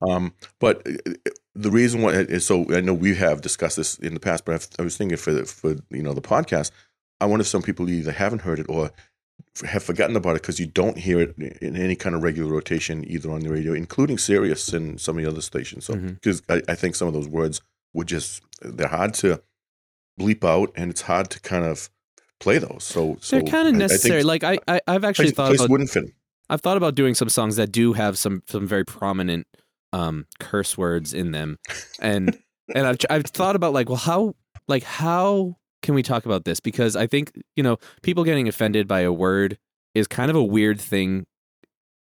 Um, 0.08 0.32
but 0.60 0.86
uh, 0.86 1.12
the 1.54 1.70
reason 1.70 2.00
why 2.00 2.12
is 2.12 2.46
so 2.46 2.64
I 2.74 2.80
know 2.80 2.94
we 2.94 3.14
have 3.16 3.40
discussed 3.40 3.76
this 3.76 3.98
in 3.98 4.14
the 4.14 4.20
past, 4.20 4.44
but 4.44 4.54
I've, 4.54 4.68
I 4.78 4.82
was 4.82 4.96
thinking 4.96 5.16
for 5.18 5.32
the, 5.32 5.44
for 5.44 5.76
you 5.90 6.02
know 6.02 6.12
the 6.14 6.22
podcast, 6.22 6.70
I 7.20 7.26
wonder 7.26 7.42
if 7.42 7.48
some 7.48 7.62
people 7.62 7.88
either 7.90 8.12
haven't 8.12 8.42
heard 8.42 8.58
it 8.60 8.66
or 8.68 8.90
have 9.64 9.82
forgotten 9.82 10.16
about 10.16 10.36
it 10.36 10.42
because 10.42 10.58
you 10.60 10.66
don't 10.66 10.98
hear 10.98 11.20
it 11.20 11.36
in 11.60 11.76
any 11.76 11.94
kind 11.96 12.14
of 12.14 12.22
regular 12.22 12.52
rotation 12.52 13.04
either 13.08 13.30
on 13.30 13.40
the 13.40 13.50
radio, 13.50 13.72
including 13.74 14.18
Sirius 14.18 14.68
and 14.72 15.00
some 15.00 15.16
of 15.18 15.24
the 15.24 15.30
other 15.30 15.40
stations. 15.40 15.84
So 15.84 15.94
because 15.96 16.42
I, 16.48 16.62
I 16.68 16.74
think 16.74 16.94
some 16.94 17.08
of 17.08 17.14
those 17.14 17.28
words 17.28 17.60
would 17.94 18.08
just 18.08 18.42
they're 18.62 18.88
hard 18.88 19.14
to 19.14 19.42
bleep 20.20 20.44
out, 20.44 20.72
and 20.76 20.90
it's 20.90 21.02
hard 21.02 21.30
to 21.30 21.40
kind 21.40 21.64
of 21.64 21.90
play 22.40 22.58
those. 22.58 22.84
So 22.84 23.16
so 23.20 23.36
They're 23.36 23.50
kind 23.50 23.66
I- 23.66 23.70
of 23.70 23.74
I 23.76 23.78
necessary. 23.78 24.22
like 24.22 24.44
I, 24.44 24.58
I 24.68 24.80
I've 24.86 25.04
actually 25.04 25.26
place, 25.26 25.34
thought 25.36 25.48
place 25.48 25.60
about 25.60 25.70
wouldn't 25.70 25.90
fit. 25.90 26.04
I've 26.50 26.60
thought 26.60 26.76
about 26.76 26.94
doing 26.94 27.14
some 27.14 27.28
songs 27.28 27.56
that 27.56 27.72
do 27.72 27.92
have 27.94 28.18
some 28.18 28.42
some 28.48 28.66
very 28.66 28.84
prominent 28.84 29.46
um 29.92 30.26
curse 30.40 30.76
words 30.78 31.12
in 31.14 31.32
them, 31.32 31.58
and 32.00 32.36
and 32.74 32.86
I've 32.86 32.98
I've 33.10 33.24
thought 33.24 33.56
about 33.56 33.72
like 33.72 33.88
well 33.88 33.98
how 33.98 34.34
like 34.68 34.82
how 34.84 35.56
can 35.82 35.94
we 35.94 36.02
talk 36.02 36.24
about 36.24 36.44
this? 36.44 36.60
Because 36.60 36.96
I 36.96 37.06
think 37.06 37.32
you 37.56 37.62
know 37.62 37.78
people 38.02 38.24
getting 38.24 38.48
offended 38.48 38.88
by 38.88 39.00
a 39.00 39.12
word 39.12 39.58
is 39.94 40.06
kind 40.06 40.30
of 40.30 40.36
a 40.36 40.42
weird 40.42 40.80
thing 40.80 41.26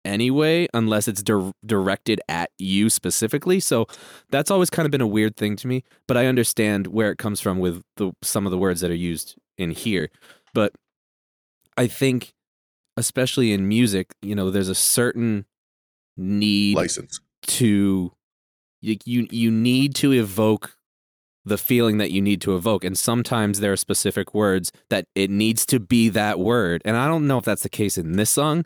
anyway 0.05 0.67
unless 0.73 1.07
it's 1.07 1.21
dir- 1.21 1.53
directed 1.65 2.21
at 2.29 2.51
you 2.57 2.89
specifically. 2.89 3.59
So 3.59 3.85
that's 4.29 4.49
always 4.49 4.69
kind 4.69 4.85
of 4.85 4.91
been 4.91 5.01
a 5.01 5.07
weird 5.07 5.35
thing 5.35 5.55
to 5.57 5.67
me 5.67 5.83
but 6.07 6.17
i 6.17 6.25
understand 6.25 6.87
where 6.87 7.11
it 7.11 7.17
comes 7.17 7.41
from 7.41 7.59
with 7.59 7.83
the 7.97 8.11
some 8.21 8.45
of 8.45 8.51
the 8.51 8.57
words 8.57 8.81
that 8.81 8.91
are 8.91 8.95
used 8.95 9.35
in 9.57 9.71
here. 9.71 10.09
But 10.53 10.73
i 11.77 11.87
think 11.87 12.33
especially 12.97 13.53
in 13.53 13.67
music 13.67 14.07
you 14.21 14.35
know 14.35 14.51
there's 14.51 14.69
a 14.69 14.75
certain 14.75 15.45
need 16.17 16.75
license. 16.75 17.21
to 17.43 18.11
you 18.81 19.27
you 19.31 19.51
need 19.51 19.95
to 19.95 20.11
evoke 20.11 20.75
the 21.49 21.57
feeling 21.57 21.97
that 21.97 22.11
you 22.11 22.21
need 22.21 22.39
to 22.41 22.55
evoke. 22.55 22.83
And 22.83 22.97
sometimes 22.97 23.59
there 23.59 23.73
are 23.73 23.77
specific 23.77 24.33
words 24.33 24.71
that 24.89 25.07
it 25.15 25.29
needs 25.29 25.65
to 25.67 25.79
be 25.79 26.07
that 26.09 26.39
word. 26.39 26.81
And 26.85 26.95
i 26.97 27.07
don't 27.07 27.27
know 27.27 27.37
if 27.37 27.45
that's 27.45 27.63
the 27.63 27.69
case 27.69 27.97
in 27.97 28.13
this 28.13 28.29
song 28.29 28.65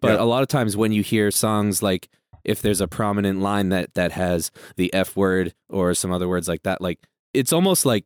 but 0.00 0.12
Yeah. 0.12 0.22
a 0.22 0.26
lot 0.26 0.42
of 0.42 0.48
times 0.48 0.76
when 0.76 0.92
you 0.92 1.02
hear 1.02 1.30
songs 1.30 1.82
like 1.82 2.08
if 2.44 2.60
there's 2.60 2.80
a 2.80 2.88
prominent 2.88 3.40
line 3.40 3.68
that 3.70 3.94
that 3.94 4.12
has 4.12 4.50
the 4.76 4.92
f 4.92 5.16
word 5.16 5.54
or 5.70 5.94
some 5.94 6.12
other 6.12 6.28
words 6.28 6.48
like 6.48 6.62
that 6.64 6.80
like 6.80 6.98
it's 7.32 7.52
almost 7.52 7.86
like 7.86 8.04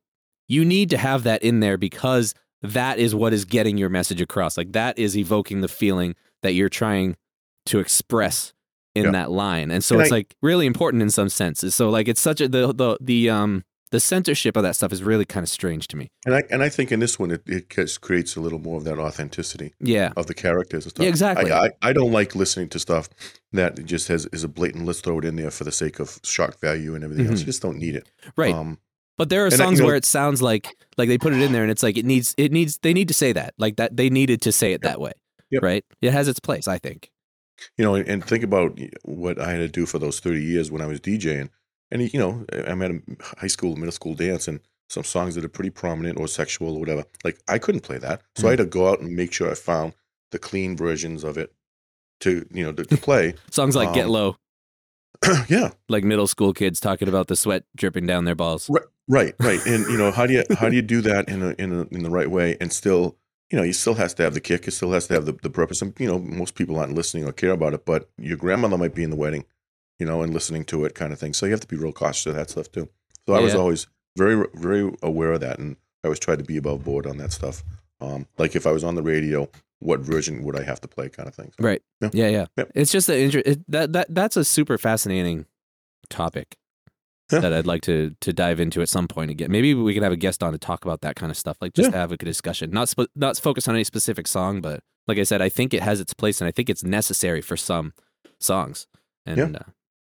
you 0.49 0.65
need 0.65 0.91
to 0.91 0.97
have 0.99 1.25
that 1.25 1.43
in 1.43 1.59
there 1.61 1.77
because 1.77 2.35
that 2.63 2.99
is 2.99 3.15
what 3.15 3.33
is 3.33 3.45
getting 3.45 3.77
your 3.79 3.89
message 3.89 4.21
across. 4.21 4.57
Like 4.57 4.73
that 4.73 4.99
is 4.99 5.17
evoking 5.17 5.61
the 5.61 5.69
feeling 5.69 6.15
that 6.43 6.53
you're 6.55 6.69
trying 6.69 7.17
to 7.67 7.79
express 7.81 8.53
in 8.95 9.05
Yeah. 9.07 9.11
that 9.13 9.31
line. 9.31 9.71
And 9.73 9.83
so 9.85 9.97
And 9.97 10.03
it's 10.03 10.13
I- 10.13 10.17
like 10.17 10.37
really 10.43 10.67
important 10.67 11.03
in 11.03 11.11
some 11.11 11.29
senses. 11.29 11.75
So 11.75 11.91
like 11.91 12.07
it's 12.09 12.21
such 12.21 12.41
a 12.41 12.49
the 12.49 12.73
the 12.73 12.97
the 13.01 13.29
um 13.31 13.65
the 13.93 14.01
censorship 14.01 14.57
of 14.57 14.63
that 14.65 14.75
stuff 14.77 14.93
is 14.93 15.03
really 15.03 15.25
kind 15.25 15.45
of 15.45 15.49
strange 15.49 15.87
to 15.89 15.97
me. 15.97 16.11
And 16.25 16.35
I 16.35 16.43
and 16.51 16.63
I 16.63 16.69
think 16.69 16.91
in 16.93 17.01
this 17.01 17.19
one 17.19 17.31
it, 17.31 17.43
it 17.47 17.69
creates 18.01 18.37
a 18.37 18.41
little 18.41 18.59
more 18.59 18.79
of 18.79 18.85
that 18.85 18.99
authenticity 18.99 19.75
Yeah. 19.81 20.13
of 20.17 20.27
the 20.27 20.35
characters 20.35 20.85
and 20.85 20.91
stuff. 20.91 21.05
Yeah, 21.05 21.09
exactly. 21.11 21.51
I, 21.53 21.67
I, 21.67 21.71
I 21.83 21.93
don't 21.93 22.13
like 22.13 22.35
listening 22.35 22.69
to 22.71 22.79
stuff 22.79 23.09
that 23.53 23.85
just 23.85 24.09
has 24.09 24.27
is 24.27 24.45
a 24.45 24.49
blatant 24.49 24.87
let's 24.87 25.01
throw 25.01 25.19
it 25.19 25.25
in 25.25 25.37
there 25.37 25.51
for 25.51 25.65
the 25.65 25.73
sake 25.73 26.01
of 26.01 26.19
shock 26.25 26.59
value 26.61 26.95
and 26.95 27.05
everything 27.05 27.27
else. 27.27 27.37
Mhm. 27.37 27.41
You 27.41 27.47
just 27.47 27.63
don't 27.63 27.79
need 27.79 27.95
it. 27.97 28.09
Right. 28.37 28.53
Um, 28.55 28.79
But 29.19 29.29
there 29.31 29.43
are 29.45 29.47
And 29.47 29.55
I- 29.55 29.57
songs 29.57 29.79
you 29.79 29.83
know- 29.83 29.87
where 29.87 29.97
it 29.97 30.05
sounds 30.05 30.43
like 30.43 30.75
like 30.99 31.09
they 31.09 31.19
put 31.19 31.33
it 31.33 31.41
in 31.41 31.53
there 31.53 31.63
and 31.63 31.71
it's 31.71 31.83
like 31.83 31.97
it 31.97 32.05
needs 32.05 32.35
it 32.37 32.53
needs 32.53 32.79
they 32.83 32.93
need 32.93 33.09
to 33.09 33.15
say 33.15 33.33
that. 33.33 33.55
Like 33.59 33.77
that 33.77 33.97
they 33.97 34.11
needed 34.11 34.43
to 34.43 34.53
say 34.53 34.73
it 34.73 34.83
that 34.83 35.01
way. 35.01 35.13
Yep. 35.51 35.63
Right? 35.63 35.85
It 36.03 36.13
has 36.13 36.27
its 36.29 36.41
place, 36.41 36.67
I 36.69 36.79
think. 36.79 37.11
you 37.79 37.85
know, 37.85 37.95
and, 37.95 38.07
and 38.09 38.23
think 38.25 38.43
about 38.45 38.79
what 39.05 39.41
I 39.41 39.53
had 39.53 39.59
to 39.59 39.69
do 39.69 39.87
for 39.87 39.99
those 39.99 40.21
30 40.21 40.43
years 40.43 40.71
when 40.71 40.83
I 40.83 40.87
was 40.87 41.01
DJing. 41.01 41.49
And, 41.91 42.13
you 42.13 42.19
know, 42.19 42.45
I'm 42.53 42.83
at 42.83 42.91
a 42.91 43.01
high 43.39 43.47
school, 43.47 43.77
middle 43.77 43.93
school 43.93 44.15
dance, 44.15 44.49
and 44.49 44.61
some 44.89 45.05
songs 45.05 45.35
that 45.35 45.45
are 45.45 45.49
pretty 45.49 45.71
prominent 45.71 46.19
or 46.19 46.29
sexual 46.29 46.75
or 46.75 46.81
whatever. 46.81 47.05
Like, 47.25 47.39
I 47.49 47.59
couldn't 47.59 47.83
play 47.83 47.99
that. 47.99 48.23
So 48.37 48.49
I 48.49 48.51
had 48.51 48.59
to 48.59 48.67
go 48.67 48.89
out 48.89 49.01
and 49.01 49.15
make 49.15 49.33
sure 49.33 49.51
I 49.51 49.55
found 49.55 49.95
the 50.33 50.39
clean 50.39 50.77
versions 50.77 51.25
of 51.25 51.39
it 51.39 51.53
to, 52.21 52.47
you 52.51 52.65
know, 52.65 52.73
to, 52.73 52.85
to 52.85 52.97
play. 52.97 53.35
Songs 53.51 53.77
like 53.77 53.93
Get 53.95 54.07
Um, 54.07 54.11
Low, 54.11 54.37
yeah. 55.49 55.71
like 55.89 56.05
middle 56.05 56.27
school 56.27 56.53
kids 56.53 56.81
talking 56.81 57.09
about 57.09 57.29
the 57.29 57.37
sweat 57.37 57.65
dripping 57.77 58.07
down 58.07 58.25
their 58.25 58.35
balls. 58.35 58.71
Right, 59.09 59.35
right. 59.39 59.65
And, 59.67 59.87
you 59.87 59.97
know, 59.97 60.11
how 60.11 60.27
do 60.27 60.35
you, 60.35 60.45
how 60.59 60.69
do 60.69 60.77
you 60.77 60.83
do 60.83 61.01
that 61.03 61.29
in 61.29 61.43
a, 61.43 61.51
in 61.59 61.73
a, 61.73 61.83
in 61.95 62.03
the 62.03 62.11
right 62.11 62.31
way 62.31 62.57
and 62.61 62.73
still, 62.73 63.17
you 63.51 63.57
know, 63.57 63.63
you 63.63 63.73
still 63.73 63.95
has 63.95 64.13
to 64.15 64.25
have 64.25 64.35
the 64.35 64.41
kick. 64.41 64.67
It 64.67 64.73
still 64.73 64.91
has 64.91 65.07
to 65.07 65.15
have 65.15 65.27
the, 65.27 65.33
the 65.33 65.51
purpose. 65.51 65.81
And, 65.81 65.95
you 66.01 66.09
know, 66.09 66.19
most 66.19 66.57
people 66.57 66.79
aren't 66.79 66.95
listening 66.95 67.25
or 67.25 67.33
care 67.33 67.53
about 67.53 67.75
it, 67.75 67.85
but 67.85 68.11
your 68.19 68.37
grandmother 68.37 68.77
might 68.77 68.95
be 68.95 69.05
in 69.05 69.11
the 69.11 69.17
wedding, 69.17 69.45
you 69.99 70.07
know, 70.07 70.23
and 70.23 70.33
listening 70.35 70.65
to 70.67 70.85
it 70.85 70.95
kind 70.95 71.13
of 71.13 71.19
thing. 71.19 71.33
So 71.33 71.47
you 71.47 71.53
have 71.53 71.61
to 71.61 71.67
be 71.67 71.77
real 71.77 71.93
cautious 71.93 72.27
of 72.27 72.35
that 72.35 72.51
stuff 72.51 72.71
too. 72.71 72.89
So 73.27 73.35
I 73.35 73.41
was 73.41 73.55
always 73.55 73.87
very, 74.17 74.47
very 74.55 74.93
aware 75.03 75.33
of 75.33 75.41
that. 75.41 75.59
And 75.59 75.77
I 76.05 76.09
always 76.09 76.19
tried 76.21 76.39
to 76.39 76.45
be 76.45 76.57
above 76.57 76.85
board 76.85 77.07
on 77.07 77.17
that 77.19 77.33
stuff. 77.33 77.63
Um, 78.01 78.27
like 78.39 78.55
if 78.55 78.67
I 78.67 78.73
was 78.73 78.85
on 78.85 78.95
the 78.95 79.03
radio, 79.03 79.49
what 79.81 80.01
version 80.01 80.43
would 80.45 80.57
I 80.59 80.63
have 80.63 80.81
to 80.83 80.89
play 80.89 81.09
kind 81.09 81.29
of 81.29 81.35
thing. 81.35 81.53
So, 81.59 81.65
Right. 81.65 81.83
Yeah. 82.01 82.11
Yeah, 82.13 82.29
yeah. 82.29 82.47
Yep. 82.57 82.73
It's 82.75 82.93
just 82.93 83.07
the 83.09 83.17
inter- 83.19 83.43
it, 83.45 83.71
that 83.71 83.93
that 83.95 84.07
that's 84.11 84.37
a 84.37 84.45
super 84.45 84.79
fascinating 84.79 85.47
topic 86.09 86.57
Yeah. 87.33 87.41
that 87.41 87.53
I'd 87.53 87.67
like 87.67 87.83
to 87.83 88.15
to 88.21 88.33
dive 88.33 88.61
into 88.61 88.81
at 88.83 88.89
some 88.89 89.09
point 89.09 89.31
again. 89.31 89.51
Maybe 89.51 89.75
we 89.75 89.93
can 89.95 90.03
have 90.03 90.13
a 90.13 90.17
guest 90.17 90.43
on 90.43 90.53
to 90.53 90.59
talk 90.59 90.85
about 90.85 91.01
that 91.01 91.17
kind 91.17 91.31
of 91.31 91.37
stuff. 91.37 91.57
Like 91.61 91.73
just 91.75 91.91
Yeah. 91.91 91.97
have 91.99 92.13
a 92.13 92.17
good 92.17 92.27
discussion, 92.27 92.71
not 92.71 92.89
sp- 92.93 93.11
not 93.17 93.39
focus 93.39 93.67
on 93.69 93.75
any 93.75 93.85
specific 93.85 94.29
song, 94.29 94.61
but 94.61 94.81
like 95.09 95.19
I 95.19 95.25
said, 95.25 95.43
I 95.43 95.49
think 95.49 95.75
it 95.75 95.83
has 95.83 96.01
its 96.01 96.15
place 96.15 96.41
and 96.41 96.49
I 96.49 96.53
think 96.53 96.71
it's 96.71 96.85
necessary 96.85 97.41
for 97.41 97.57
some 97.57 97.93
songs. 98.41 98.87
And 99.25 99.39
Yeah. 99.39 99.49
yeah, 99.49 99.57
uh, 99.59 99.71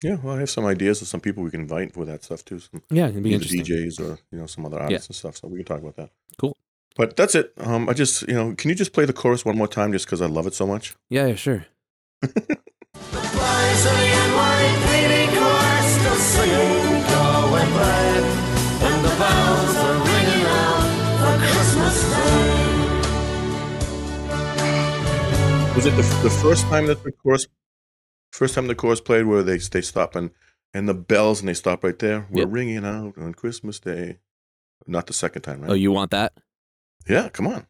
Yeah, 0.03 0.17
well, 0.23 0.37
I 0.37 0.41
have 0.41 0.51
some 0.51 0.67
ideas 0.67 1.01
of 1.01 1.09
some 1.09 1.21
people 1.21 1.43
we 1.43 1.51
can 1.51 1.63
invite 1.63 1.95
for 1.95 2.05
that 2.05 2.23
stuff 2.23 2.45
too. 2.45 2.59
Some 2.59 2.83
yeah 2.91 3.09
it'd 3.09 3.23
be 3.23 3.33
interesting. 3.33 3.63
DJs 3.65 3.99
or 4.01 4.19
you 4.31 4.39
know 4.39 4.47
some 4.47 4.67
other 4.67 4.79
artists 4.79 5.09
and 5.09 5.17
stuff. 5.17 5.37
So 5.37 5.49
we 5.49 5.57
can 5.57 5.65
talk 5.65 5.81
about 5.81 5.97
that. 5.97 6.11
Cool. 6.39 6.57
But 6.97 7.17
that's 7.17 7.35
it. 7.35 7.53
Um, 7.59 7.89
I 7.89 7.93
just 7.93 8.23
you 8.29 8.35
know, 8.35 8.55
can 8.55 8.69
you 8.71 8.75
just 8.75 8.93
play 8.93 9.05
the 9.05 9.13
chorus 9.13 9.45
one 9.45 9.57
more 9.57 9.69
time, 9.69 9.93
just 9.93 10.07
because 10.07 10.21
I 10.23 10.27
love 10.27 10.47
it 10.47 10.55
so 10.55 10.67
much? 10.67 10.95
Yeah, 11.09 11.27
yeah, 11.27 11.35
sure. 11.35 11.67
The 12.23 12.29
boys 12.31 13.87
of 13.87 13.97
the 13.97 14.09
NYPD 14.25 15.15
chorus 15.37 15.89
still 15.97 16.17
singing 16.17 17.03
Galway 17.13 17.67
Bay 17.77 18.21
And 18.81 19.05
the 19.05 19.15
bells 19.21 19.77
are 19.77 19.99
ringing 20.09 20.45
out 20.47 20.89
for 21.21 21.35
Christmas 21.45 21.97
Day 22.11 22.77
Was 25.77 25.85
it 25.87 25.91
the, 25.91 26.05
the 26.23 26.31
first 26.31 26.65
time 26.65 26.87
that 26.87 27.05
the 27.05 27.13
chorus, 27.13 27.47
first 28.37 28.55
time 28.55 28.67
the 28.67 28.75
chorus 28.75 29.01
played, 29.01 29.27
where 29.27 29.43
they 29.43 29.59
they 29.59 29.81
stop 29.83 30.15
and 30.15 30.31
and 30.75 30.89
the 30.89 30.95
bells 30.95 31.41
and 31.41 31.49
they 31.49 31.55
stop 31.55 31.83
right 31.85 31.99
there? 31.99 32.27
We're 32.31 32.41
Yep. 32.43 32.49
ringing 32.53 32.85
out 32.85 33.17
on 33.19 33.33
Christmas 33.35 33.79
Day. 33.81 34.19
Not 34.87 35.07
the 35.07 35.13
second 35.15 35.43
time, 35.43 35.63
right? 35.63 35.71
Oh, 35.71 35.75
you 35.75 35.91
want 35.91 36.11
that? 36.13 36.33
yeah, 37.09 37.29
come 37.31 37.47
on. 37.47 37.67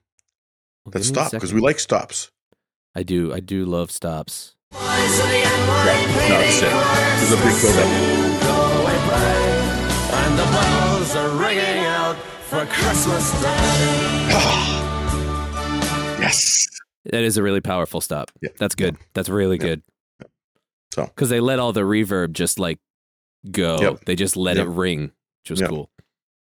Well, 0.84 0.92
Let's 0.94 1.08
give 1.08 1.16
me 1.16 1.22
a 1.22 1.24
stop 1.26 1.32
because 1.32 1.52
we 1.54 1.60
like 1.60 1.78
stops. 1.78 2.30
I 2.94 3.02
do. 3.02 3.32
I 3.32 3.40
do 3.40 3.64
love 3.64 3.90
stops. 3.90 4.54
Boys 4.72 4.80
of 4.82 5.28
the 5.28 5.44
No, 6.28 6.38
that's 6.40 6.62
it. 6.62 6.70
There's 7.18 7.32
a 7.32 7.36
big 7.36 7.56
build 7.62 7.76
up. 7.76 7.90
Go 8.42 8.86
and 8.88 9.02
And 10.18 10.32
the 10.38 10.46
bells 10.56 11.14
are 11.16 11.30
ringing 11.36 11.84
out 11.86 12.16
for 12.50 12.64
Christmas 12.66 13.30
Day 13.42 14.26
Yes. 16.20 16.66
That 17.04 17.22
is 17.22 17.36
a 17.36 17.42
really 17.42 17.60
powerful 17.60 18.00
stop. 18.00 18.30
Yeah. 18.42 18.50
That's 18.58 18.74
good. 18.74 18.96
That's 19.14 19.28
really 19.28 19.56
Yeah. 19.56 19.62
good. 19.66 19.82
So. 20.96 21.04
because 21.06 21.28
they 21.28 21.40
let 21.40 21.58
all 21.58 21.72
the 21.72 21.82
reverb 21.82 22.32
just 22.32 22.58
like 22.58 22.78
go. 23.50 23.78
Yep. 23.80 24.04
They 24.06 24.16
just 24.16 24.36
let 24.36 24.56
Yep. 24.56 24.66
it 24.66 24.70
ring, 24.70 25.12
which 25.42 25.50
was 25.50 25.60
Yep. 25.60 25.68
cool. 25.70 25.90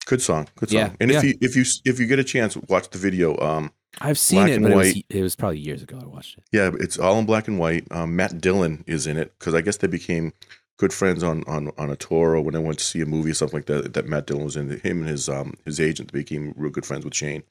Good 0.07 0.21
song. 0.23 0.49
Good 0.57 0.71
song. 0.71 0.79
Yeah, 0.79 0.93
And 1.01 1.11
if 1.11 1.23
yeah. 1.23 1.31
you 1.31 1.39
if 1.41 1.57
you 1.57 1.65
if 1.85 2.01
you 2.01 2.07
get 2.07 2.19
a 2.19 2.25
chance, 2.25 2.57
watch 2.69 2.91
the 2.91 2.99
video. 2.99 3.37
Um, 3.39 3.71
I've 4.01 4.19
seen 4.19 4.49
it, 4.49 4.61
but 4.63 4.73
it 4.73 4.77
was, 4.77 5.03
it 5.09 5.23
was 5.23 5.37
probably 5.37 5.59
years 5.59 5.83
ago 5.83 5.99
I 6.03 6.07
watched 6.07 6.39
it. 6.39 6.45
Yeah, 6.53 6.71
it's 6.81 6.99
all 6.99 7.19
in 7.19 7.27
black 7.27 7.49
and 7.49 7.59
white. 7.59 7.87
Um, 7.91 8.17
Matt 8.17 8.41
Dillon 8.41 8.83
is 8.87 9.07
in 9.07 9.17
it 9.17 9.33
because 9.39 9.55
I 9.55 9.61
guess 9.61 9.77
they 9.79 9.87
became 9.89 10.33
good 10.79 10.93
friends 10.93 11.23
on, 11.23 11.45
on 11.47 11.71
on 11.79 11.91
a 11.91 11.97
tour 11.97 12.35
or 12.35 12.41
when 12.41 12.57
I 12.57 12.59
went 12.61 12.79
to 12.79 12.85
see 12.85 13.01
a 13.03 13.07
movie 13.07 13.31
or 13.31 13.35
something 13.35 13.59
like 13.59 13.67
that. 13.67 13.95
That 13.95 14.09
Matt 14.09 14.27
Dillon 14.27 14.45
was 14.45 14.57
in. 14.57 14.69
Him 14.81 15.01
and 15.01 15.09
his 15.09 15.29
um 15.29 15.55
his 15.65 15.79
agent 15.81 16.13
became 16.13 16.55
real 16.57 16.73
good 16.73 16.87
friends 16.87 17.05
with 17.05 17.15
Shane, 17.15 17.43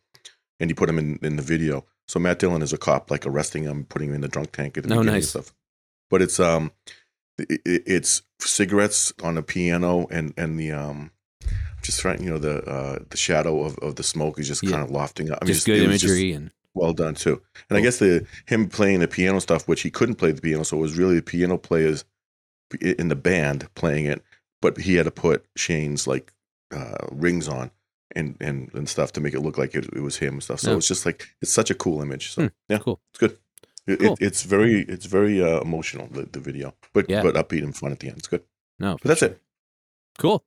and 0.60 0.70
he 0.70 0.74
put 0.74 0.90
him 0.90 1.00
in 1.00 1.18
in 1.22 1.36
the 1.38 1.44
video. 1.44 1.86
So 2.08 2.20
Matt 2.20 2.40
Dillon 2.40 2.62
is 2.62 2.74
a 2.74 2.78
cop, 2.78 3.10
like 3.12 3.26
arresting 3.28 3.64
him, 3.64 3.86
putting 3.86 4.10
him 4.10 4.16
in 4.16 4.22
the 4.22 4.28
drunk 4.28 4.52
tank 4.52 4.78
at 4.78 4.84
the 4.84 4.90
Oh, 4.90 4.98
beginning 5.00 5.08
and 5.10 5.16
nice. 5.18 5.30
stuff. 5.30 5.54
But 6.10 6.22
it's 6.22 6.40
um, 6.40 6.72
it, 7.38 7.62
it- 7.66 7.84
it's 7.86 8.22
cigarettes 8.40 9.14
on 9.24 9.38
a 9.38 9.44
piano 9.44 10.08
and 10.12 10.34
and 10.38 10.60
the 10.60 10.72
um. 10.72 11.12
Just 11.82 12.02
trying, 12.02 12.22
you 12.22 12.30
know, 12.30 12.38
the 12.38 12.62
uh, 12.70 13.00
the 13.10 13.16
shadow 13.18 13.64
of, 13.64 13.78
of 13.80 13.96
the 13.96 14.04
smoke 14.04 14.38
is 14.38 14.48
just 14.50 14.62
Yeah. 14.64 14.72
kind 14.72 14.84
of 14.84 14.92
lofting 14.92 15.32
up. 15.32 15.40
I 15.42 15.46
mean, 15.46 15.54
just 15.54 15.66
good 15.66 15.82
it 15.82 15.88
was 15.88 16.02
just- 16.02 16.12
imagery 16.14 16.34
and 16.34 16.52
well 16.74 16.92
done 16.94 17.16
too. 17.16 17.42
And 17.70 17.78
I 17.78 17.82
guess 17.82 18.00
the 18.00 18.26
him 18.48 18.68
playing 18.68 19.00
the 19.00 19.08
piano 19.08 19.40
stuff, 19.40 19.66
which 19.68 19.82
he 19.82 19.90
couldn't 19.90 20.16
play 20.16 20.32
the 20.34 20.42
piano, 20.42 20.64
so 20.66 20.78
it 20.78 20.82
was 20.82 20.98
really 20.98 21.16
the 21.16 21.22
piano 21.22 21.58
players 21.58 22.04
in 22.82 23.08
the 23.08 23.16
band 23.16 23.68
playing 23.76 24.06
it, 24.06 24.22
but 24.62 24.78
he 24.78 24.96
had 24.96 25.06
to 25.06 25.12
put 25.12 25.46
Shane's 25.56 26.06
like 26.06 26.34
uh, 26.76 27.08
rings 27.12 27.48
on 27.48 27.72
and, 28.16 28.36
and 28.42 28.70
and 28.74 28.88
stuff 28.90 29.14
to 29.14 29.22
make 29.22 29.34
it 29.34 29.40
look 29.40 29.58
like 29.58 29.74
it, 29.74 29.86
it 29.96 30.02
was 30.02 30.18
him 30.18 30.34
and 30.34 30.44
stuff. 30.44 30.60
So 30.60 30.76
it's 30.78 30.88
just 30.88 31.06
like 31.06 31.28
it's 31.42 31.52
such 31.52 31.72
a 31.72 31.76
cool 31.76 32.02
image. 32.02 32.32
So 32.32 32.42
Hmm, 32.44 32.48
yeah, 32.68 32.80
cool. 32.80 33.00
it's 33.14 33.20
good. 33.20 33.38
It, 33.90 34.00
Cool. 34.00 34.14
it, 34.14 34.20
it's 34.22 34.44
very 34.44 34.82
it's 34.88 35.06
very 35.06 35.42
uh, 35.44 35.62
emotional 35.62 36.08
the, 36.12 36.24
the 36.32 36.40
video, 36.40 36.74
but 36.94 37.10
Yeah. 37.10 37.24
but 37.24 37.36
upbeat 37.36 37.64
and 37.64 37.76
fun 37.76 37.92
at 37.92 38.00
the 38.00 38.08
end. 38.08 38.18
It's 38.20 38.28
good. 38.28 38.44
no, 38.80 38.94
But 39.02 39.08
that's 39.10 39.22
it. 39.24 39.42
cool. 40.18 40.44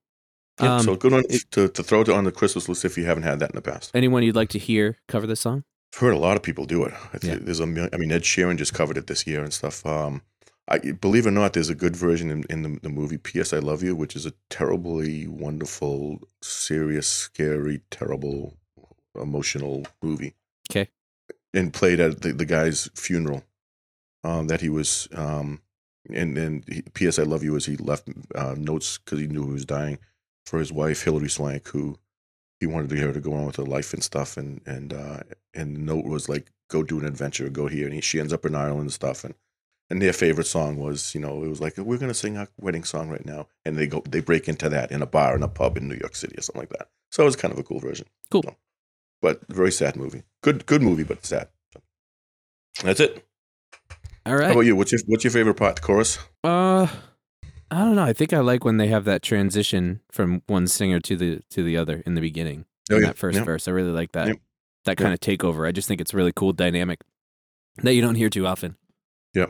Yeah, 0.61 0.76
Um, 0.76 0.83
so 0.83 0.96
good 0.96 1.12
one 1.12 1.24
it- 1.28 1.50
to, 1.52 1.68
to 1.68 1.83
throw 1.83 2.02
it 2.02 2.09
on 2.09 2.24
the 2.24 2.33
Christmas 2.33 2.68
list 2.68 2.85
if 2.85 2.96
you 2.98 3.05
haven't 3.07 3.22
had 3.24 3.38
that 3.40 3.50
in 3.50 3.57
the 3.57 3.62
past. 3.62 3.90
anyone 3.94 4.22
you'd 4.22 4.37
like 4.37 4.50
to 4.50 4.59
hear 4.59 4.98
cover 5.09 5.26
this 5.26 5.40
song? 5.40 5.64
I've 5.94 6.00
heard 6.00 6.14
a 6.14 6.18
lot 6.18 6.37
of 6.37 6.42
people 6.42 6.64
do 6.66 6.85
it. 6.85 6.92
I 7.12 7.18
Yeah. 7.22 7.37
There's 7.40 7.61
a 7.61 7.64
I 7.64 7.96
mean, 7.98 8.12
Ed 8.12 8.22
Sheeran 8.22 8.57
just 8.59 8.74
covered 8.74 8.96
it 8.98 9.07
this 9.07 9.26
year 9.26 9.42
and 9.42 9.52
stuff. 9.52 9.85
Um, 9.87 10.22
I 10.68 10.78
believe 10.78 11.26
it 11.26 11.31
or 11.31 11.33
not, 11.33 11.52
there's 11.55 11.68
a 11.70 11.74
good 11.74 11.96
version 11.96 12.31
in, 12.31 12.44
in 12.48 12.62
the, 12.62 12.78
the 12.83 12.88
movie 12.88 13.18
P.S. 13.18 13.52
I 13.52 13.59
Love 13.59 13.83
You, 13.83 13.96
which 13.96 14.14
is 14.14 14.24
a 14.26 14.33
terribly 14.48 15.26
wonderful, 15.26 16.20
serious, 16.40 17.09
scary, 17.09 17.81
terrible, 17.90 18.57
emotional 19.20 19.87
movie. 20.02 20.35
And 21.54 21.72
played 21.72 22.00
at 22.00 22.22
the, 22.22 22.32
the 22.32 22.46
guy's 22.46 22.88
funeral. 22.94 23.44
Um, 24.24 24.46
that 24.46 24.60
he 24.60 24.68
was, 24.68 25.08
um, 25.14 25.60
and 26.08 26.38
and 26.38 26.64
he, 26.68 26.82
P.S. 26.94 27.18
I 27.18 27.24
Love 27.24 27.42
You 27.42 27.56
as 27.56 27.66
he 27.66 27.76
left 27.76 28.08
uh, 28.36 28.54
notes 28.56 28.98
because 28.98 29.18
he 29.18 29.26
knew 29.26 29.46
he 29.46 29.52
was 29.52 29.64
dying 29.64 29.98
for 30.46 30.60
his 30.60 30.72
wife 30.72 31.02
Hilary 31.02 31.28
Swank, 31.28 31.66
who 31.68 31.98
he 32.60 32.66
wanted 32.66 32.90
to 32.90 32.96
her 33.00 33.12
to 33.12 33.20
go 33.20 33.34
on 33.34 33.46
with 33.46 33.56
her 33.56 33.64
life 33.64 33.92
and 33.92 34.02
stuff, 34.02 34.36
and 34.36 34.60
and 34.64 34.92
uh, 34.92 35.20
and 35.52 35.74
the 35.74 35.80
note 35.80 36.04
was 36.04 36.28
like, 36.28 36.52
"Go 36.68 36.84
do 36.84 37.00
an 37.00 37.04
adventure, 37.04 37.48
go 37.48 37.66
here." 37.66 37.86
And 37.86 37.94
he, 37.94 38.00
she 38.00 38.20
ends 38.20 38.32
up 38.32 38.46
in 38.46 38.54
Ireland 38.54 38.82
and 38.82 38.92
stuff, 38.92 39.24
and 39.24 39.34
and 39.90 40.00
their 40.00 40.12
favorite 40.12 40.46
song 40.46 40.76
was, 40.76 41.14
you 41.14 41.20
know, 41.20 41.42
it 41.42 41.48
was 41.48 41.60
like, 41.60 41.76
"We're 41.76 41.98
gonna 41.98 42.14
sing 42.14 42.38
our 42.38 42.48
wedding 42.60 42.84
song 42.84 43.10
right 43.10 43.26
now," 43.26 43.48
and 43.64 43.76
they 43.76 43.88
go, 43.88 44.02
they 44.08 44.20
break 44.20 44.48
into 44.48 44.68
that 44.68 44.92
in 44.92 45.02
a 45.02 45.06
bar 45.06 45.34
in 45.34 45.42
a 45.42 45.48
pub 45.48 45.76
in 45.76 45.88
New 45.88 45.96
York 45.96 46.14
City 46.14 46.36
or 46.38 46.42
something 46.42 46.62
like 46.62 46.70
that. 46.70 46.88
So 47.10 47.24
it 47.24 47.26
was 47.26 47.36
kind 47.36 47.52
of 47.52 47.58
a 47.58 47.64
cool 47.64 47.80
version. 47.80 48.06
Cool. 48.30 48.42
So, 48.42 48.56
but 49.22 49.40
very 49.48 49.72
sad 49.72 49.96
movie. 49.96 50.22
Good 50.42 50.66
good 50.66 50.82
movie, 50.82 51.04
but 51.04 51.24
sad. 51.24 51.48
That's 52.82 53.00
it. 53.00 53.24
All 54.26 54.35
right. 54.37 54.46
How 54.46 54.52
about 54.52 54.61
you? 54.66 54.76
What's 54.76 54.92
your 54.92 55.00
what's 55.06 55.24
your 55.24 55.30
favorite 55.30 55.54
part? 55.54 55.76
The 55.76 55.82
chorus? 55.82 56.18
Uh, 56.44 56.87
I 57.70 57.78
don't 57.78 57.96
know. 57.96 58.04
I 58.04 58.12
think 58.12 58.32
I 58.32 58.40
like 58.40 58.64
when 58.64 58.76
they 58.76 58.88
have 58.88 59.04
that 59.06 59.22
transition 59.22 60.00
from 60.11 60.42
one 60.46 60.66
singer 60.66 61.00
to 61.00 61.16
the 61.16 61.40
to 61.50 61.62
the 61.62 61.77
other 61.77 62.02
in 62.04 62.14
the 62.14 62.20
beginning. 62.20 62.66
Oh, 62.90 62.96
in 62.96 63.02
yeah. 63.02 63.08
that 63.08 63.18
first 63.18 63.38
Yeah. 63.38 63.44
verse, 63.44 63.66
I 63.68 63.70
really 63.70 63.92
like 63.92 64.12
that. 64.12 64.29
Yeah. 64.29 64.35
That 64.85 64.96
kind 64.96 65.14
of 65.14 65.20
takeover. 65.20 65.66
I 65.66 65.73
just 65.73 65.87
think 65.88 66.00
it's 66.00 66.12
really 66.12 66.33
cool 66.35 66.52
dynamic 66.52 67.00
that 67.79 67.94
you 67.94 68.02
don't 68.02 68.16
hear 68.16 68.29
too 68.29 68.46
often. 68.46 68.77
Yeah. 69.33 69.46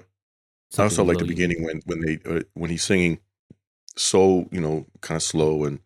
I 0.79 0.85
also 0.85 1.05
like 1.05 1.19
the 1.19 1.25
beginning 1.25 1.65
when 1.65 1.81
when 1.87 2.01
they 2.01 2.19
uh, 2.25 2.41
when 2.55 2.71
he's 2.71 2.85
singing 2.85 3.19
so 3.97 4.49
you 4.51 4.61
know 4.61 4.87
kind 5.01 5.17
of 5.17 5.23
slow 5.23 5.65
and 5.65 5.81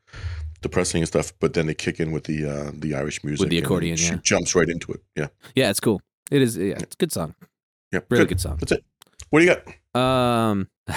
depressing 0.60 1.02
and 1.02 1.08
stuff, 1.08 1.32
but 1.40 1.54
then 1.54 1.66
they 1.66 1.74
kick 1.74 2.00
in 2.00 2.12
with 2.12 2.24
the 2.24 2.44
uh, 2.46 2.70
the 2.74 2.94
Irish 2.94 3.22
music 3.24 3.40
with 3.40 3.50
the 3.50 3.58
and 3.58 3.66
accordion, 3.66 3.96
She 3.96 4.12
yeah. 4.12 4.18
jumps 4.22 4.54
right 4.54 4.68
into 4.68 4.92
it. 4.92 5.00
Yeah, 5.16 5.28
Yeah, 5.54 5.70
it's 5.70 5.80
cool. 5.80 6.00
It 6.30 6.42
is. 6.42 6.56
Yeah, 6.56 6.74
it's 6.80 6.94
a 6.94 6.98
good 6.98 7.12
song. 7.12 7.34
yeah, 7.92 8.00
Really 8.10 8.26
good 8.26 8.40
song. 8.40 8.56
That's 8.58 8.72
it. 8.72 8.84
What 9.30 9.40
do 9.40 9.46
you 9.46 9.54
got? 9.54 10.00
Um, 10.00 10.68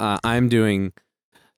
uh, 0.00 0.18
I'm 0.24 0.48
doing 0.48 0.92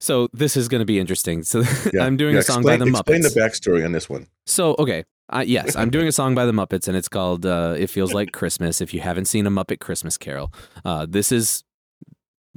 So 0.01 0.29
this 0.33 0.57
is 0.57 0.69
going 0.69 0.81
to 0.81 0.85
be 0.87 0.99
interesting. 0.99 1.43
So 1.43 1.61
Yeah, 1.93 2.05
I'm 2.05 2.17
doing 2.17 2.35
yeah, 2.35 2.41
a 2.41 2.43
song 2.43 2.59
explain, 2.59 2.79
by 2.81 2.85
the 2.85 2.91
Explain 2.91 3.21
Muppets. 3.21 3.27
Explain 3.27 3.45
the 3.45 3.81
backstory 3.81 3.85
on 3.85 3.93
this 3.93 4.09
one. 4.09 4.27
So 4.47 4.77
okay, 4.79 5.05
uh, 5.31 5.45
yes, 5.47 5.75
I'm 5.75 5.91
doing 5.91 6.07
a 6.07 6.13
song 6.13 6.35
by 6.35 6.47
the 6.47 6.53
Muppets, 6.53 6.87
and 6.87 6.97
it's 6.97 7.09
called 7.09 7.45
uh, 7.47 7.75
"It 7.77 7.89
Feels 7.91 8.15
Like 8.15 8.33
Christmas." 8.33 8.81
If 8.81 8.95
you 8.95 9.01
haven't 9.01 9.25
seen 9.25 9.47
a 9.47 9.51
Muppet 9.51 9.81
Christmas 9.81 10.17
Carol, 10.17 10.53
uh, 10.85 11.07
this 11.09 11.33
is 11.33 11.65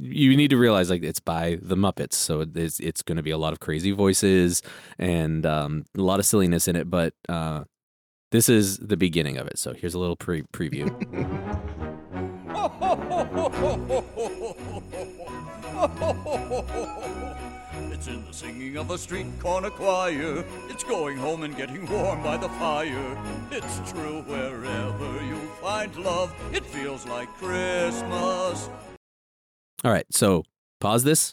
you 0.01 0.35
need 0.35 0.49
to 0.49 0.57
realize 0.57 0.89
like 0.89 1.03
it's 1.03 1.19
by 1.19 1.57
the 1.61 1.75
Muppets, 1.75 2.13
so 2.13 2.45
it's 2.55 2.79
it's 2.79 3.01
going 3.01 3.17
to 3.17 3.23
be 3.23 3.31
a 3.31 3.37
lot 3.37 3.53
of 3.53 3.59
crazy 3.59 3.91
voices 3.91 4.61
and 4.97 5.45
um, 5.45 5.85
a 5.97 6.01
lot 6.01 6.19
of 6.19 6.25
silliness 6.25 6.67
in 6.67 6.75
it. 6.75 6.89
But 6.89 7.13
uh, 7.27 7.63
this 8.31 8.49
is 8.49 8.77
the 8.77 8.97
beginning 8.97 9.37
of 9.37 9.47
it. 9.47 9.57
So 9.57 9.73
here's 9.73 9.93
a 9.93 9.99
little 9.99 10.15
pre- 10.15 10.43
preview. 10.53 10.89
It's 17.91 18.07
in 18.07 18.25
the 18.25 18.31
singing 18.31 18.77
of 18.77 18.91
a 18.91 18.97
street 18.97 19.27
corner 19.39 19.69
choir. 19.69 20.45
It's 20.69 20.85
going 20.85 21.17
home 21.17 21.43
and 21.43 21.53
getting 21.57 21.85
warm 21.89 22.23
by 22.23 22.37
the 22.37 22.47
fire. 22.47 23.17
It's 23.51 23.91
true 23.91 24.21
wherever 24.21 25.21
you 25.25 25.37
find 25.61 25.93
love, 25.97 26.33
it 26.53 26.65
feels 26.65 27.05
like 27.05 27.27
Christmas. 27.37 28.69
All 29.83 29.91
right, 29.91 30.05
so 30.11 30.43
pause 30.79 31.03
this, 31.03 31.31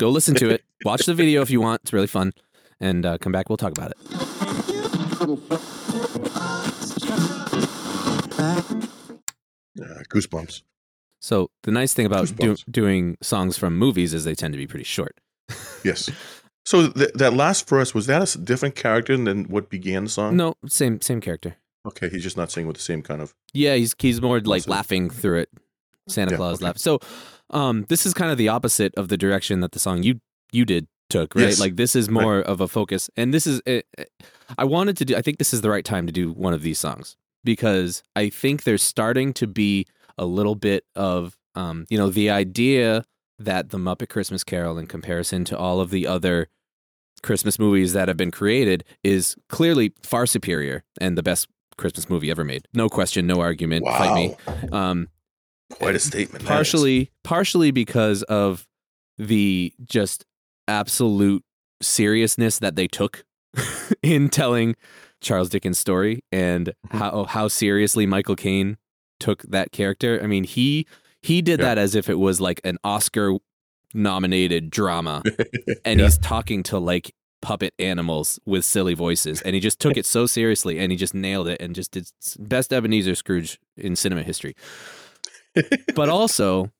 go 0.00 0.08
listen 0.08 0.34
to 0.36 0.50
it, 0.50 0.64
watch 0.84 1.06
the 1.06 1.14
video 1.14 1.42
if 1.42 1.50
you 1.50 1.60
want. 1.60 1.82
It's 1.82 1.92
really 1.92 2.06
fun, 2.08 2.32
and 2.80 3.06
uh, 3.06 3.18
come 3.18 3.32
back. 3.32 3.48
We'll 3.48 3.56
talk 3.56 3.72
about 3.72 3.92
it. 3.92 5.44
Uh, 9.80 10.02
goosebumps. 10.08 10.62
So 11.20 11.50
the 11.62 11.70
nice 11.70 11.94
thing 11.94 12.06
about 12.06 12.34
do- 12.36 12.56
doing 12.70 13.16
songs 13.22 13.56
from 13.56 13.76
movies 13.78 14.14
is 14.14 14.24
they 14.24 14.34
tend 14.34 14.52
to 14.54 14.58
be 14.58 14.66
pretty 14.66 14.84
short. 14.84 15.16
Yes. 15.84 16.08
So 16.64 16.88
th- 16.88 17.10
that 17.16 17.34
last 17.34 17.68
verse 17.68 17.92
was 17.92 18.06
that 18.06 18.34
a 18.34 18.38
different 18.38 18.74
character 18.74 19.14
than 19.18 19.44
what 19.44 19.68
began 19.68 20.04
the 20.04 20.10
song? 20.10 20.34
No, 20.34 20.54
same 20.66 21.02
same 21.02 21.20
character. 21.20 21.56
Okay, 21.86 22.08
he's 22.08 22.22
just 22.22 22.38
not 22.38 22.50
singing 22.50 22.68
with 22.68 22.76
the 22.78 22.82
same 22.82 23.02
kind 23.02 23.20
of. 23.20 23.34
Yeah, 23.52 23.74
he's 23.74 23.94
he's 23.98 24.22
more 24.22 24.40
like 24.40 24.66
laughing 24.66 25.10
through 25.10 25.40
it. 25.40 25.50
Santa 26.08 26.30
Yeah, 26.32 26.36
Claus 26.38 26.54
okay. 26.56 26.64
laugh. 26.64 26.78
So, 26.78 27.00
um, 27.50 27.86
this 27.88 28.06
is 28.06 28.14
kind 28.14 28.30
of 28.30 28.38
the 28.38 28.48
opposite 28.48 28.94
of 28.96 29.08
the 29.08 29.16
direction 29.16 29.60
that 29.60 29.72
the 29.72 29.78
song 29.78 30.02
you 30.02 30.20
you 30.52 30.64
did 30.64 30.86
took, 31.10 31.34
right? 31.34 31.48
Yes. 31.48 31.60
Like 31.60 31.76
this 31.76 31.94
is 31.94 32.08
more 32.08 32.38
of 32.40 32.60
a 32.60 32.68
focus, 32.68 33.10
and 33.16 33.32
this 33.32 33.46
is 33.46 33.60
eh, 33.66 33.82
eh, 33.98 34.04
I 34.56 34.64
wanted 34.64 34.96
to 34.98 35.04
do. 35.04 35.16
I 35.16 35.22
think 35.22 35.38
this 35.38 35.54
is 35.54 35.60
the 35.60 35.70
right 35.70 35.84
time 35.84 36.06
to 36.06 36.12
do 36.12 36.32
one 36.32 36.52
of 36.52 36.62
these 36.62 36.78
songs 36.78 37.16
because 37.44 38.02
I 38.16 38.28
think 38.28 38.64
there's 38.64 38.82
starting 38.82 39.32
to 39.34 39.46
be 39.46 39.86
a 40.16 40.24
little 40.24 40.54
bit 40.54 40.84
of 40.94 41.36
um, 41.54 41.86
you 41.88 41.98
know, 41.98 42.10
the 42.10 42.30
idea 42.30 43.04
that 43.38 43.70
the 43.70 43.78
Muppet 43.78 44.08
Christmas 44.08 44.44
Carol, 44.44 44.78
in 44.78 44.86
comparison 44.86 45.44
to 45.46 45.58
all 45.58 45.80
of 45.80 45.90
the 45.90 46.06
other 46.06 46.48
Christmas 47.22 47.58
movies 47.58 47.92
that 47.92 48.08
have 48.08 48.16
been 48.16 48.30
created, 48.30 48.84
is 49.02 49.36
clearly 49.48 49.92
far 50.02 50.26
superior 50.26 50.84
and 51.00 51.16
the 51.16 51.22
best 51.22 51.48
Christmas 51.76 52.08
movie 52.08 52.30
ever 52.30 52.44
made. 52.44 52.68
No 52.74 52.88
question, 52.88 53.26
no 53.26 53.40
argument. 53.40 53.84
Wow. 53.84 53.98
Fight 53.98 54.14
me. 54.14 54.36
Um, 54.72 55.08
Quite 55.72 55.94
a 55.96 55.98
statement. 55.98 56.44
partially 56.44 57.10
partially 57.24 57.70
because 57.70 58.22
of 58.24 58.66
the 59.18 59.72
just 59.84 60.24
absolute 60.68 61.42
seriousness 61.82 62.58
that 62.58 62.76
they 62.76 62.86
took 62.86 63.24
in 64.02 64.28
telling 64.28 64.76
Charles 65.20 65.48
Dickens' 65.48 65.78
story 65.78 66.22
and 66.32 66.68
Mm-hmm. 66.88 66.98
how 66.98 67.24
how 67.24 67.48
seriously 67.48 68.06
Michael 68.06 68.36
Caine 68.36 68.76
took 69.20 69.42
that 69.44 69.72
character. 69.72 70.20
I 70.22 70.26
mean, 70.26 70.44
he 70.44 70.86
he 71.22 71.40
did 71.42 71.60
Yeah. 71.60 71.66
that 71.66 71.78
as 71.78 71.94
if 71.94 72.08
it 72.10 72.18
was 72.18 72.40
like 72.40 72.60
an 72.64 72.76
Oscar 72.84 73.36
nominated 73.94 74.70
drama 74.70 75.22
and 75.84 75.98
Yeah. 76.00 76.06
he's 76.06 76.18
talking 76.18 76.62
to 76.64 76.78
like 76.78 77.14
puppet 77.42 77.74
animals 77.78 78.38
with 78.46 78.64
silly 78.64 78.94
voices 78.94 79.40
and 79.42 79.54
he 79.54 79.60
just 79.60 79.78
took 79.78 79.96
it 79.98 80.06
so 80.06 80.24
seriously 80.26 80.78
and 80.78 80.90
he 80.90 80.96
just 80.96 81.12
nailed 81.14 81.46
it 81.46 81.60
and 81.60 81.74
just 81.74 81.90
did 81.92 82.08
best 82.38 82.72
Ebenezer 82.72 83.14
Scrooge 83.14 83.58
in 83.76 83.94
cinema 83.96 84.22
history 84.22 84.54
but 85.94 86.08
also 86.08 86.70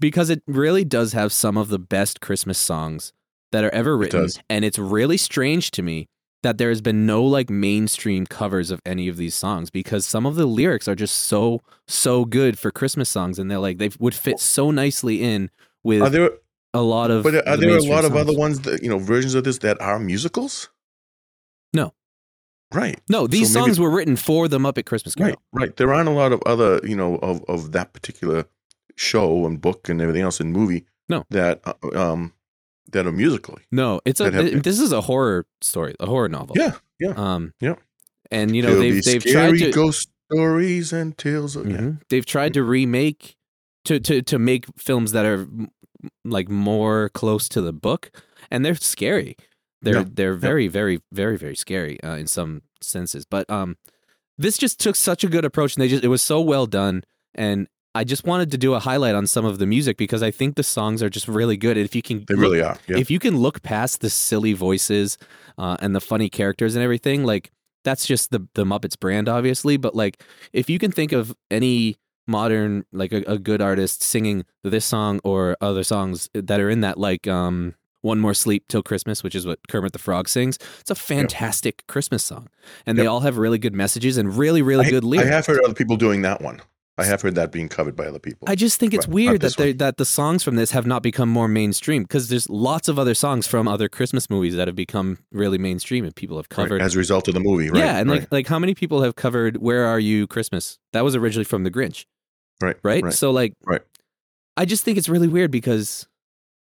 because 0.00 0.30
it 0.30 0.42
really 0.46 0.84
does 0.84 1.12
have 1.12 1.32
some 1.32 1.56
of 1.56 1.68
the 1.68 1.78
best 1.78 2.20
Christmas 2.20 2.58
songs 2.58 3.12
that 3.52 3.64
are 3.64 3.70
ever 3.74 3.96
written. 3.96 4.22
does. 4.22 4.40
And 4.48 4.64
it's 4.64 4.78
really 4.78 5.16
strange 5.16 5.70
to 5.72 5.82
me 5.82 6.08
that 6.42 6.58
there 6.58 6.70
has 6.70 6.80
been 6.80 7.06
no 7.06 7.22
like 7.22 7.48
mainstream 7.50 8.26
covers 8.26 8.70
of 8.72 8.80
any 8.84 9.06
of 9.08 9.16
these 9.16 9.34
songs 9.34 9.70
because 9.70 10.04
some 10.04 10.26
of 10.26 10.34
the 10.34 10.46
lyrics 10.46 10.88
are 10.88 10.94
just 10.96 11.16
so 11.16 11.60
so 11.86 12.24
good 12.24 12.58
for 12.58 12.70
Christmas 12.72 13.08
songs 13.08 13.38
and 13.38 13.48
they're 13.50 13.58
like 13.58 13.78
they 13.78 13.90
would 14.00 14.14
fit 14.14 14.40
so 14.40 14.70
nicely 14.72 15.22
in 15.22 15.50
with 15.84 16.02
Are 16.02 16.10
there? 16.10 16.30
a 16.74 16.80
lot 16.82 17.10
of 17.12 17.22
But 17.22 17.34
uh, 17.36 17.42
are 17.46 17.56
the 17.56 17.66
there 17.66 17.76
a 17.78 17.82
lot 17.82 18.04
of 18.04 18.12
songs. 18.12 18.28
other 18.28 18.36
ones 18.36 18.60
that 18.62 18.82
you 18.82 18.88
know 18.88 18.98
versions 18.98 19.34
of 19.34 19.44
this 19.44 19.58
that 19.58 19.80
are 19.80 19.98
musicals? 20.00 20.68
No. 21.74 21.92
Right. 22.74 22.98
No, 23.08 23.26
these 23.26 23.52
So 23.52 23.60
songs 23.60 23.78
were 23.80 23.90
written 23.90 24.16
for 24.16 24.48
the 24.48 24.58
Muppet 24.58 24.86
Christmas 24.86 25.14
Carol. 25.14 25.36
Right. 25.52 25.60
Right. 25.68 25.76
There 25.76 25.92
aren't 25.92 26.08
a 26.08 26.12
lot 26.12 26.32
of 26.32 26.42
other 26.46 26.80
you 26.84 26.96
know 26.96 27.16
of 27.16 27.44
of 27.48 27.72
that 27.72 27.92
particular 27.92 28.46
show 28.96 29.46
and 29.46 29.60
book 29.60 29.88
and 29.88 30.00
everything 30.00 30.22
else 30.22 30.40
in 30.40 30.52
movie. 30.52 30.84
No. 31.08 31.24
That 31.30 31.60
uh, 31.64 31.72
um 32.12 32.32
that 32.92 33.06
are 33.06 33.12
musically. 33.12 33.62
No, 33.70 34.00
it's 34.04 34.20
a 34.20 34.30
have- 34.30 34.44
th- 34.50 34.62
this 34.62 34.78
is 34.80 34.92
a 34.92 35.00
horror 35.02 35.46
story, 35.60 35.94
a 36.00 36.06
horror 36.06 36.28
novel. 36.28 36.56
Yeah. 36.58 36.72
Yeah. 37.00 37.14
Um 37.16 37.52
Yeah. 37.60 37.74
And 38.30 38.54
you 38.56 38.62
know 38.62 38.68
There'll 38.74 38.82
they've 38.82 39.04
they've 39.04 39.24
tried 39.24 39.58
to 39.58 39.70
ghost 39.70 40.08
stories 40.32 40.92
and 40.92 41.16
tales. 41.18 41.56
Of, 41.56 41.68
yeah. 41.70 41.76
Mhm. 41.76 42.00
They've 42.08 42.24
tried 42.26 42.54
to 42.54 42.62
remake 42.62 43.36
to 43.84 44.00
to 44.00 44.22
to 44.22 44.38
make 44.38 44.66
films 44.78 45.12
that 45.12 45.24
are 45.26 45.46
like 46.24 46.48
more 46.48 47.10
close 47.10 47.48
to 47.50 47.60
the 47.60 47.72
book, 47.72 48.10
and 48.50 48.64
they're 48.64 48.74
scary. 48.74 49.36
They're 49.82 49.96
Yeah. 49.98 50.04
they're 50.10 50.34
very 50.34 50.68
very 50.68 51.00
very 51.12 51.36
very 51.36 51.56
scary 51.56 52.02
uh, 52.02 52.16
in 52.16 52.26
some 52.26 52.62
senses. 52.80 53.24
But 53.24 53.48
um, 53.50 53.76
this 54.38 54.56
just 54.58 54.78
took 54.80 54.96
such 54.96 55.24
a 55.24 55.28
good 55.28 55.44
approach, 55.44 55.74
and 55.76 55.82
they 55.82 55.88
just 55.88 56.04
it 56.04 56.08
was 56.08 56.22
so 56.22 56.40
well 56.40 56.66
done. 56.66 57.02
And 57.34 57.66
I 57.94 58.04
just 58.04 58.24
wanted 58.24 58.50
to 58.52 58.58
do 58.58 58.72
a 58.74 58.78
highlight 58.80 59.14
on 59.14 59.26
some 59.26 59.44
of 59.44 59.58
the 59.58 59.66
music 59.66 59.96
because 59.98 60.22
I 60.22 60.30
think 60.30 60.54
the 60.56 60.62
songs 60.62 61.02
are 61.02 61.10
just 61.10 61.28
really 61.28 61.56
good. 61.58 61.76
If 61.76 61.94
you 61.94 62.00
can, 62.02 62.24
They 62.26 62.34
look- 62.34 62.42
really 62.42 62.62
are. 62.62 62.78
Yeah. 62.88 62.96
if 62.98 63.10
you 63.10 63.18
can 63.18 63.36
look 63.36 63.62
past 63.62 64.00
the 64.00 64.08
silly 64.08 64.54
voices 64.54 65.18
uh, 65.58 65.76
and 65.80 65.94
the 65.94 66.00
funny 66.00 66.30
characters 66.30 66.74
and 66.74 66.82
everything, 66.82 67.24
like 67.24 67.50
that's 67.84 68.06
just 68.06 68.30
the 68.30 68.46
the 68.54 68.64
Muppets 68.64 68.98
brand, 68.98 69.28
obviously. 69.28 69.76
But 69.76 69.94
like, 69.94 70.22
if 70.52 70.70
you 70.70 70.78
can 70.78 70.90
think 70.92 71.12
of 71.12 71.34
any 71.50 71.96
modern 72.26 72.84
like 72.92 73.12
a, 73.12 73.22
a 73.26 73.36
good 73.38 73.60
artist 73.60 74.00
singing 74.02 74.44
this 74.62 74.84
song 74.84 75.20
or 75.24 75.56
other 75.60 75.82
songs 75.82 76.30
that 76.32 76.60
are 76.60 76.70
in 76.70 76.80
that, 76.80 76.96
like 76.96 77.26
um, 77.26 77.74
"One 78.02 78.20
More 78.20 78.34
Sleep 78.34 78.64
Till 78.68 78.82
Christmas," 78.82 79.22
which 79.24 79.34
is 79.34 79.46
what 79.46 79.58
Kermit 79.68 79.92
the 79.92 79.98
Frog 79.98 80.28
sings, 80.28 80.58
it's 80.80 80.90
a 80.90 80.94
fantastic 80.94 81.84
Christmas 81.88 82.22
song, 82.22 82.48
and 82.86 82.98
they 82.98 83.06
all 83.06 83.20
have 83.20 83.38
really 83.38 83.58
good 83.58 83.74
messages 83.74 84.16
and 84.18 84.36
really 84.36 84.62
really 84.62 84.86
I, 84.86 84.90
good 84.90 85.04
lyrics. 85.04 85.30
I 85.30 85.34
have 85.34 85.46
heard 85.46 85.60
other 85.64 85.74
people 85.74 85.96
doing 85.96 86.22
that 86.22 86.42
one. 86.42 86.60
I 86.98 87.04
have 87.06 87.22
heard 87.22 87.36
that 87.36 87.52
being 87.52 87.70
covered 87.70 87.96
by 87.96 88.04
other 88.06 88.18
people. 88.18 88.46
I 88.50 88.54
just 88.54 88.78
think 88.78 88.92
it's 88.92 89.06
Right, 89.08 89.14
weird 89.14 89.40
that 89.40 89.56
they 89.56 89.72
that 89.72 89.96
the 89.96 90.04
songs 90.04 90.42
from 90.42 90.56
this 90.56 90.72
have 90.72 90.84
not 90.86 91.02
become 91.02 91.28
more 91.30 91.48
mainstream 91.48 92.02
because 92.02 92.28
there's 92.28 92.50
lots 92.50 92.86
of 92.86 92.98
other 92.98 93.14
songs 93.14 93.46
from 93.46 93.66
other 93.66 93.88
Christmas 93.88 94.28
movies 94.28 94.54
that 94.56 94.68
have 94.68 94.76
become 94.76 95.16
really 95.32 95.56
mainstream 95.56 96.04
and 96.04 96.14
people 96.14 96.36
have 96.36 96.48
Right, 96.50 96.68
covered. 96.68 96.82
as 96.82 96.94
a 96.94 96.98
result 96.98 97.28
of 97.28 97.34
the 97.34 97.40
movie, 97.40 97.70
right? 97.70 97.78
yeah, 97.78 97.96
and 97.96 98.10
right, 98.10 98.20
like 98.20 98.32
like 98.32 98.46
how 98.46 98.58
many 98.58 98.74
people 98.74 99.02
have 99.02 99.16
covered 99.16 99.56
"Where 99.56 99.86
Are 99.86 99.98
You 99.98 100.26
Christmas"? 100.26 100.78
That 100.92 101.02
was 101.02 101.16
originally 101.16 101.44
from 101.44 101.64
The 101.64 101.70
Grinch, 101.70 102.04
right, 102.60 102.76
right? 102.82 103.02
right. 103.02 103.14
So 103.14 103.30
like, 103.30 103.54
Right. 103.64 103.80
I 104.58 104.66
just 104.66 104.84
think 104.84 104.98
it's 104.98 105.08
really 105.08 105.28
weird 105.28 105.50
because 105.50 106.06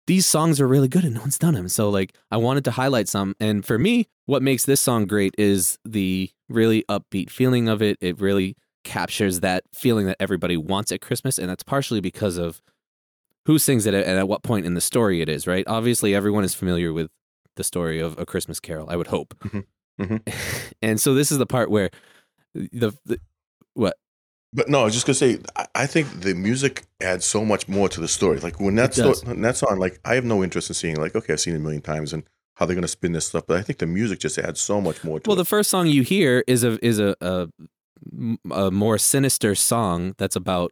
these 0.08 0.26
songs 0.26 0.58
are 0.60 0.66
really 0.66 0.88
good 0.88 1.04
and 1.04 1.14
no 1.14 1.20
one's 1.20 1.38
done 1.38 1.52
them. 1.54 1.68
So 1.68 1.90
like, 1.90 2.14
I 2.30 2.38
wanted 2.38 2.64
to 2.64 2.70
highlight 2.72 3.08
some, 3.08 3.36
and 3.38 3.64
for 3.64 3.78
me, 3.78 4.08
what 4.24 4.42
makes 4.42 4.64
this 4.64 4.80
song 4.80 5.06
great 5.06 5.34
is 5.38 5.78
the 5.84 6.30
really 6.48 6.82
upbeat 6.88 7.30
feeling 7.30 7.68
of 7.68 7.82
it. 7.82 7.98
It 8.00 8.18
really 8.18 8.56
captures 8.84 9.40
that 9.40 9.64
feeling 9.74 10.06
that 10.06 10.16
everybody 10.18 10.56
wants 10.56 10.90
at 10.92 11.02
Christmas, 11.02 11.38
and 11.38 11.48
that's 11.50 11.62
partially 11.62 12.00
because 12.00 12.38
of 12.38 12.62
who 13.44 13.58
sings 13.58 13.84
it 13.86 13.92
and 13.94 14.18
at 14.18 14.28
what 14.28 14.42
point 14.42 14.64
in 14.66 14.74
the 14.74 14.80
story 14.80 15.20
it 15.20 15.28
is. 15.28 15.46
Right? 15.46 15.64
Obviously, 15.66 16.14
everyone 16.14 16.42
is 16.44 16.54
familiar 16.54 16.92
with 16.92 17.10
the 17.56 17.64
story 17.64 18.00
of 18.00 18.18
A 18.18 18.24
Christmas 18.24 18.60
Carol. 18.60 18.88
I 18.88 18.96
would 18.96 19.08
hope. 19.08 19.34
Mhm. 19.40 19.64
Mhm. 20.00 20.74
and 20.82 20.98
so 21.00 21.12
this 21.14 21.30
is 21.30 21.38
the 21.38 21.46
part 21.46 21.70
where 21.70 21.90
the, 22.54 22.92
the 23.04 23.20
what 23.74 23.96
But 24.52 24.68
no, 24.68 24.80
I 24.80 24.84
was 24.84 24.94
just 24.94 25.06
gonna 25.06 25.14
say, 25.14 25.38
I, 25.56 25.66
I 25.74 25.86
think 25.86 26.22
the 26.22 26.34
music 26.34 26.84
adds 27.00 27.24
so 27.26 27.44
much 27.44 27.68
more 27.68 27.88
to 27.88 28.00
the 28.00 28.08
story. 28.08 28.38
Like 28.40 28.58
when 28.60 28.74
that 28.76 28.90
It 28.98 29.16
sto- 29.16 29.28
when 29.28 29.42
that 29.42 29.56
song, 29.56 29.78
like 29.78 30.00
I 30.04 30.14
have 30.14 30.24
no 30.24 30.42
interest 30.42 30.70
in 30.70 30.74
seeing, 30.74 30.96
like, 30.96 31.14
okay, 31.14 31.34
I've 31.34 31.40
seen 31.40 31.54
it 31.54 31.58
a 31.58 31.60
million 31.60 31.82
times 31.82 32.12
and 32.12 32.22
how 32.54 32.64
they're 32.66 32.74
gonna 32.74 32.88
spin 32.88 33.12
this 33.12 33.26
stuff, 33.26 33.44
but 33.46 33.58
I 33.58 33.62
think 33.62 33.78
the 33.78 33.86
music 33.86 34.18
just 34.20 34.38
adds 34.38 34.60
so 34.60 34.80
much 34.80 35.04
more 35.04 35.20
to 35.20 35.28
Well, 35.28 35.36
the 35.36 35.44
first 35.44 35.70
song 35.70 35.86
you 35.86 36.02
hear 36.02 36.42
is 36.46 36.64
a 36.64 36.84
is 36.84 36.98
a, 36.98 37.14
a 37.20 37.48
a 38.50 38.70
more 38.70 38.96
sinister 38.98 39.54
song 39.54 40.14
that's 40.18 40.36
about 40.36 40.70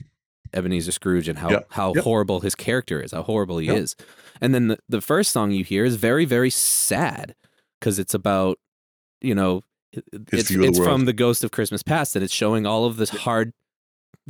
Ebenezer 0.54 0.92
Scrooge 0.92 1.28
and 1.28 1.38
how 1.38 1.50
how 1.70 1.92
horrible 2.02 2.40
his 2.40 2.54
character 2.54 3.00
is, 3.02 3.12
how 3.12 3.22
horrible 3.22 3.58
he 3.58 3.68
is. 3.68 3.94
And 4.40 4.54
then 4.54 4.68
the, 4.68 4.78
the 4.88 5.00
first 5.00 5.32
song 5.32 5.50
you 5.50 5.64
hear 5.64 5.84
is 5.84 5.96
very 5.96 6.24
very 6.24 6.50
sad 6.50 7.34
because 7.78 7.98
it's 7.98 8.14
about 8.14 8.58
you 9.20 9.34
know 9.34 9.62
it- 9.92 10.04
it's 10.32 10.48
view 10.48 10.62
the 10.62 10.68
it's 10.68 10.78
from 10.78 11.04
the 11.04 11.12
Ghost 11.12 11.44
of 11.44 11.50
Christmas 11.50 11.82
Past 11.82 12.16
and 12.16 12.24
it's 12.24 12.32
showing 12.34 12.64
all 12.64 12.84
of 12.86 12.96
this 12.96 13.10
hard 13.10 13.52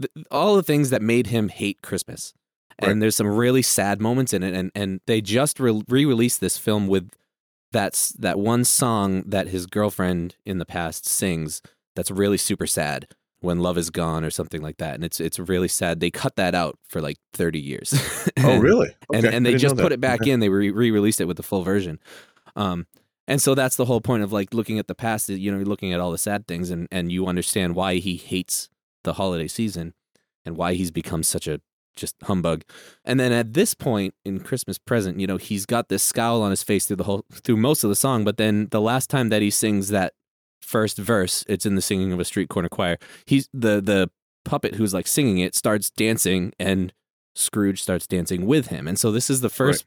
th- 0.00 0.26
all 0.30 0.56
the 0.56 0.62
things 0.62 0.90
that 0.90 1.02
made 1.02 1.28
him 1.28 1.48
hate 1.48 1.82
Christmas. 1.82 2.32
and 2.78 2.88
Right. 2.92 3.00
there's 3.00 3.16
some 3.16 3.26
really 3.28 3.62
sad 3.62 4.00
moments 4.00 4.32
in 4.34 4.42
it. 4.42 4.54
And 4.54 4.70
and 4.74 5.00
they 5.06 5.20
just 5.20 5.58
re 5.60 5.82
released 5.88 6.40
this 6.40 6.58
film 6.58 6.86
with 6.88 7.10
that's 7.72 8.10
that 8.12 8.38
one 8.38 8.64
song 8.64 9.22
that 9.26 9.48
his 9.48 9.66
girlfriend 9.66 10.36
in 10.44 10.58
the 10.58 10.66
past 10.66 11.06
sings. 11.06 11.62
That's 11.94 12.10
really 12.10 12.36
super 12.38 12.66
sad 12.66 13.08
when 13.40 13.60
love 13.60 13.76
is 13.78 13.90
gone 13.90 14.24
or 14.24 14.30
something 14.30 14.60
like 14.62 14.76
that. 14.78 14.94
And 14.94 15.04
it's 15.04 15.20
it's 15.20 15.38
really 15.38 15.68
sad. 15.68 16.00
They 16.00 16.10
cut 16.10 16.36
that 16.36 16.54
out 16.54 16.78
for 16.88 17.00
like 17.00 17.16
30 17.32 17.58
years. 17.60 17.92
Oh, 18.44 18.58
really? 18.58 18.94
and 19.12 19.24
Okay, 19.24 19.36
and 19.36 19.48
I 19.48 19.52
they 19.52 19.56
just 19.58 19.76
put 19.76 19.92
it 19.92 20.00
back 20.00 20.20
Okay. 20.22 20.30
in. 20.30 20.40
They 20.40 20.48
re 20.50 20.70
released 20.70 21.20
it 21.20 21.24
with 21.24 21.36
the 21.38 21.42
full 21.42 21.62
version. 21.62 21.98
Um, 22.54 22.86
and 23.26 23.40
so 23.42 23.54
that's 23.54 23.76
the 23.76 23.86
whole 23.86 24.00
point 24.00 24.22
of 24.22 24.32
like 24.32 24.52
looking 24.54 24.78
at 24.78 24.86
the 24.86 24.94
past. 24.94 25.28
You 25.28 25.50
know, 25.50 25.58
looking 25.64 25.92
at 25.92 25.98
all 26.00 26.12
the 26.12 26.18
sad 26.18 26.46
things, 26.46 26.70
and 26.70 26.86
and 26.92 27.10
you 27.10 27.26
understand 27.26 27.74
why 27.74 27.96
he 27.96 28.16
hates 28.16 28.68
the 29.06 29.14
holiday 29.14 29.48
season, 29.48 29.94
and 30.44 30.58
why 30.58 30.74
he's 30.74 30.90
become 30.90 31.22
such 31.22 31.48
a 31.48 31.62
just 31.96 32.14
humbug. 32.24 32.62
And 33.04 33.18
then 33.18 33.32
at 33.32 33.54
this 33.54 33.72
point 33.72 34.14
in 34.24 34.40
Christmas 34.40 34.76
Present, 34.76 35.18
you 35.18 35.26
know, 35.26 35.38
he's 35.38 35.64
got 35.64 35.88
this 35.88 36.02
scowl 36.02 36.42
on 36.42 36.50
his 36.50 36.62
face 36.62 36.84
through 36.84 36.96
the 36.96 37.04
whole 37.04 37.24
through 37.32 37.56
most 37.56 37.82
of 37.82 37.88
the 37.88 37.96
song. 37.96 38.22
But 38.22 38.36
then 38.36 38.68
the 38.70 38.80
last 38.80 39.08
time 39.08 39.30
that 39.30 39.40
he 39.40 39.50
sings 39.50 39.88
that 39.88 40.12
first 40.60 40.98
verse, 40.98 41.44
it's 41.48 41.64
in 41.64 41.74
the 41.74 41.82
singing 41.82 42.12
of 42.12 42.20
a 42.20 42.24
street 42.24 42.50
corner 42.50 42.68
choir. 42.68 42.98
He's 43.24 43.48
the 43.54 43.80
the 43.80 44.10
puppet 44.44 44.76
who's 44.76 44.94
like 44.94 45.06
singing 45.08 45.38
it 45.38 45.56
starts 45.56 45.90
dancing 45.90 46.52
and 46.60 46.92
Scrooge 47.34 47.82
starts 47.82 48.06
dancing 48.06 48.46
with 48.46 48.68
him. 48.68 48.86
And 48.86 48.98
so 48.98 49.10
this 49.10 49.28
is 49.28 49.40
the 49.40 49.48
first 49.48 49.86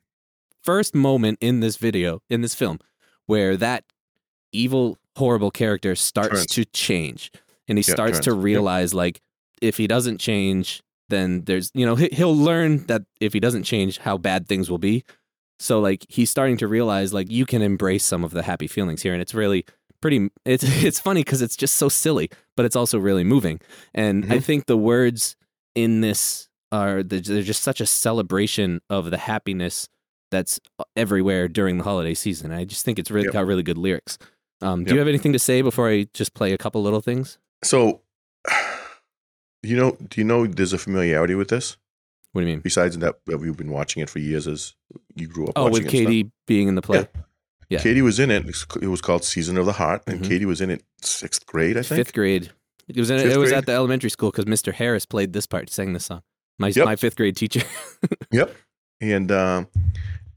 first 0.64 0.94
moment 0.94 1.38
in 1.42 1.62
this 1.62 1.78
video, 1.78 2.22
in 2.30 2.42
this 2.42 2.56
film, 2.56 2.80
where 3.26 3.56
that 3.58 3.86
evil, 4.52 4.98
horrible 5.16 5.52
character 5.52 5.96
starts 5.96 6.30
Turns. 6.30 6.46
to 6.48 6.66
change. 6.66 7.32
And 7.70 7.78
he 7.78 7.84
Yeah, 7.88 7.94
starts 7.94 8.20
to 8.22 8.32
Yep. 8.32 8.44
realize 8.44 8.94
like 8.94 9.22
if 9.62 9.78
he 9.78 9.88
doesn't 9.88 10.18
change, 10.20 10.82
then 11.10 11.44
there's 11.46 11.72
you 11.74 11.86
know, 11.86 11.96
he- 11.96 12.10
he'll 12.12 12.36
learn 12.36 12.86
that 12.88 13.04
if 13.22 13.32
he 13.34 13.40
doesn't 13.40 13.64
change 13.64 14.00
how 14.00 14.18
bad 14.18 14.48
things 14.48 14.70
will 14.70 14.78
be. 14.80 15.04
So 15.60 15.80
like 15.80 16.06
he's 16.10 16.30
starting 16.30 16.58
to 16.58 16.68
realize 16.68 17.14
like 17.14 17.30
you 17.32 17.46
can 17.46 17.62
embrace 17.62 18.04
some 18.06 18.24
of 18.24 18.32
the 18.32 18.44
happy 18.44 18.68
feelings 18.68 19.02
here 19.02 19.14
and 19.14 19.22
it's 19.22 19.34
really 19.34 19.66
pretty 20.02 20.30
it's 20.46 20.64
it's 20.84 21.00
funny 21.00 21.24
cuz 21.24 21.42
it's 21.42 21.56
just 21.58 21.76
so 21.76 21.90
silly, 21.90 22.30
but 22.58 22.66
it's 22.66 22.76
also 22.76 22.98
really 22.98 23.24
moving. 23.24 23.60
And 23.94 24.26
I 24.34 24.38
Mhm. 24.38 24.44
think 24.44 24.66
the 24.66 24.78
words 24.78 25.36
in 25.76 26.02
this 26.02 26.48
are 26.72 27.04
they're 27.04 27.20
they're 27.22 27.42
just 27.42 27.64
such 27.64 27.82
a 27.82 27.86
celebration 27.86 28.80
of 28.90 29.12
the 29.12 29.18
happiness 29.18 29.90
that's 30.32 30.60
everywhere 30.96 31.48
during 31.48 31.78
the 31.80 31.84
holiday 31.84 32.14
season. 32.14 32.52
I 32.52 32.64
just 32.64 32.86
think 32.86 33.00
it's 33.00 33.10
really 33.12 33.26
Yep. 33.26 33.34
got 33.34 33.46
really 33.48 33.64
good 33.64 33.78
lyrics. 33.78 34.18
Um, 34.62 34.84
do 34.84 34.90
Yep. 34.90 34.94
you 34.96 35.00
have 35.00 35.08
anything 35.08 35.34
to 35.34 35.40
say 35.40 35.62
before 35.62 35.90
I 35.90 36.06
just 36.14 36.34
play 36.36 36.54
a 36.54 36.58
couple 36.58 36.82
little 36.84 37.02
things? 37.02 37.38
So, 37.64 38.01
you 39.64 39.76
know, 39.76 39.97
do 40.10 40.22
you 40.22 40.26
know 40.26 40.47
there's 40.47 40.74
a 40.74 40.78
familiarity 40.78 41.36
with 41.36 41.49
this? 41.49 41.78
What 42.32 42.41
do 42.41 42.47
you 42.47 42.53
mean? 42.53 42.62
Besides 42.62 42.97
that, 42.99 43.16
that 43.26 43.39
we've 43.39 43.57
been 43.57 43.72
watching 43.72 44.03
it 44.03 44.10
for 44.10 44.20
years 44.20 44.47
as 44.47 44.76
you 45.16 45.28
grew 45.28 45.47
up 45.47 45.53
Oh, 45.55 45.64
watching 45.64 45.74
with 45.74 45.93
it 45.93 45.97
stuff? 45.97 46.07
Katie 46.07 46.32
being 46.47 46.68
in 46.68 46.76
the 46.76 46.82
play. 46.82 47.07
yeah. 47.70 47.80
Katie 47.80 48.01
was 48.03 48.20
in 48.20 48.30
it. 48.32 48.45
It 48.82 48.88
was 48.88 49.01
called 49.01 49.24
Season 49.24 49.57
of 49.57 49.66
the 49.66 49.74
Heart, 49.74 50.03
and 50.07 50.22
Mhm. 50.22 50.28
Katie 50.28 50.45
was 50.45 50.62
in 50.62 50.70
it 50.70 50.84
sixth 51.01 51.45
grade, 51.47 51.76
I 51.78 51.82
think. 51.82 51.97
Fifth 52.05 52.14
grade. 52.14 52.51
It 52.88 52.97
was 52.97 53.10
in, 53.10 53.20
Fifth 53.20 53.34
it 53.34 53.38
was 53.38 53.51
at 53.51 53.66
the 53.66 53.72
elementary 53.74 54.10
school 54.10 54.32
because 54.32 54.45
Mr. 54.45 54.74
Harris 54.74 55.05
played 55.05 55.34
this 55.34 55.45
part, 55.47 55.70
sang 55.70 55.93
this 55.93 56.05
song. 56.05 56.22
My 56.60 56.68
Yep. 56.70 56.86
my 56.86 56.95
fifth 56.95 57.16
grade 57.16 57.36
teacher. 57.36 57.62
Yep. 58.32 58.55
And 59.01 59.32
um, 59.32 59.68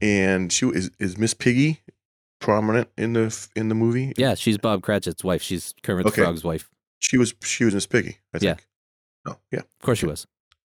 and 0.01 0.51
she 0.51 0.65
is 0.67 0.89
is 0.99 1.17
Miss 1.17 1.33
Piggy 1.33 1.81
prominent 2.39 2.89
in 2.97 3.13
the 3.13 3.47
in 3.55 3.69
the 3.69 3.75
movie? 3.75 4.13
yeah, 4.17 4.33
she's 4.35 4.57
Bob 4.57 4.81
Cratchit's 4.81 5.23
wife. 5.23 5.41
She's 5.43 5.73
Kermit 5.83 6.05
Okay. 6.07 6.15
the 6.21 6.25
Frog's 6.25 6.43
wife. 6.43 6.69
She 7.03 7.17
was 7.17 7.33
she 7.43 7.65
was 7.65 7.73
Miss 7.73 7.85
Piggy. 7.85 8.17
I 8.33 8.39
think. 8.39 8.59
Yeah. 9.25 9.31
Oh 9.33 9.37
yeah. 9.51 9.59
Of 9.59 9.79
course 9.81 9.99
she 9.99 10.05
was. 10.05 10.25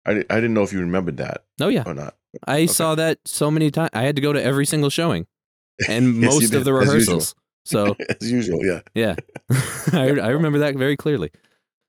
I, 0.07 0.11
I 0.11 0.35
didn't 0.37 0.55
know 0.55 0.63
if 0.63 0.73
you 0.73 0.81
remembered 0.81 1.17
that 1.19 1.45
Oh 1.61 1.69
yeah, 1.69 1.83
or 1.87 1.95
not. 1.95 2.15
I 2.47 2.67
saw 2.67 2.95
that 2.95 3.19
so 3.27 3.51
many 3.51 3.71
times. 3.71 3.91
I 3.93 4.03
had 4.03 4.17
to 4.17 4.23
go 4.23 4.33
to 4.33 4.43
every 4.43 4.67
single 4.67 4.91
showing 4.91 5.27
and 5.89 6.21
Yes, 6.23 6.33
most 6.35 6.55
of 6.55 6.65
the 6.65 6.75
as 6.75 6.87
rehearsals. 6.87 7.35
So 7.67 7.97
As 8.21 8.31
usual, 8.31 8.65
yeah. 8.65 8.81
yeah, 8.95 9.15
I, 9.93 10.09
I 10.21 10.29
remember 10.29 10.59
that 10.59 10.77
very 10.77 10.97
clearly. 10.97 11.31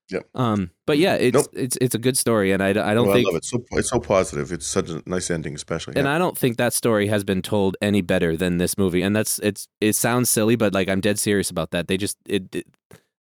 Yep. 0.08 0.28
Um, 0.34 0.70
but 0.86 0.98
yeah, 0.98 1.14
it's 1.16 1.34
Nope. 1.34 1.46
it's 1.52 1.76
it's 1.80 1.94
a 1.94 1.98
good 1.98 2.16
story, 2.16 2.52
and 2.52 2.62
I, 2.62 2.68
I 2.70 2.72
don't 2.94 3.06
Well, 3.08 3.14
think 3.16 3.26
I 3.26 3.30
love 3.30 3.36
it. 3.36 3.44
So 3.44 3.62
it's 3.72 3.90
so 3.90 3.98
positive. 4.00 4.52
It's 4.52 4.66
such 4.66 4.88
a 4.88 5.02
nice 5.04 5.30
ending, 5.30 5.54
especially. 5.54 5.94
and 5.96 6.06
yeah. 6.06 6.14
I 6.14 6.18
don't 6.18 6.38
think 6.38 6.56
that 6.58 6.72
story 6.72 7.08
has 7.08 7.24
been 7.24 7.42
told 7.42 7.76
any 7.82 8.02
better 8.02 8.36
than 8.36 8.58
this 8.58 8.78
movie. 8.78 9.02
And 9.02 9.14
that's 9.16 9.38
it's 9.40 9.66
it 9.80 9.94
sounds 9.94 10.30
silly, 10.30 10.54
but 10.56 10.72
like 10.72 10.88
I'm 10.88 11.00
dead 11.00 11.18
serious 11.18 11.50
about 11.50 11.72
that. 11.72 11.88
They 11.88 11.96
just 11.96 12.16
it, 12.26 12.54
it 12.54 12.66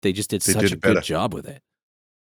they 0.03 0.13
just 0.13 0.31
did 0.31 0.43
They 0.43 0.53
such 0.53 0.63
did 0.63 0.73
a 0.73 0.75
it 0.77 0.81
good 0.81 1.03
job 1.03 1.35
with 1.35 1.47
it. 1.49 1.63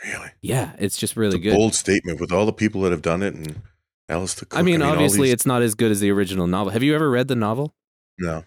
really, 0.04 0.30
Yeah, 0.42 0.72
it's 0.78 0.96
just 0.96 1.16
really 1.16 1.36
it's 1.36 1.46
a 1.46 1.48
good. 1.50 1.56
bold 1.56 1.74
statement 1.74 2.20
with 2.20 2.32
all 2.32 2.46
the 2.46 2.52
people 2.52 2.82
that 2.82 2.92
have 2.92 3.02
done 3.02 3.22
it 3.22 3.34
and 3.34 3.62
Alistair 4.08 4.46
Cook. 4.48 4.58
I 4.58 4.62
mean, 4.62 4.80
all 4.82 4.92
obviously, 4.92 5.28
these- 5.28 5.34
it's 5.34 5.46
not 5.46 5.62
as 5.62 5.74
good 5.74 5.90
as 5.90 6.00
the 6.00 6.10
original 6.10 6.46
novel. 6.46 6.72
Have 6.72 6.82
you 6.82 6.94
ever 6.94 7.10
read 7.10 7.28
the 7.28 7.36
novel? 7.36 7.74
no, 8.18 8.42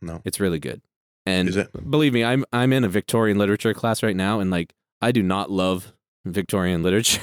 no. 0.00 0.20
It's 0.24 0.40
really 0.40 0.58
good. 0.58 0.80
And 1.26 1.68
believe 1.88 2.12
me, 2.12 2.24
I'm 2.24 2.44
I'm 2.52 2.72
in 2.72 2.82
a 2.82 2.88
Victorian 2.88 3.38
literature 3.38 3.72
class 3.74 4.02
right 4.02 4.16
now, 4.16 4.40
and 4.40 4.50
like 4.50 4.74
I 5.00 5.12
do 5.12 5.22
not 5.22 5.50
love 5.50 5.92
Victorian 6.24 6.82
literature, 6.82 7.20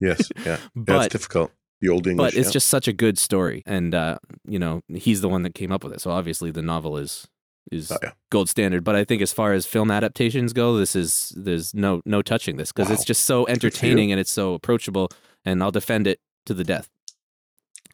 Yes, 0.00 0.30
yeah. 0.38 0.42
yeah 0.46 0.58
but 0.74 1.04
it's 1.06 1.12
difficult. 1.12 1.50
The 1.82 1.90
old 1.90 2.06
English. 2.06 2.32
but 2.32 2.38
it's 2.38 2.48
yeah. 2.48 2.52
just 2.52 2.68
such 2.68 2.88
a 2.88 2.92
good 2.94 3.18
story, 3.18 3.62
and 3.66 3.94
uh, 3.94 4.16
you 4.48 4.58
know 4.58 4.80
he's 4.88 5.20
the 5.20 5.28
one 5.28 5.42
that 5.42 5.54
came 5.54 5.70
up 5.70 5.84
with 5.84 5.92
it. 5.92 6.00
So 6.00 6.10
obviously, 6.10 6.50
the 6.50 6.62
novel 6.62 6.96
is 6.96 7.28
is 7.72 7.90
Oh, 7.90 7.98
yeah. 8.02 8.12
gold 8.30 8.48
standard. 8.48 8.84
But 8.84 8.96
I 8.96 9.04
think 9.04 9.22
as 9.22 9.32
far 9.32 9.52
as 9.52 9.66
film 9.66 9.90
adaptations 9.90 10.52
go, 10.52 10.76
this 10.76 10.94
is 10.96 11.32
there's 11.36 11.74
no 11.74 12.00
no 12.04 12.22
touching 12.22 12.56
this 12.56 12.72
because 12.72 12.90
it's 12.90 13.04
just 13.04 13.24
so 13.24 13.46
entertaining 13.46 14.10
and 14.12 14.20
it's 14.20 14.30
so 14.32 14.54
approachable, 14.54 15.10
and 15.44 15.62
I'll 15.62 15.70
defend 15.72 16.06
it 16.06 16.20
to 16.46 16.54
the 16.54 16.64
death. 16.64 16.88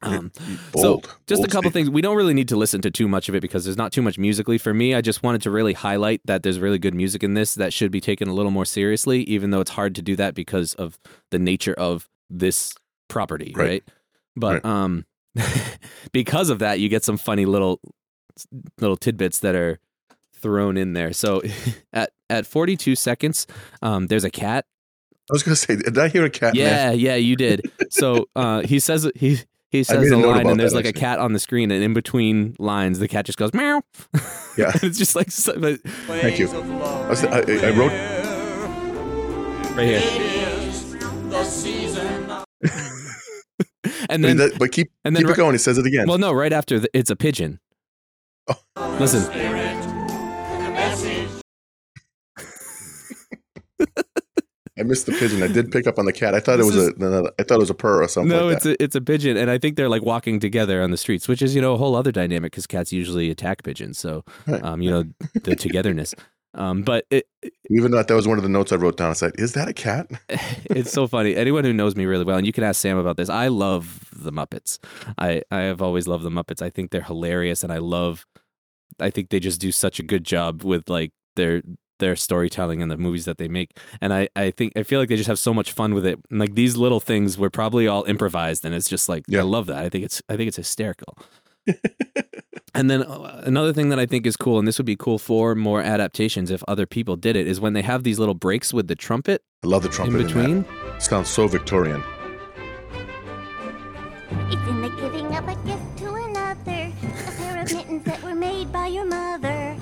Um, 0.04 0.32
bold. 0.72 1.04
so 1.04 1.10
just 1.28 1.38
bold 1.38 1.46
a 1.46 1.48
couple 1.48 1.70
statement. 1.70 1.74
things. 1.74 1.90
We 1.90 2.02
don't 2.02 2.16
really 2.16 2.34
need 2.34 2.48
to 2.48 2.56
listen 2.56 2.80
to 2.80 2.90
too 2.90 3.06
much 3.06 3.28
of 3.28 3.36
it 3.36 3.40
because 3.40 3.64
there's 3.64 3.76
not 3.76 3.92
too 3.92 4.02
much 4.02 4.18
musically 4.18 4.58
for 4.58 4.74
me. 4.74 4.94
I 4.96 5.00
just 5.00 5.22
wanted 5.22 5.42
to 5.42 5.50
really 5.52 5.74
highlight 5.74 6.20
that 6.24 6.42
there's 6.42 6.58
really 6.58 6.78
good 6.80 6.92
music 6.94 7.22
in 7.22 7.34
this 7.34 7.54
that 7.54 7.72
should 7.72 7.92
be 7.92 8.00
taken 8.00 8.26
a 8.28 8.34
little 8.34 8.50
more 8.50 8.64
seriously, 8.64 9.22
even 9.24 9.50
though 9.50 9.60
it's 9.60 9.70
hard 9.70 9.94
to 9.94 10.02
do 10.02 10.16
that 10.16 10.34
because 10.34 10.74
of 10.74 10.98
the 11.30 11.38
nature 11.38 11.74
of 11.74 12.08
this 12.28 12.74
property, 13.08 13.52
right? 13.54 13.64
Right. 13.68 13.84
But 14.34 14.64
um, 14.64 15.06
because 16.12 16.50
of 16.50 16.58
that, 16.58 16.80
you 16.80 16.88
get 16.88 17.04
some 17.04 17.16
funny 17.16 17.44
little 17.46 17.80
little 18.80 18.96
tidbits 18.96 19.40
that 19.40 19.54
are 19.54 19.78
thrown 20.34 20.76
in 20.76 20.92
there. 20.92 21.12
So 21.12 21.42
at 21.92 22.12
at 22.30 22.46
42 22.46 22.96
seconds, 22.96 23.46
um, 23.82 24.06
there's 24.06 24.24
a 24.24 24.30
cat 24.30 24.66
I 25.30 25.34
was 25.34 25.42
gonna 25.42 25.56
say, 25.56 25.76
did 25.76 25.96
I 25.96 26.08
hear 26.08 26.24
a 26.24 26.30
cat? 26.30 26.54
yeah, 26.54 26.90
yeah, 26.90 27.14
you 27.14 27.36
did. 27.36 27.70
So 27.90 28.28
uh, 28.36 28.62
he 28.62 28.80
says 28.80 29.08
he 29.14 29.38
he 29.70 29.84
says 29.84 30.10
a 30.10 30.16
line, 30.16 30.46
and 30.46 30.60
there's 30.60 30.72
that, 30.72 30.84
like 30.84 30.86
a 30.86 30.92
cat 30.92 31.18
on 31.18 31.32
the 31.32 31.38
screen, 31.38 31.70
and 31.70 31.82
in 31.82 31.94
between 31.94 32.56
lines, 32.58 32.98
the 32.98 33.08
cat 33.08 33.24
just 33.24 33.38
goes 33.38 33.54
meow. 33.54 33.82
Yeah. 34.58 34.72
it's 34.82 34.98
just 34.98 35.16
like 35.16 35.30
so, 35.30 35.58
but 35.58 35.80
Thank 35.80 36.38
you. 36.38 36.48
I, 36.50 37.08
was, 37.08 37.24
I, 37.24 37.38
I 37.38 37.70
wrote. 37.70 37.92
right 39.74 39.86
here, 39.86 40.00
and 44.10 44.22
then 44.22 44.36
that, 44.36 44.58
but 44.58 44.72
keep 44.72 44.90
and 45.04 45.16
then 45.16 45.22
keep 45.22 45.28
ri- 45.28 45.32
it 45.32 45.36
going. 45.36 45.52
He 45.54 45.58
says 45.58 45.78
it 45.78 45.86
again. 45.86 46.06
well, 46.06 46.18
no, 46.18 46.32
right 46.32 46.52
after 46.52 46.80
the, 46.80 46.90
it's 46.92 47.10
a 47.10 47.16
pigeon. 47.16 47.60
Listen, 48.98 49.22
I 54.78 54.84
missed 54.84 55.04
the 55.06 55.12
pigeon. 55.12 55.42
I 55.42 55.48
did 55.48 55.70
pick 55.70 55.86
up 55.86 55.98
on 55.98 56.06
the 56.06 56.12
cat. 56.14 56.34
I 56.34 56.40
thought 56.40 56.58
it 56.58 56.64
was 56.64 56.76
a. 56.76 56.92
No, 56.98 57.10
no, 57.22 57.30
thought 57.38 57.56
it 57.56 57.58
was 57.58 57.68
a 57.70 57.74
purr 57.74 58.02
or 58.02 58.08
something. 58.08 58.30
no, 58.30 58.46
like 58.46 58.56
it's 58.56 58.64
that. 58.64 58.80
a 58.80 58.82
it's 58.82 58.96
a 58.96 59.00
pigeon, 59.02 59.36
and 59.36 59.50
I 59.50 59.58
think 59.58 59.76
they're 59.76 59.88
like 59.90 60.02
walking 60.02 60.40
together 60.40 60.82
on 60.82 60.90
the 60.90 60.96
streets, 60.96 61.28
which 61.28 61.42
is 61.42 61.54
you 61.54 61.60
know 61.60 61.74
a 61.74 61.76
whole 61.76 61.94
other 61.94 62.10
dynamic 62.10 62.52
because 62.52 62.66
cats 62.66 62.90
usually 62.92 63.30
attack 63.30 63.62
pigeons, 63.64 63.98
so 63.98 64.24
Right. 64.46 64.62
um, 64.64 64.80
you 64.80 64.90
know 64.90 65.04
the 65.44 65.54
togetherness. 65.56 66.14
Um, 66.54 66.82
but 66.82 67.06
it, 67.10 67.26
Even 67.70 67.90
though 67.90 68.02
that 68.02 68.14
was 68.14 68.28
one 68.28 68.36
of 68.38 68.42
the 68.42 68.48
notes 68.50 68.72
I 68.72 68.76
wrote 68.76 68.96
down. 68.96 69.10
I 69.10 69.14
said, 69.14 69.32
"Is 69.38 69.52
that 69.52 69.68
a 69.68 69.72
cat?" 69.72 70.06
it's 70.28 70.92
so 70.92 71.06
funny. 71.06 71.34
Anyone 71.34 71.64
who 71.64 71.72
knows 71.72 71.96
me 71.96 72.04
really 72.04 72.24
well, 72.24 72.36
and 72.36 72.46
you 72.46 72.52
can 72.52 72.64
ask 72.64 72.80
Sam 72.80 72.98
about 72.98 73.16
this. 73.16 73.28
I 73.30 73.48
love 73.48 74.08
the 74.14 74.32
Muppets. 74.32 74.78
I 75.18 75.42
I 75.50 75.60
have 75.60 75.80
always 75.80 76.06
loved 76.06 76.24
the 76.24 76.30
Muppets. 76.30 76.60
I 76.60 76.70
think 76.70 76.90
they're 76.90 77.02
hilarious, 77.02 77.62
and 77.62 77.72
I 77.72 77.78
love. 77.78 78.26
I 79.00 79.08
think 79.10 79.30
they 79.30 79.40
just 79.40 79.60
do 79.60 79.72
such 79.72 79.98
a 79.98 80.02
good 80.02 80.24
job 80.24 80.62
with 80.62 80.90
like 80.90 81.12
their 81.36 81.62
their 81.98 82.16
storytelling 82.16 82.82
and 82.82 82.90
the 82.90 82.98
movies 82.98 83.24
that 83.24 83.38
they 83.38 83.48
make. 83.48 83.78
And 84.02 84.12
I 84.12 84.28
I 84.36 84.50
think 84.50 84.74
I 84.76 84.82
feel 84.82 85.00
like 85.00 85.08
they 85.08 85.16
just 85.16 85.28
have 85.28 85.38
so 85.38 85.54
much 85.54 85.72
fun 85.72 85.94
with 85.94 86.04
it. 86.04 86.18
And 86.30 86.38
like 86.38 86.54
these 86.54 86.76
little 86.76 87.00
things 87.00 87.38
were 87.38 87.50
probably 87.50 87.86
all 87.88 88.04
improvised, 88.04 88.64
and 88.66 88.74
it's 88.74 88.90
just 88.90 89.08
like 89.08 89.24
Yeah. 89.26 89.40
I 89.40 89.42
love 89.44 89.66
that. 89.66 89.78
I 89.78 89.88
think 89.88 90.04
it's 90.04 90.20
I 90.28 90.36
think 90.36 90.48
it's 90.48 90.58
hysterical. 90.58 91.16
And 92.74 92.90
then 92.90 93.02
uh, 93.02 93.42
another 93.44 93.72
thing 93.72 93.90
that 93.90 93.98
I 93.98 94.06
think 94.06 94.26
is 94.26 94.36
cool, 94.36 94.58
and 94.58 94.66
this 94.66 94.78
would 94.78 94.86
be 94.86 94.96
cool 94.96 95.18
for 95.18 95.54
more 95.54 95.82
adaptations 95.82 96.50
if 96.50 96.62
other 96.66 96.86
people 96.86 97.16
did 97.16 97.36
it, 97.36 97.46
is 97.46 97.60
when 97.60 97.74
they 97.74 97.82
have 97.82 98.02
these 98.02 98.18
little 98.18 98.34
breaks 98.34 98.72
with 98.72 98.88
the 98.88 98.94
trumpet 98.94 99.42
I 99.62 99.66
love 99.66 99.82
the 99.82 99.88
trumpet 99.90 100.20
in 100.20 100.26
between. 100.26 100.62
between. 100.62 101.00
Sounds 101.00 101.28
so 101.28 101.46
Victorian. 101.48 102.02
It's 104.50 104.68
in 104.68 104.80
the 104.82 104.88
giving 105.00 105.26
of 105.36 105.48
a 105.48 105.54
gift 105.66 105.98
to 105.98 106.14
another. 106.14 106.92
A 107.26 107.30
pair 107.36 107.62
of 107.62 107.72
mittens 107.72 108.04
that 108.04 108.22
were 108.22 108.34
made 108.34 108.72
by 108.72 108.86
your 108.86 109.04
mother. 109.04 109.76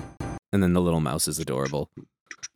and 0.52 0.62
then 0.62 0.72
the 0.72 0.80
little 0.80 1.00
mouse 1.00 1.28
is 1.28 1.38
adorable. 1.38 1.88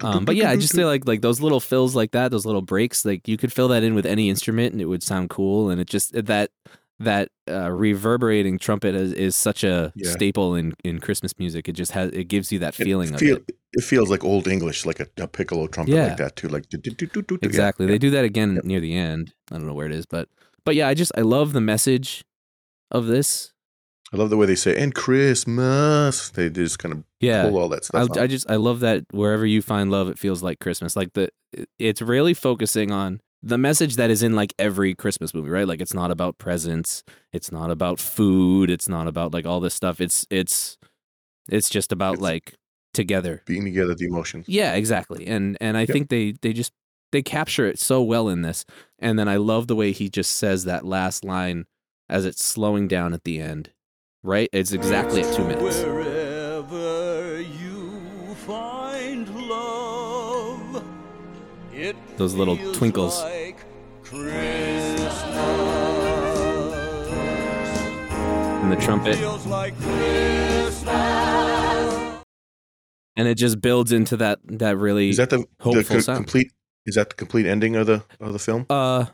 Um, 0.00 0.24
but 0.24 0.34
yeah, 0.34 0.50
I 0.50 0.56
just 0.56 0.74
feel 0.74 0.88
like 0.94 1.06
like 1.06 1.20
those 1.20 1.40
little 1.40 1.60
fills 1.60 1.94
like 1.94 2.10
that, 2.10 2.32
those 2.32 2.44
little 2.46 2.62
breaks, 2.62 3.04
like 3.04 3.28
you 3.28 3.36
could 3.36 3.52
fill 3.52 3.68
that 3.68 3.84
in 3.84 3.94
with 3.94 4.06
any 4.06 4.28
instrument 4.28 4.72
and 4.72 4.82
it 4.82 4.86
would 4.86 5.02
sound 5.04 5.30
cool. 5.30 5.70
And 5.70 5.80
it 5.80 5.86
just 5.86 6.12
that 6.26 6.50
that 7.00 7.28
uh, 7.50 7.70
reverberating 7.70 8.58
trumpet 8.58 8.94
is, 8.94 9.12
is 9.12 9.34
such 9.36 9.64
a 9.64 9.92
Yeah. 9.96 10.10
staple 10.12 10.54
in, 10.54 10.74
in 10.84 11.00
Christmas 11.00 11.32
music. 11.38 11.68
It 11.68 11.72
just 11.72 11.92
has 11.92 12.10
it 12.12 12.24
gives 12.28 12.52
you 12.52 12.58
that 12.60 12.74
feeling 12.74 13.08
it, 13.12 13.14
of 13.16 13.22
it. 13.22 13.50
it 13.72 13.82
feels 13.82 14.08
like 14.10 14.22
old 14.24 14.46
English, 14.46 14.86
like 14.86 15.00
a, 15.00 15.06
a 15.18 15.26
piccolo 15.26 15.66
trumpet 15.66 15.94
Yeah. 15.94 16.06
like 16.08 16.16
that 16.18 16.36
too. 16.36 16.48
Like 16.48 16.68
do, 16.68 16.78
do, 16.78 16.90
do, 17.22 17.38
Exactly. 17.42 17.86
yeah. 17.86 17.92
They 17.92 17.98
do 17.98 18.10
that 18.10 18.24
again 18.24 18.54
Yep. 18.54 18.64
near 18.64 18.80
the 18.80 18.94
end. 18.94 19.34
I 19.50 19.56
don't 19.56 19.66
know 19.66 19.74
where 19.74 19.86
it 19.86 19.92
is, 19.92 20.06
but 20.06 20.28
but 20.64 20.76
yeah, 20.76 20.86
I 20.88 20.94
just 20.94 21.12
I 21.16 21.22
love 21.22 21.52
the 21.52 21.60
message 21.60 22.24
of 22.90 23.06
this. 23.06 23.52
I 24.12 24.16
love 24.16 24.30
the 24.30 24.36
way 24.36 24.46
they 24.46 24.54
say 24.54 24.80
"and 24.80 24.94
Christmas." 24.94 26.30
They 26.30 26.48
just 26.48 26.78
kind 26.78 26.92
of 26.94 27.04
Yeah. 27.20 27.42
pull 27.48 27.58
all 27.58 27.68
that 27.70 27.82
I, 27.92 28.04
stuff. 28.04 28.10
out. 28.16 28.18
I 28.18 28.26
just 28.28 28.48
I 28.48 28.56
love 28.56 28.80
that 28.80 29.04
wherever 29.10 29.44
you 29.44 29.60
find 29.60 29.90
love, 29.90 30.08
it 30.08 30.18
feels 30.18 30.42
like 30.42 30.60
Christmas. 30.60 30.94
Like 30.94 31.12
the 31.14 31.30
it's 31.78 32.00
really 32.00 32.34
focusing 32.34 32.92
on 32.92 33.20
the 33.46 33.58
message 33.58 33.96
that 33.96 34.08
is 34.10 34.22
in 34.22 34.34
like 34.34 34.54
every 34.58 34.94
Christmas 34.94 35.34
movie, 35.34 35.50
right? 35.50 35.68
Like 35.68 35.80
it's 35.82 35.92
not 35.94 36.10
about 36.10 36.38
presents, 36.38 37.04
it's 37.32 37.52
not 37.52 37.70
about 37.70 38.00
food, 38.00 38.70
it's 38.70 38.88
not 38.88 39.06
about 39.06 39.34
like 39.34 39.44
all 39.46 39.60
this 39.60 39.74
stuff. 39.74 40.00
It's 40.00 40.26
it's 40.30 40.78
it's 41.48 41.68
just 41.68 41.92
about 41.92 42.14
It's- 42.14 42.22
like 42.22 42.54
together. 42.94 43.42
Being 43.46 43.64
together, 43.64 43.94
the 43.94 44.06
emotions. 44.06 44.46
Yeah, 44.48 44.74
exactly. 44.74 45.26
And 45.26 45.58
and 45.60 45.76
I 45.76 45.80
Yep. 45.80 45.88
think 45.90 46.08
they 46.08 46.32
they 46.40 46.52
just 46.52 46.72
they 47.12 47.22
capture 47.22 47.66
it 47.66 47.78
so 47.78 48.02
well 48.02 48.28
in 48.28 48.42
this. 48.42 48.64
And 48.98 49.18
then 49.18 49.28
I 49.28 49.36
love 49.36 49.66
the 49.66 49.76
way 49.76 49.92
he 49.92 50.08
just 50.08 50.32
says 50.36 50.64
that 50.64 50.84
last 50.86 51.24
line 51.24 51.66
as 52.08 52.24
it's 52.24 52.42
slowing 52.44 52.88
down 52.88 53.12
at 53.12 53.24
the 53.24 53.40
end. 53.40 53.70
Right? 54.22 54.48
It's 54.54 54.72
exactly 54.72 55.20
at 55.22 55.34
two 55.34 55.44
minutes. 55.44 55.84
Those 62.16 62.34
little 62.34 62.56
twinkles. 62.72 63.20
Like 63.22 63.56
And 68.62 68.72
the 68.72 68.76
trumpet. 68.76 69.18
Like 69.48 69.74
And 73.16 73.28
it 73.28 73.34
just 73.36 73.60
builds 73.60 73.92
into 73.92 74.16
that 74.18 74.38
that 74.44 74.76
really 74.78 75.10
Is 75.10 75.16
that 75.18 75.30
the, 75.30 75.38
the 75.38 75.46
hopeful 75.60 75.82
co- 75.96 76.00
sound. 76.00 76.16
complete? 76.18 76.50
Is 76.86 76.94
that 76.96 77.10
the 77.10 77.14
complete 77.16 77.46
ending 77.46 77.76
of 77.76 77.86
the 77.86 78.02
of 78.20 78.32
the 78.32 78.38
film? 78.38 78.66
uh 78.70 79.06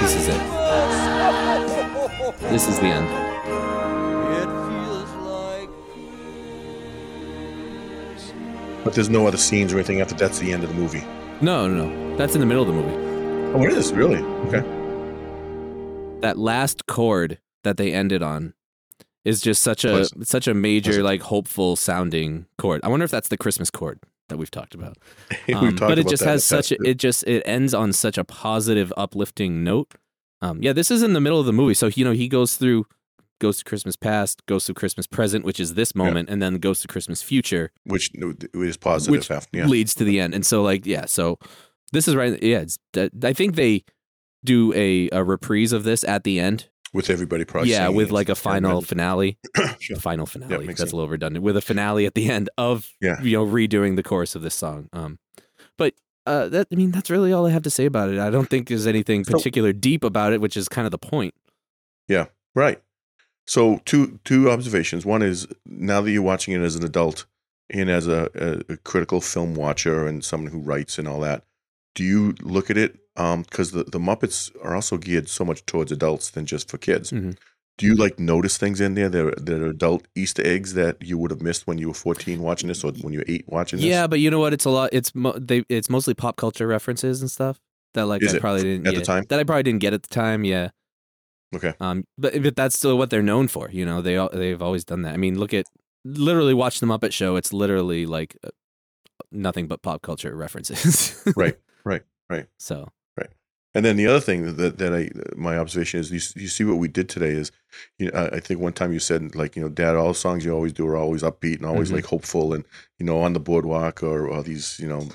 this 0.00 0.14
is 0.16 0.28
it. 0.28 0.40
This 2.50 2.68
is 2.68 2.78
the 2.80 2.86
end. 2.86 3.08
It 4.36 4.48
feels 4.68 5.10
like 5.24 5.70
But 8.84 8.94
there's 8.94 9.08
no 9.10 9.26
other 9.26 9.38
scenes 9.38 9.72
or 9.72 9.76
anything 9.78 10.00
after 10.00 10.14
that's 10.14 10.38
the 10.38 10.52
end 10.52 10.64
of 10.64 10.70
the 10.70 10.76
movie. 10.76 11.04
No, 11.42 11.66
no, 11.66 11.86
no. 11.86 12.16
That's 12.16 12.34
in 12.34 12.40
the 12.40 12.46
middle 12.46 12.62
of 12.62 12.68
the 12.68 12.74
movie. 12.74 13.54
Oh, 13.54 13.62
it 13.64 13.72
is 13.72 13.92
really 13.92 14.18
okay. 14.46 14.60
That 16.20 16.38
last 16.38 16.86
chord 16.86 17.38
that 17.64 17.76
they 17.76 17.92
ended 17.92 18.22
on 18.22 18.54
is 19.24 19.40
just 19.40 19.62
such 19.62 19.84
a 19.84 19.88
Pleasant. 19.88 20.28
such 20.28 20.46
a 20.46 20.54
major 20.54 20.90
Pleasant. 20.90 21.04
like 21.04 21.22
hopeful 21.22 21.74
sounding 21.76 22.46
chord. 22.58 22.80
I 22.84 22.88
wonder 22.88 23.04
if 23.04 23.10
that's 23.10 23.28
the 23.28 23.36
Christmas 23.36 23.70
chord 23.70 23.98
that 24.28 24.36
we've 24.38 24.50
talked 24.50 24.74
about. 24.74 24.96
We've 25.48 25.56
Um, 25.56 25.76
talked 25.76 25.90
but 25.90 25.98
it 25.98 26.02
about 26.02 26.10
just 26.10 26.22
that 26.22 26.28
has 26.30 26.44
such 26.44 26.72
a, 26.72 26.76
it 26.88 26.94
just 26.96 27.24
it 27.24 27.42
ends 27.44 27.74
on 27.74 27.92
such 27.92 28.16
a 28.18 28.24
positive 28.24 28.92
uplifting 28.96 29.62
note 29.64 29.92
um 30.40 30.62
yeah 30.62 30.72
this 30.72 30.90
is 30.90 31.02
in 31.02 31.12
the 31.12 31.20
middle 31.20 31.38
of 31.38 31.46
the 31.46 31.52
movie 31.52 31.74
so 31.74 31.88
you 31.94 32.04
know 32.04 32.12
he 32.12 32.28
goes 32.28 32.56
through 32.56 32.86
ghost 33.42 33.60
of 33.60 33.64
christmas 33.64 33.96
past 33.96 34.46
ghost 34.46 34.68
of 34.70 34.76
christmas 34.76 35.06
present 35.06 35.44
which 35.44 35.58
is 35.58 35.74
this 35.74 35.94
moment 35.96 36.28
and 36.30 36.40
then 36.40 36.54
ghost 36.58 36.84
of 36.84 36.88
christmas 36.88 37.20
future 37.22 37.72
which 37.84 38.08
is 38.54 38.76
positive. 38.76 39.10
which 39.10 39.30
after, 39.30 39.58
yeah. 39.58 39.66
leads 39.66 39.94
to 39.96 40.04
the 40.04 40.20
end 40.20 40.32
and 40.32 40.46
so 40.46 40.62
like 40.62 40.86
yeah 40.86 41.04
so 41.04 41.38
this 41.92 42.06
is 42.06 42.14
right 42.14 42.40
yeah 42.42 42.60
it's, 42.64 42.78
i 43.24 43.32
think 43.32 43.56
they 43.56 43.84
do 44.44 44.72
a, 44.74 45.08
a 45.12 45.22
reprise 45.24 45.72
of 45.72 45.82
this 45.84 46.04
at 46.04 46.22
the 46.24 46.38
end 46.38 46.68
with 46.94 47.10
everybody 47.10 47.44
probably. 47.44 47.70
yeah 47.70 47.88
with 47.88 48.10
like 48.12 48.28
a 48.28 48.34
final 48.48 48.80
finale 48.80 49.38
Sure. 49.80 49.96
final 49.96 50.26
finale 50.26 50.58
makes 50.66 50.78
that's 50.78 50.78
sense. 50.80 50.92
a 50.92 50.96
little 50.96 51.08
redundant 51.10 51.42
with 51.44 51.56
a 51.56 51.60
finale 51.62 52.06
at 52.06 52.14
the 52.14 52.30
end 52.30 52.48
of 52.56 52.90
Yeah. 53.00 53.20
you 53.22 53.36
know 53.36 53.44
redoing 53.46 53.96
the 53.96 54.02
chorus 54.04 54.34
of 54.36 54.42
this 54.42 54.54
song 54.54 54.88
um 54.92 55.18
but 55.76 55.94
uh 56.26 56.48
that 56.50 56.68
i 56.70 56.76
mean 56.76 56.92
that's 56.92 57.10
really 57.10 57.32
all 57.32 57.46
i 57.46 57.50
have 57.50 57.62
to 57.64 57.70
say 57.70 57.86
about 57.86 58.08
it 58.10 58.18
i 58.20 58.30
don't 58.30 58.48
think 58.48 58.68
there's 58.68 58.86
anything 58.86 59.24
So- 59.24 59.32
particular 59.32 59.72
deep 59.72 60.04
about 60.04 60.32
it 60.32 60.40
which 60.40 60.56
is 60.56 60.68
kind 60.68 60.86
of 60.86 60.92
the 60.92 60.98
point 60.98 61.34
yeah 62.08 62.26
Right. 62.54 62.82
So 63.46 63.80
two 63.84 64.20
two 64.24 64.50
observations. 64.50 65.04
One 65.04 65.22
is 65.22 65.46
now 65.66 66.00
that 66.00 66.10
you're 66.10 66.22
watching 66.22 66.54
it 66.54 66.60
as 66.62 66.76
an 66.76 66.84
adult 66.84 67.26
and 67.70 67.90
as 67.90 68.06
a, 68.06 68.28
a, 68.34 68.72
a 68.74 68.76
critical 68.78 69.20
film 69.20 69.54
watcher 69.54 70.06
and 70.06 70.24
someone 70.24 70.52
who 70.52 70.58
writes 70.60 70.98
and 70.98 71.08
all 71.08 71.20
that, 71.20 71.44
do 71.94 72.04
you 72.04 72.34
look 72.42 72.70
at 72.70 72.76
it 72.76 72.98
because 73.14 73.72
the 73.72 73.84
the 73.84 73.98
Muppets 73.98 74.50
are 74.62 74.74
also 74.74 74.96
geared 74.96 75.28
so 75.28 75.44
much 75.44 75.66
towards 75.66 75.92
adults 75.92 76.30
than 76.30 76.46
just 76.46 76.70
for 76.70 76.78
kids. 76.78 77.10
Mhm. 77.10 77.36
Do 77.78 77.86
you 77.86 77.94
like 77.94 78.18
notice 78.18 78.58
things 78.58 78.80
in 78.80 78.94
there 78.94 79.08
that 79.08 79.24
are, 79.26 79.34
that 79.40 79.60
are 79.62 79.66
adult 79.66 80.06
Easter 80.14 80.46
eggs 80.46 80.74
that 80.74 80.96
you 81.00 81.18
would 81.18 81.30
have 81.30 81.42
missed 81.42 81.66
when 81.66 81.78
you 81.78 81.88
were 81.88 81.94
14 81.94 82.40
watching 82.40 82.68
this 82.68 82.84
or 82.84 82.92
when 82.92 83.12
you 83.12 83.18
were 83.20 83.24
eight 83.28 83.44
watching 83.48 83.78
this? 83.80 83.86
yeah 83.86 84.06
but 84.06 84.20
you 84.20 84.30
know 84.30 84.38
what 84.38 84.52
it's 84.52 84.64
a 84.66 84.70
lot 84.70 84.90
it's 84.92 85.14
mo- 85.14 85.36
they 85.38 85.64
it's 85.68 85.90
mostly 85.90 86.14
pop 86.14 86.36
culture 86.36 86.66
references 86.66 87.20
and 87.22 87.30
stuff 87.30 87.60
that 87.94 88.06
like 88.06 88.22
Is 88.22 88.34
i 88.34 88.38
probably 88.38 88.62
didn't 88.62 88.86
At 88.86 88.94
the 88.94 89.00
time? 89.02 89.24
that 89.30 89.38
i 89.40 89.44
probably 89.44 89.62
didn't 89.64 89.80
get 89.80 89.92
at 89.94 90.02
the 90.02 90.08
time 90.08 90.44
yeah 90.44 90.68
Okay. 91.54 91.74
um 91.80 92.04
but, 92.18 92.42
but 92.42 92.56
that's 92.56 92.76
still 92.76 92.96
what 92.98 93.10
they're 93.10 93.22
known 93.22 93.48
for 93.48 93.70
you 93.70 93.84
know 93.84 94.00
they 94.02 94.16
they've 94.32 94.62
always 94.62 94.84
done 94.84 95.02
that 95.02 95.14
i 95.14 95.16
mean 95.16 95.38
look 95.38 95.52
at 95.54 95.66
literally 96.04 96.54
watch 96.54 96.80
the 96.80 96.86
muppet 96.86 97.12
show 97.12 97.36
it's 97.36 97.52
literally 97.52 98.06
like 98.06 98.36
uh, 98.44 98.50
nothing 99.30 99.66
but 99.68 99.82
pop 99.82 100.02
culture 100.02 100.34
references 100.34 101.22
Right. 101.36 101.58
Right. 101.84 102.02
Right. 102.30 102.46
so 102.58 102.88
Right. 103.16 103.30
And 103.74 103.84
then 103.84 103.96
the 103.96 104.06
other 104.06 104.20
thing 104.20 104.56
that 104.56 104.78
that 104.78 104.92
I 104.94 105.10
my 105.36 105.56
observation 105.58 106.00
is 106.00 106.10
you, 106.10 106.42
you 106.42 106.48
see 106.48 106.64
what 106.64 106.78
we 106.78 106.88
did 106.88 107.08
today 107.08 107.30
is 107.32 107.52
you 107.98 108.10
know 108.10 108.30
I 108.32 108.40
think 108.40 108.60
one 108.60 108.72
time 108.72 108.92
you 108.92 108.98
said 108.98 109.34
like 109.34 109.54
you 109.56 109.62
know 109.62 109.68
dad 109.68 109.96
all 109.96 110.08
the 110.08 110.14
songs 110.14 110.44
you 110.44 110.52
always 110.52 110.72
do 110.72 110.86
are 110.86 110.96
always 110.96 111.22
upbeat 111.22 111.56
and 111.56 111.66
always 111.66 111.90
Mhm. 111.90 111.94
like 111.96 112.06
hopeful 112.06 112.52
and 112.54 112.64
you 112.98 113.06
know 113.06 113.20
on 113.20 113.32
the 113.32 113.40
boardwalk 113.40 114.02
or, 114.02 114.26
or 114.28 114.42
these 114.42 114.78
you 114.78 114.88
know 114.88 115.08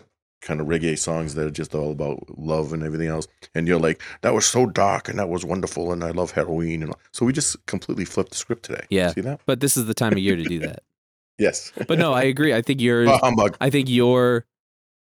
kind 0.47 0.59
of 0.61 0.67
reggae 0.67 0.97
songs 0.97 1.35
that 1.35 1.45
are 1.45 1.51
just 1.61 1.75
all 1.75 1.91
about 1.91 2.19
love 2.37 2.71
and 2.73 2.81
everything 2.83 3.07
else 3.15 3.27
and 3.53 3.67
you're 3.67 3.79
like 3.87 4.01
that 4.21 4.33
was 4.33 4.45
so 4.45 4.65
dark 4.65 5.09
and 5.09 5.19
that 5.19 5.29
was 5.29 5.43
wonderful 5.43 5.91
and 5.91 6.03
I 6.03 6.11
love 6.11 6.31
Halloween 6.31 6.81
and 6.83 6.91
all. 6.91 6.99
so 7.11 7.25
we 7.25 7.33
just 7.33 7.63
completely 7.65 8.05
flipped 8.05 8.31
the 8.31 8.37
script 8.37 8.63
today 8.63 8.85
Yeah. 8.89 9.11
see 9.11 9.21
that 9.21 9.41
but 9.45 9.59
this 9.59 9.75
is 9.77 9.85
the 9.85 9.93
time 9.93 10.13
of 10.13 10.19
year 10.19 10.35
to 10.37 10.43
do 10.43 10.59
that 10.59 10.79
yes 11.37 11.71
but 11.87 11.99
no 11.99 12.13
i 12.13 12.23
agree 12.23 12.53
i 12.53 12.61
think 12.61 12.79
yours 12.89 13.09
humbug. 13.21 13.57
I 13.59 13.69
think 13.69 13.89
your, 13.89 14.45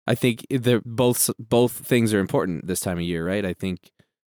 I 0.07 0.15
think 0.15 0.47
the 0.51 0.83
both 0.85 1.31
both 1.39 1.73
things 1.73 2.13
are 2.15 2.21
important 2.21 2.67
this 2.67 2.81
time 2.81 2.99
of 2.99 3.05
year, 3.05 3.25
right? 3.27 3.45
I 3.45 3.55
think 3.55 3.91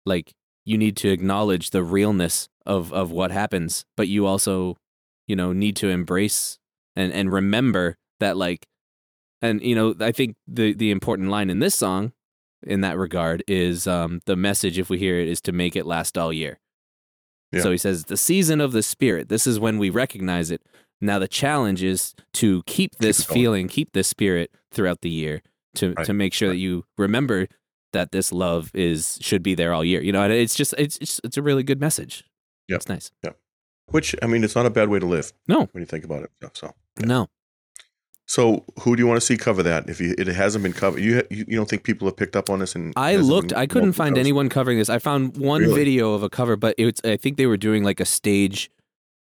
like 0.05 0.33
you 0.65 0.77
need 0.77 0.95
to 0.97 1.09
acknowledge 1.09 1.69
the 1.71 1.83
realness 1.83 2.49
of 2.65 2.91
of 2.93 3.11
what 3.11 3.31
happens, 3.31 3.85
but 3.97 4.07
you 4.07 4.25
also, 4.25 4.77
you 5.27 5.35
know, 5.35 5.53
need 5.53 5.75
to 5.77 5.89
embrace 5.89 6.57
and 6.95 7.11
and 7.13 7.31
remember 7.31 7.97
that 8.19 8.37
like, 8.37 8.65
and 9.41 9.61
you 9.61 9.75
know, 9.75 9.95
I 9.99 10.11
think 10.11 10.35
the 10.47 10.73
the 10.73 10.91
important 10.91 11.29
line 11.29 11.49
in 11.49 11.59
this 11.59 11.75
song, 11.75 12.13
in 12.63 12.81
that 12.81 12.97
regard, 12.97 13.43
is 13.47 13.87
um 13.87 14.21
the 14.25 14.35
message 14.35 14.77
if 14.79 14.89
we 14.89 14.97
hear 14.97 15.19
it 15.19 15.27
is 15.27 15.41
to 15.41 15.51
make 15.51 15.75
it 15.75 15.85
last 15.85 16.17
all 16.17 16.33
year. 16.33 16.59
Yeah. 17.51 17.61
So 17.61 17.71
he 17.71 17.77
says 17.77 18.05
the 18.05 18.17
season 18.17 18.59
of 18.61 18.71
the 18.71 18.83
spirit. 18.83 19.29
This 19.29 19.47
is 19.47 19.59
when 19.59 19.77
we 19.77 19.89
recognize 19.89 20.51
it. 20.51 20.61
Now 21.01 21.19
the 21.19 21.27
challenge 21.27 21.83
is 21.83 22.13
to 22.35 22.63
keep 22.65 22.95
this 22.99 23.25
going. 23.25 23.35
feeling, 23.35 23.67
keep 23.67 23.93
this 23.93 24.07
spirit 24.07 24.51
throughout 24.71 25.01
the 25.01 25.09
year 25.09 25.41
to 25.75 25.93
Right, 25.93 26.05
to 26.05 26.13
make 26.13 26.33
sure 26.33 26.49
that 26.49 26.57
you 26.57 26.85
remember 26.97 27.47
that 27.93 28.11
this 28.11 28.31
love 28.31 28.71
is 28.73 29.17
should 29.21 29.43
be 29.43 29.55
there 29.55 29.73
all 29.73 29.83
year. 29.83 30.01
You 30.01 30.11
know, 30.11 30.23
and 30.23 30.33
it's 30.33 30.55
just 30.55 30.73
it's 30.77 30.97
it's, 30.97 31.21
it's 31.23 31.37
a 31.37 31.41
really 31.41 31.63
good 31.63 31.79
message. 31.79 32.23
Yeah, 32.67 32.77
It's 32.77 32.89
nice. 32.89 33.11
Yeah, 33.23 33.31
which 33.91 34.15
I 34.21 34.27
mean 34.27 34.43
it's 34.43 34.55
not 34.55 34.65
a 34.65 34.69
bad 34.69 34.89
way 34.89 34.99
to 34.99 35.05
live 35.05 35.31
No. 35.47 35.69
when 35.71 35.81
you 35.81 35.85
think 35.85 36.03
about 36.03 36.23
it 36.23 36.31
so, 36.41 36.49
so. 36.53 36.73
No. 36.99 37.27
So, 38.27 38.63
who 38.79 38.95
do 38.95 39.01
you 39.03 39.07
want 39.07 39.19
to 39.19 39.25
see 39.25 39.37
cover 39.37 39.61
that? 39.63 39.87
If 39.87 40.01
you, 40.01 40.15
it 40.17 40.25
hasn't 40.27 40.63
been 40.63 40.73
covered, 40.73 40.99
you, 41.01 41.21
you 41.29 41.45
you 41.47 41.55
don't 41.55 41.69
think 41.69 41.83
people 41.83 42.07
have 42.07 42.17
picked 42.17 42.35
up 42.35 42.49
on 42.49 42.59
this? 42.59 42.73
And 42.75 42.91
I 42.95 43.17
looked. 43.17 43.53
I 43.53 43.67
couldn't 43.67 43.93
find 43.93 44.15
covers? 44.15 44.19
anyone 44.19 44.49
covering 44.49 44.79
this. 44.79 44.89
I 44.89 44.97
found 44.97 45.37
one 45.37 45.61
Really? 45.61 45.75
video 45.75 46.13
of 46.13 46.23
a 46.23 46.29
cover, 46.29 46.55
but 46.55 46.73
it's. 46.77 46.99
I 47.05 47.17
think 47.17 47.37
they 47.37 47.45
were 47.45 47.57
doing 47.57 47.83
like 47.83 47.99
a 47.99 48.05
stage 48.05 48.71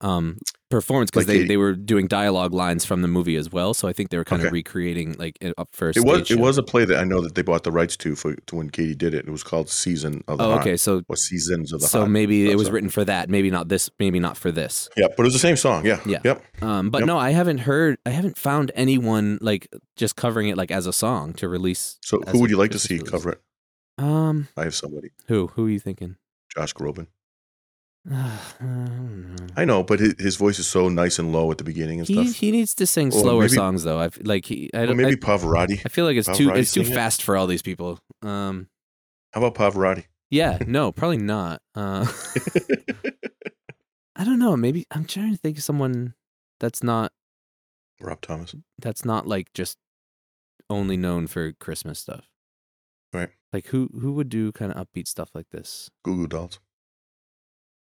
um, 0.03 0.37
performance 0.69 1.09
because 1.11 1.27
Like 1.27 1.37
they, 1.37 1.45
they 1.45 1.57
were 1.57 1.73
doing 1.73 2.07
dialogue 2.07 2.53
lines 2.53 2.83
from 2.83 3.01
the 3.01 3.07
movie 3.07 3.35
as 3.35 3.51
well. 3.51 3.73
So 3.73 3.87
I 3.87 3.93
think 3.93 4.09
they 4.09 4.17
were 4.17 4.23
kind 4.25 4.41
of 4.43 4.51
recreating 4.51 5.13
like 5.17 5.37
up 5.57 5.69
first. 5.71 5.97
It 5.97 6.05
was 6.05 6.25
stage 6.25 6.31
it 6.37 6.41
was 6.41 6.57
a 6.57 6.63
play 6.63 6.83
that 6.85 6.99
I 6.99 7.03
know 7.03 7.21
that 7.21 7.35
they 7.35 7.41
bought 7.41 7.63
the 7.63 7.71
rights 7.71 7.95
to 7.97 8.15
for 8.15 8.35
to 8.35 8.55
when 8.55 8.69
Katie 8.69 8.95
did 8.95 9.13
it. 9.13 9.25
It 9.27 9.31
was 9.31 9.43
called 9.43 9.69
Season 9.69 10.23
of 10.27 10.39
the 10.39 10.43
Oh, 10.43 10.59
okay. 10.59 10.75
So 10.77 11.03
or 11.07 11.15
Seasons 11.15 11.71
of 11.71 11.79
the 11.79 11.87
so 11.87 12.05
maybe 12.05 12.49
it 12.51 12.55
was 12.55 12.65
right. 12.65 12.73
written 12.73 12.89
for 12.89 13.05
that. 13.05 13.29
Maybe 13.29 13.49
not 13.49 13.69
this. 13.69 13.89
Maybe 13.99 14.19
not 14.19 14.35
for 14.35 14.51
this. 14.51 14.89
Yeah, 14.97 15.07
but 15.07 15.19
it 15.19 15.25
was 15.25 15.33
the 15.33 15.39
same 15.39 15.55
song. 15.57 15.85
Yeah, 15.85 15.99
Yeah. 16.05 16.19
yep. 16.23 16.43
Um, 16.61 16.89
but 16.89 16.99
Yep. 16.99 17.07
no, 17.07 17.17
I 17.17 17.31
haven't 17.31 17.59
heard. 17.59 17.97
I 18.05 18.09
haven't 18.09 18.37
found 18.37 18.71
anyone 18.75 19.37
like 19.41 19.67
just 19.95 20.15
covering 20.15 20.49
it 20.49 20.57
like 20.57 20.71
as 20.71 20.85
a 20.85 20.93
song 20.93 21.33
to 21.33 21.47
release. 21.47 21.97
So, 22.03 22.19
who 22.27 22.39
would 22.41 22.49
you 22.49 22.57
like 22.57 22.71
to 22.71 22.79
see 22.79 22.95
release. 22.95 23.09
cover 23.09 23.31
it? 23.31 23.41
Um, 23.97 24.47
I 24.57 24.63
have 24.63 24.75
somebody, 24.75 25.09
who? 25.27 25.47
Who 25.55 25.67
are 25.67 25.69
you 25.69 25.79
thinking? 25.79 26.17
Josh 26.53 26.73
Groban. 26.73 27.07
I 29.55 29.65
know. 29.65 29.83
But 29.83 29.99
his, 29.99 30.15
his 30.19 30.35
voice 30.35 30.59
is 30.59 30.67
so 30.67 30.89
nice 30.89 31.19
and 31.19 31.31
low 31.31 31.51
at 31.51 31.57
the 31.57 31.63
beginning 31.63 31.99
and 31.99 32.07
He 32.07 32.13
stuff. 32.25 32.35
he 32.35 32.51
needs 32.51 32.73
to 32.75 32.87
sing 32.87 33.11
slower 33.11 33.43
maybe- 33.43 33.55
songs 33.55 33.83
though. 33.83 33.99
I 33.99 34.09
like 34.23 34.45
he. 34.45 34.69
I 34.73 34.85
don't. 34.85 34.97
maybe 34.97 35.11
I, 35.11 35.15
Pavarotti. 35.15 35.81
I 35.85 35.89
feel 35.89 36.05
like 36.05 36.17
it's 36.17 36.27
Bob 36.27 36.37
too 36.37 36.49
it's 36.51 36.73
too 36.73 36.83
sing 36.83 36.91
it? 36.91 36.95
fast 36.95 37.23
for 37.23 37.37
all 37.37 37.47
these 37.47 37.61
people. 37.61 37.99
Um, 38.21 38.67
How 39.33 39.43
about 39.43 39.55
Pavarotti? 39.55 40.05
Yeah, 40.29 40.57
no, 40.67 40.91
probably 40.91 41.17
not. 41.17 41.61
Uh, 41.75 42.05
I 44.15 44.23
don't 44.23 44.39
know. 44.39 44.55
Maybe 44.57 44.85
I'm 44.91 45.05
trying 45.05 45.31
to 45.31 45.37
think 45.37 45.57
of 45.57 45.63
someone 45.63 46.13
that's 46.59 46.83
not 46.83 47.11
Rob 48.01 48.21
Thomas. 48.21 48.55
that's 48.79 49.05
not 49.05 49.27
like 49.27 49.53
just 49.53 49.77
only 50.69 50.97
known 50.97 51.27
for 51.27 51.51
Christmas 51.53 51.99
stuff. 51.99 52.29
Right. 53.13 53.29
Like 53.51 53.67
who 53.67 53.89
who 53.99 54.13
would 54.13 54.29
do 54.29 54.51
kind 54.51 54.71
of 54.73 54.87
upbeat 54.87 55.07
stuff 55.07 55.29
like 55.33 55.49
this? 55.51 55.89
Goo 56.03 56.15
Goo 56.15 56.27
Dolls. 56.27 56.59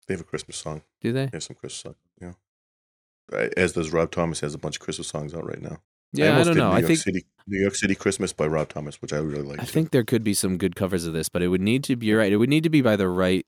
They 0.08 0.14
have 0.14 0.22
a 0.22 0.26
Christmas 0.26 0.58
song. 0.58 0.82
Do 1.02 1.12
they? 1.12 1.26
They 1.26 1.32
have 1.34 1.44
some 1.44 1.56
Christmas 1.56 1.80
song. 1.82 1.96
Yeah. 2.22 3.48
As 3.58 3.74
does 3.74 3.92
Rob 3.92 4.12
Thomas 4.12 4.40
has 4.42 4.54
a 4.54 4.58
bunch 4.60 4.76
of 4.78 4.82
Christmas 4.82 5.08
songs 5.08 5.34
out 5.34 5.46
right 5.48 5.62
now. 5.62 5.78
Yeah, 6.14 6.26
I, 6.26 6.30
almost 6.30 6.46
don't 6.48 6.56
did 6.56 6.62
know. 6.62 6.70
New 6.70 6.76
I 6.76 6.80
York 6.80 6.88
think 6.88 7.00
City, 7.00 7.26
New 7.48 7.60
York 7.62 7.76
City 7.76 7.96
Christmas 7.96 8.32
by 8.32 8.48
Rob 8.48 8.70
Thomas, 8.70 9.02
which 9.02 9.12
I 9.12 9.18
really 9.18 9.42
like. 9.42 9.60
I 9.60 9.64
too. 9.66 9.72
think 9.72 9.92
there 9.92 10.04
could 10.04 10.24
be 10.24 10.34
some 10.34 10.58
good 10.58 10.76
covers 10.76 11.06
of 11.06 11.14
this, 11.14 11.28
but 11.28 11.42
it 11.42 11.48
would 11.50 11.62
need 11.62 11.84
to 11.86 11.96
be 11.96 12.14
right. 12.14 12.32
It 12.32 12.38
would 12.38 12.50
need 12.50 12.64
to 12.64 12.70
be 12.70 12.82
by 12.82 12.96
the 12.96 13.10
right 13.10 13.46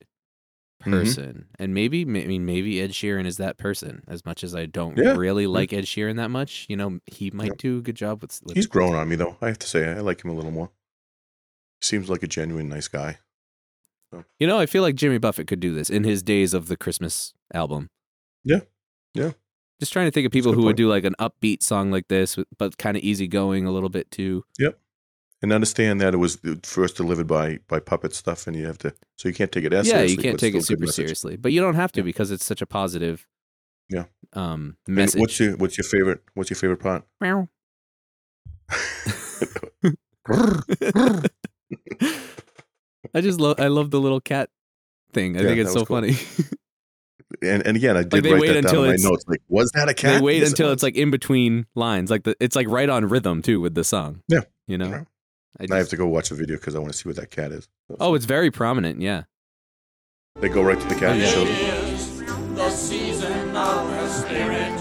Mm-hmm. 0.81 0.91
person, 0.91 1.47
and 1.57 1.73
maybe 1.73 2.01
I 2.03 2.05
mean 2.05 2.45
maybe 2.45 2.79
Ed 2.79 2.91
Sheeran 2.91 3.25
is 3.25 3.37
that 3.37 3.57
person. 3.57 4.03
As 4.07 4.23
much 4.25 4.43
as 4.43 4.53
I 4.53 4.67
don't 4.67 4.95
Yeah. 4.95 5.15
really 5.15 5.47
like 5.47 5.73
Ed 5.73 5.85
Sheeran 5.85 6.17
that 6.17 6.29
much, 6.29 6.67
you 6.69 6.77
know, 6.77 6.99
he 7.07 7.31
might 7.31 7.47
Yeah. 7.47 7.53
do 7.57 7.77
a 7.79 7.81
good 7.81 7.95
job 7.95 8.21
with. 8.21 8.39
with 8.43 8.55
he's 8.55 8.67
grown 8.67 8.93
on 8.93 9.09
me 9.09 9.15
though. 9.15 9.37
I 9.41 9.47
have 9.47 9.57
to 9.57 9.67
say, 9.67 9.89
I 9.89 10.01
like 10.01 10.23
him 10.23 10.29
a 10.29 10.35
little 10.35 10.51
more. 10.51 10.69
Seems 11.81 12.11
like 12.11 12.21
a 12.21 12.27
genuine 12.27 12.69
nice 12.69 12.87
guy. 12.87 13.17
You 14.39 14.47
know, 14.47 14.57
I 14.57 14.65
feel 14.65 14.83
like 14.83 14.95
Jimmy 14.95 15.17
Buffett 15.17 15.47
could 15.47 15.59
do 15.59 15.73
this 15.73 15.89
in 15.89 16.03
his 16.03 16.23
days 16.23 16.53
of 16.53 16.67
the 16.67 16.77
Christmas 16.77 17.33
album. 17.53 17.89
Yeah. 18.43 18.61
Yeah. 19.13 19.31
Just 19.79 19.93
trying 19.93 20.07
to 20.07 20.11
think 20.11 20.25
of 20.25 20.31
people 20.31 20.53
who 20.53 20.63
would 20.63 20.75
do 20.77 20.89
like 20.89 21.03
an 21.03 21.13
upbeat 21.19 21.61
song 21.61 21.91
like 21.91 22.07
this, 22.07 22.37
but 22.57 22.77
kind 22.77 22.97
of 22.97 23.03
easygoing 23.03 23.65
a 23.65 23.71
little 23.71 23.89
bit 23.89 24.09
too. 24.09 24.43
Yep. 24.59 24.79
And 25.43 25.53
understand 25.53 26.01
that 26.01 26.15
it 26.15 26.17
was 26.17 26.39
first 26.63 26.97
delivered 26.97 27.27
by 27.27 27.59
by 27.67 27.79
puppet 27.79 28.15
stuff, 28.15 28.47
and 28.47 28.55
you 28.55 28.65
have 28.65 28.79
to, 28.79 28.91
so 29.17 29.29
you 29.29 29.35
can't 29.35 29.51
take 29.51 29.65
it 29.65 29.73
as 29.73 29.87
yeah, 29.87 30.01
you 30.01 30.17
can't 30.17 30.39
take 30.39 30.55
it 30.55 30.63
still 30.63 30.73
a 30.73 30.77
good 30.79 30.87
super 30.87 30.91
seriously, 30.91 31.37
but 31.37 31.51
you 31.51 31.61
don't 31.61 31.75
have 31.75 31.91
to 31.91 31.99
Yeah. 31.99 32.05
because 32.05 32.31
it's 32.31 32.43
such 32.43 32.63
a 32.63 32.65
positive. 32.65 33.27
Yeah. 33.87 34.05
Um, 34.33 34.77
And 34.87 34.95
message. 34.95 35.21
What's 35.21 35.39
your 35.39 35.55
What's 35.57 35.77
your 35.77 35.85
favorite 35.85 36.23
What's 36.33 36.49
your 36.49 36.57
favorite 36.57 36.79
part? 36.79 37.05
Meow. 37.21 37.47
I 43.13 43.21
just 43.21 43.39
love 43.39 43.59
I 43.59 43.67
love 43.67 43.91
the 43.91 43.99
little 43.99 44.19
cat 44.21 44.49
thing. 45.13 45.37
I 45.37 45.41
Yeah, 45.41 45.47
think 45.49 45.59
it's 45.61 45.73
so 45.73 45.85
cool. 45.85 45.97
funny. 45.97 46.15
and 47.41 47.65
and 47.65 47.77
again, 47.77 47.97
I 47.97 48.03
did 48.03 48.23
they 48.23 48.31
write 48.31 48.41
wait 48.41 48.47
that 48.53 48.63
down 48.63 48.69
until 48.69 48.83
in 48.85 48.89
my 48.91 49.09
notes. 49.09 49.25
Like, 49.27 49.41
was 49.47 49.71
that 49.73 49.89
a 49.89 49.93
cat? 49.93 50.15
they 50.19 50.21
wait 50.25 50.39
Yes, 50.41 50.49
until 50.49 50.67
was. 50.67 50.73
it's 50.73 50.83
like 50.83 50.95
in 50.95 51.11
between 51.11 51.65
lines. 51.75 52.09
Like 52.11 52.23
the 52.23 52.35
it's 52.39 52.55
like 52.55 52.67
right 52.69 52.89
on 52.89 53.05
rhythm 53.05 53.41
too 53.41 53.59
with 53.61 53.75
the 53.75 53.83
song. 53.83 54.21
Yeah. 54.27 54.41
You 54.67 54.77
know? 54.77 54.89
Yeah. 54.89 55.03
I 55.59 55.63
And 55.63 55.73
I 55.73 55.77
have 55.77 55.89
to 55.89 55.97
go 55.97 56.05
watch 56.07 56.29
the 56.29 56.35
video 56.35 56.57
because 56.57 56.75
I 56.75 56.79
want 56.79 56.91
to 56.91 56.97
see 56.97 57.07
what 57.09 57.15
that 57.17 57.31
cat 57.31 57.51
is. 57.51 57.67
oh, 57.99 58.13
it's 58.15 58.25
very 58.25 58.51
prominent, 58.51 59.01
yeah. 59.01 59.23
they 60.39 60.49
go 60.49 60.61
right 60.61 60.79
to 60.79 60.87
the 60.87 60.95
cat 60.95 61.11
and 61.13 61.21
Yeah. 61.21 61.31
show. 61.31 61.43
It 61.47 61.93
is 61.93 62.19
the 62.55 62.69
season 62.69 63.55
of 63.55 63.89
the 63.89 64.07
spirit. 64.09 64.73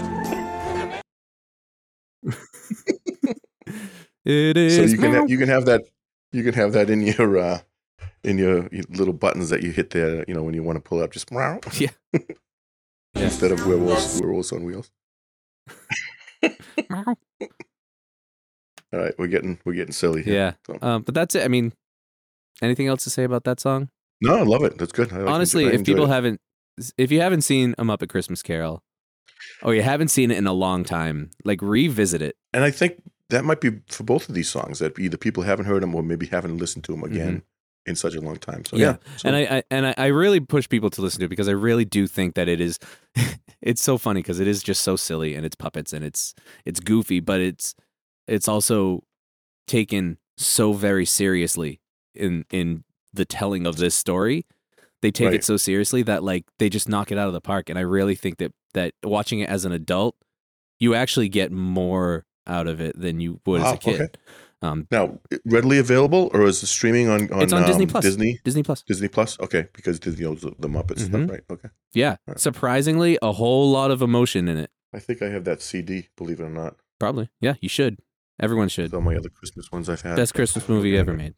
It 4.25 4.57
is 4.57 4.75
So 4.75 4.81
you 4.83 4.97
can 4.97 5.11
meow. 5.11 5.19
ha- 5.21 5.25
you 5.27 5.37
can 5.37 5.47
have 5.49 5.65
that 5.65 5.83
you 6.33 6.43
can 6.43 6.53
have 6.53 6.73
that 6.73 6.89
in 6.89 7.01
your 7.01 7.37
uh, 7.37 7.59
in 8.27 8.37
your, 8.37 8.67
your 8.71 8.83
little 8.89 9.13
buttons 9.13 9.49
that 9.49 9.63
you 9.63 9.71
hit 9.71 9.89
there. 9.91 10.23
You 10.27 10.33
know 10.35 10.43
when 10.43 10.53
you 10.53 10.63
want 10.63 10.75
to 10.75 10.81
pull 10.89 11.01
up, 11.01 11.11
just 11.11 11.31
meow. 11.31 11.59
Yeah. 11.79 11.89
instead 13.15 13.51
of 13.51 13.65
werewolves 13.65 14.19
werewolves 14.21 14.51
on 14.51 14.63
wheels. 14.63 14.91
Meow. 16.89 17.15
All 18.93 18.99
right, 19.01 19.13
we're 19.17 19.27
getting 19.27 19.59
we're 19.65 19.73
getting 19.73 19.91
silly 19.93 20.23
here. 20.23 20.33
Yeah. 20.33 20.53
So- 20.65 20.77
Um, 20.81 21.01
but 21.01 21.13
that's 21.15 21.35
it. 21.35 21.43
I 21.43 21.47
mean, 21.47 21.73
anything 22.61 22.87
else 22.87 23.03
to 23.03 23.09
say 23.09 23.23
about 23.23 23.43
that 23.45 23.59
song? 23.59 23.89
No, 24.21 24.35
I 24.37 24.43
love 24.43 24.63
it. 24.63 24.77
That's 24.77 24.91
good. 24.93 25.11
I 25.11 25.17
like 25.17 25.29
Honestly, 25.33 25.65
I 25.67 25.71
if 25.71 25.83
people 25.83 26.05
it. 26.05 26.09
haven't, 26.09 26.41
if 26.97 27.11
you 27.11 27.21
haven't 27.21 27.41
seen 27.41 27.75
a 27.77 27.83
Muppet 27.83 28.09
Christmas 28.09 28.41
Carol, 28.41 28.81
or 29.61 29.75
you 29.75 29.81
haven't 29.83 30.07
seen 30.07 30.31
it 30.31 30.37
in 30.37 30.47
a 30.47 30.53
long 30.53 30.83
time, 30.83 31.31
like 31.43 31.61
revisit 31.61 32.21
it. 32.21 32.35
and 32.53 32.63
I 32.63 32.71
think 32.71 33.01
that 33.29 33.43
might 33.43 33.59
be 33.61 33.71
for 33.89 34.03
both 34.03 34.29
of 34.29 34.35
these 34.35 34.49
songs 34.49 34.79
that 34.79 34.97
either 34.97 35.17
people 35.17 35.43
haven't 35.43 35.65
heard 35.65 35.83
them 35.83 35.93
or 35.93 36.01
maybe 36.01 36.25
haven't 36.27 36.57
listened 36.57 36.83
to 36.85 36.93
them 36.93 37.03
again 37.03 37.43
in 37.87 37.95
such 37.95 38.13
a 38.15 38.21
long 38.21 38.35
time. 38.35 38.63
So. 38.65 38.75
Yeah. 38.77 38.85
yeah, 38.85 39.17
So- 39.17 39.27
and 39.29 39.35
I, 39.35 39.41
I 39.57 39.63
and 39.71 39.95
I, 39.97 40.07
really 40.07 40.39
push 40.39 40.67
people 40.69 40.89
to 40.91 41.01
listen 41.01 41.19
to 41.21 41.25
it 41.25 41.29
because 41.29 41.47
I 41.47 41.53
really 41.53 41.85
do 41.85 42.05
think 42.05 42.35
that 42.35 42.47
it 42.47 42.61
is 42.61 42.77
it's 43.61 43.81
so 43.81 43.97
funny 43.97 44.21
because 44.21 44.39
it 44.39 44.47
is 44.47 44.61
just 44.61 44.81
so 44.81 44.95
silly 44.95 45.33
and 45.35 45.45
it's 45.45 45.55
puppets 45.55 45.93
and 45.93 46.03
it's 46.05 46.35
it's 46.65 46.79
goofy 46.79 47.19
but 47.19 47.39
it's 47.39 47.73
it's 48.27 48.47
also 48.47 49.03
taken 49.67 50.17
so 50.37 50.73
very 50.73 51.05
seriously 51.05 51.79
in 52.13 52.45
in 52.51 52.83
the 53.13 53.25
telling 53.25 53.65
of 53.65 53.77
this 53.77 53.95
story 53.95 54.45
they 55.01 55.11
take 55.11 55.27
Right. 55.27 55.35
it 55.35 55.43
so 55.43 55.57
seriously 55.57 56.03
that 56.03 56.23
like 56.23 56.45
they 56.59 56.69
just 56.69 56.87
knock 56.89 57.11
it 57.11 57.17
out 57.17 57.27
of 57.27 57.33
the 57.33 57.41
park 57.41 57.69
and 57.69 57.79
I 57.79 57.83
really 57.83 58.15
think 58.15 58.37
that 58.37 58.51
that 58.73 58.93
watching 59.03 59.39
it 59.39 59.49
as 59.49 59.65
an 59.65 59.71
adult 59.71 60.15
you 60.79 60.93
actually 60.93 61.29
get 61.29 61.51
more 61.51 62.25
out 62.45 62.67
of 62.67 62.79
it 62.79 62.99
than 62.99 63.19
you 63.19 63.39
would 63.45 63.61
as 63.61 63.73
a 63.73 63.77
kid 63.77 64.01
okay. 64.01 64.13
Um 64.63 64.87
now 64.89 65.19
readily 65.45 65.77
available 65.77 66.29
or 66.33 66.45
is 66.45 66.63
it 66.63 66.67
streaming 66.67 67.07
on 67.09 67.31
on, 67.31 67.41
it's 67.43 67.53
on 67.53 67.63
Disney 67.65 67.83
um, 67.85 67.89
Plus 67.89 68.03
Disney 68.03 68.39
Disney 68.43 68.63
Plus 68.63 68.81
Disney 68.81 69.07
Plus? 69.07 69.39
Okay, 69.39 69.67
because 69.73 69.99
Disney 69.99 70.25
owns 70.25 70.41
the, 70.41 70.51
Muppets 70.67 71.01
Mhm. 71.03 71.07
stuff, 71.09 71.29
right? 71.29 71.41
Okay. 71.51 71.69
yeah 71.93 72.15
Right. 72.25 72.39
surprisingly 72.39 73.19
a 73.21 73.31
whole 73.33 73.69
lot 73.69 73.91
of 73.91 74.01
emotion 74.01 74.47
in 74.47 74.57
it 74.57 74.71
I 74.93 74.99
think 74.99 75.21
I 75.21 75.29
have 75.29 75.43
that 75.43 75.61
CD. 75.61 76.07
Believe 76.17 76.39
it 76.39 76.43
or 76.43 76.49
not, 76.49 76.77
Probably. 76.97 77.29
Yeah, 77.41 77.55
you 77.61 77.67
should. 77.69 77.99
Everyone 78.39 78.69
should. 78.69 78.93
all 78.93 79.01
my 79.01 79.15
other 79.15 79.29
Christmas 79.29 79.69
ones 79.71 79.89
I've 79.89 80.01
had. 80.01 80.15
Best 80.15 80.33
Christmas 80.33 80.67
movie 80.69 80.97
ever 80.97 81.13
made. 81.13 81.35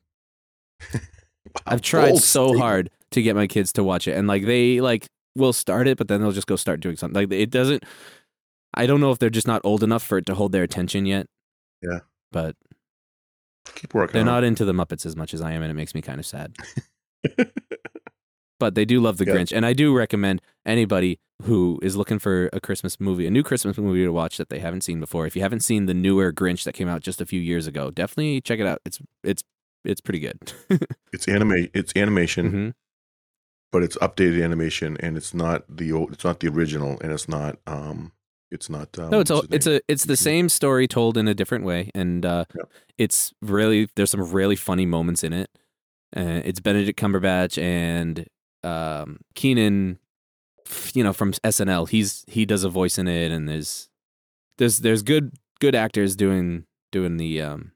I've 1.66 1.82
tried 1.82 2.18
so 2.18 2.58
hard 2.58 2.90
to 3.12 3.22
get 3.22 3.36
my 3.36 3.48
kids 3.48 3.74
to 3.74 3.84
watch 3.84 4.08
it 4.08 4.16
and 4.16 4.28
like 4.28 4.46
they 4.46 4.80
like 4.82 5.08
will 5.36 5.52
start 5.54 5.88
it 5.88 5.98
but 5.98 6.08
then 6.08 6.22
they'll 6.22 6.32
just 6.32 6.48
go 6.48 6.56
start 6.56 6.80
doing 6.80 6.96
something. 6.96 7.16
Like 7.28 7.32
it 7.38 7.50
doesn't 7.50 7.84
I 8.74 8.86
don't 8.86 9.02
know 9.02 9.12
if 9.12 9.20
they're 9.20 9.30
just 9.32 9.48
not 9.48 9.62
old 9.64 9.84
enough 9.84 10.04
for 10.04 10.18
it 10.20 10.26
to 10.28 10.36
hold 10.36 10.52
their 10.52 10.64
attention 10.64 11.06
yet. 11.06 11.26
Yeah. 11.82 12.00
But 12.32 12.56
Keep 13.76 13.94
working. 13.94 14.14
they're 14.14 14.26
not 14.26 14.44
into 14.44 14.66
the 14.66 14.74
Muppets 14.74 15.06
as 15.06 15.16
much 15.16 15.34
as 15.34 15.42
I 15.42 15.52
am 15.54 15.62
and 15.62 15.72
it 15.72 15.76
makes 15.76 15.94
me 15.96 16.02
kind 16.02 16.20
of 16.20 16.26
sad. 16.26 16.56
but 18.60 18.76
they 18.76 18.86
do 18.86 19.00
love 19.00 19.18
the 19.18 19.26
Yeah. 19.26 19.36
Grinch 19.36 19.56
and 19.56 19.66
I 19.66 19.74
do 19.74 19.96
recommend 19.96 20.42
anybody 20.66 21.20
who 21.44 21.80
is 21.82 21.96
looking 21.96 22.20
for 22.20 22.50
a 22.52 22.60
Christmas 22.60 23.00
movie, 23.00 23.26
a 23.26 23.32
new 23.32 23.44
Christmas 23.44 23.78
movie 23.78 24.04
to 24.04 24.12
watch 24.12 24.38
that 24.38 24.50
they 24.50 24.60
haven't 24.60 24.82
seen 24.82 25.00
before. 25.00 25.26
If 25.26 25.36
you 25.36 25.42
haven't 25.42 25.62
seen 25.62 25.86
the 25.86 25.94
newer 25.94 26.34
Grinch 26.34 26.66
that 26.66 26.74
came 26.74 26.90
out 26.90 27.02
just 27.02 27.22
a 27.22 27.26
few 27.26 27.40
years 27.40 27.68
ago, 27.68 27.92
definitely 27.92 28.42
check 28.42 28.60
it 28.60 28.66
out. 28.68 28.80
It's 28.86 29.00
it's 29.24 29.44
it's 29.86 30.02
pretty 30.02 30.20
good. 30.20 30.38
It's 31.14 31.28
anime. 31.28 31.70
It's 31.74 31.92
animation, 31.96 32.52
Mhm. 32.52 32.74
but 33.72 33.82
it's 33.82 33.98
updated 33.98 34.44
animation, 34.44 34.96
and 35.00 35.18
it's 35.18 35.34
not 35.34 35.64
the 35.68 35.92
old. 35.92 36.12
It's 36.14 36.24
not 36.24 36.40
the 36.42 36.50
original, 36.50 37.00
and 37.02 37.12
it's 37.12 37.28
not. 37.30 37.58
Um, 37.66 38.12
it's 38.52 38.70
not. 38.70 38.98
Um, 38.98 39.10
No, 39.12 39.20
it's 39.20 39.32
a, 39.32 39.42
it's 39.52 39.68
a 39.68 39.82
it's 39.88 40.06
the 40.06 40.18
same 40.18 40.50
story 40.50 40.88
told 40.88 41.18
in 41.18 41.28
a 41.28 41.34
different 41.34 41.66
way, 41.66 41.90
and 41.94 42.26
uh, 42.26 42.46
Yeah. 42.56 42.64
it's 42.98 43.34
really 43.42 43.90
there's 43.96 44.12
some 44.12 44.24
really 44.32 44.56
funny 44.56 44.86
moments 44.86 45.24
in 45.24 45.34
it. 45.34 45.50
Uh, 46.16 46.42
it's 46.44 46.60
Benedict 46.60 47.00
Cumberbatch 47.00 47.62
and 47.62 48.26
um, 48.64 49.20
Kenan, 49.36 50.00
you 50.94 51.04
know, 51.04 51.14
from 51.14 51.34
SNL. 51.34 51.88
He's 51.90 52.26
he 52.28 52.46
does 52.46 52.64
a 52.64 52.70
voice 52.70 52.98
in 52.98 53.08
it, 53.08 53.32
and 53.32 53.48
there's 53.48 53.90
there's 54.58 54.80
there's 54.80 55.04
good 55.04 55.34
good 55.60 55.76
actors 55.76 56.16
doing 56.16 56.66
doing 56.92 57.18
the 57.18 57.42
um 57.42 57.72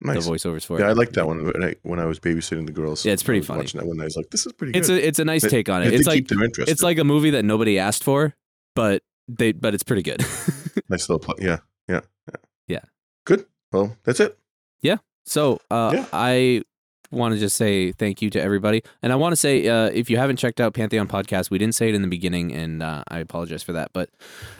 nice. 0.00 0.24
the 0.24 0.30
voiceovers 0.30 0.64
for 0.64 0.78
it. 0.78 0.82
Yeah, 0.82 0.88
it. 0.88 0.90
I 0.90 0.92
like 0.92 1.12
that 1.14 1.26
one 1.26 1.44
when 1.44 1.62
I 1.64 1.74
when 1.82 1.98
I 1.98 2.04
was 2.04 2.20
babysitting 2.20 2.66
the 2.66 2.72
girls. 2.72 3.04
Yeah, 3.04 3.12
it's 3.12 3.22
pretty 3.24 3.40
funny. 3.44 3.60
Watching 3.62 3.80
that 3.80 3.86
one, 3.86 4.00
I 4.00 4.04
was 4.04 4.16
like, 4.16 4.30
"This 4.30 4.46
is 4.46 4.52
pretty 4.52 4.78
It's 4.78 4.86
good." 4.88 5.02
a 5.02 5.06
it's 5.08 5.18
a 5.18 5.24
nice 5.24 5.42
take 5.42 5.68
on 5.68 5.82
it. 5.82 5.88
it 5.92 5.94
It's 5.94 6.06
like 6.06 6.26
it's 6.68 6.82
like 6.82 6.98
a 6.98 7.04
movie 7.04 7.30
that 7.30 7.44
nobody 7.44 7.78
asked 7.78 8.04
for, 8.04 8.34
but 8.76 9.02
they 9.28 9.52
but 9.52 9.74
it's 9.74 9.82
pretty 9.82 10.02
good. 10.02 10.20
nice 10.88 11.08
little. 11.08 11.18
play. 11.18 11.34
yeah, 11.40 11.58
yeah, 11.88 12.00
yeah. 12.28 12.36
Yeah. 12.68 12.80
Good. 13.24 13.46
Well, 13.72 13.96
that's 14.04 14.20
it. 14.20 14.38
Yeah. 14.82 14.96
So 15.24 15.60
uh, 15.70 15.90
Yeah. 15.94 16.06
I 16.12 16.62
want 17.10 17.34
to 17.34 17.40
just 17.40 17.56
say 17.56 17.92
thank 17.92 18.20
you 18.22 18.30
to 18.30 18.40
everybody, 18.40 18.82
and 19.02 19.12
I 19.12 19.16
want 19.16 19.32
to 19.32 19.36
say 19.36 19.66
uh, 19.68 19.90
if 19.92 20.10
you 20.10 20.16
haven't 20.16 20.36
checked 20.36 20.60
out 20.60 20.74
Pantheon 20.74 21.08
podcast, 21.08 21.50
we 21.50 21.58
didn't 21.58 21.74
say 21.74 21.88
it 21.88 21.94
in 21.94 22.02
the 22.02 22.08
beginning, 22.08 22.52
and 22.52 22.82
uh, 22.82 23.04
I 23.08 23.18
apologize 23.20 23.62
for 23.62 23.72
that. 23.72 23.90
But 23.92 24.10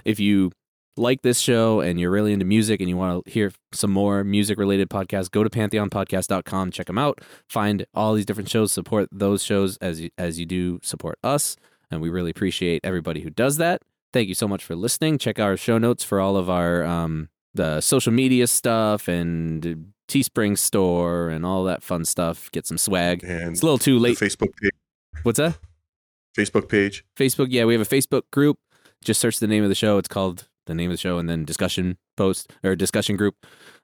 if 0.04 0.20
you 0.20 0.52
like 0.96 1.20
this 1.22 1.38
show 1.38 1.80
and 1.80 2.00
you're 2.00 2.10
really 2.10 2.32
into 2.32 2.46
music 2.46 2.80
and 2.80 2.88
you 2.88 2.96
want 2.96 3.22
to 3.24 3.30
hear 3.30 3.52
some 3.72 3.90
more 3.90 4.24
music 4.24 4.58
related 4.58 4.88
podcasts, 4.88 5.30
go 5.30 5.44
to 5.44 5.50
pantheonpodcast.com, 5.50 6.70
check 6.70 6.86
them 6.86 6.96
out, 6.98 7.20
find 7.48 7.84
all 7.94 8.14
these 8.14 8.24
different 8.24 8.48
shows, 8.48 8.72
support 8.72 9.08
those 9.12 9.42
shows 9.42 9.76
as 9.78 10.00
you, 10.00 10.10
as 10.16 10.38
you 10.40 10.46
do 10.46 10.80
support 10.82 11.18
us, 11.22 11.56
and 11.90 12.00
we 12.00 12.08
really 12.08 12.30
appreciate 12.30 12.80
everybody 12.84 13.20
who 13.20 13.30
does 13.30 13.58
that. 13.58 13.82
Thank 14.12 14.28
you 14.28 14.34
so 14.34 14.48
much 14.48 14.64
for 14.64 14.74
listening. 14.76 15.18
Check 15.18 15.38
our 15.38 15.56
show 15.56 15.78
notes 15.78 16.02
for 16.04 16.20
all 16.20 16.36
of 16.36 16.48
our 16.48 16.84
um, 16.84 17.28
the 17.54 17.80
social 17.80 18.12
media 18.12 18.46
stuff 18.46 19.08
and 19.08 19.92
Teespring 20.08 20.56
store 20.56 21.30
and 21.30 21.44
all 21.44 21.64
that 21.64 21.82
fun 21.82 22.04
stuff. 22.04 22.50
Get 22.52 22.66
some 22.66 22.78
swag. 22.78 23.24
And 23.24 23.52
It's 23.52 23.62
a 23.62 23.64
little 23.64 23.78
too 23.78 23.98
late. 23.98 24.16
Facebook 24.16 24.54
page. 24.62 24.70
What's 25.24 25.38
that? 25.38 25.58
Facebook 26.38 26.68
page. 26.68 27.04
Facebook. 27.16 27.48
Yeah, 27.50 27.64
we 27.64 27.74
have 27.74 27.80
a 27.80 27.84
Facebook 27.84 28.22
group. 28.32 28.58
Just 29.02 29.20
search 29.20 29.38
the 29.40 29.46
name 29.48 29.62
of 29.64 29.68
the 29.68 29.74
show. 29.74 29.98
It's 29.98 30.08
called 30.08 30.48
the 30.66 30.74
name 30.74 30.90
of 30.90 30.94
the 30.94 31.00
show 31.00 31.18
and 31.18 31.28
then 31.28 31.44
discussion 31.44 31.96
post 32.16 32.52
or 32.62 32.76
discussion 32.76 33.16
group. 33.16 33.34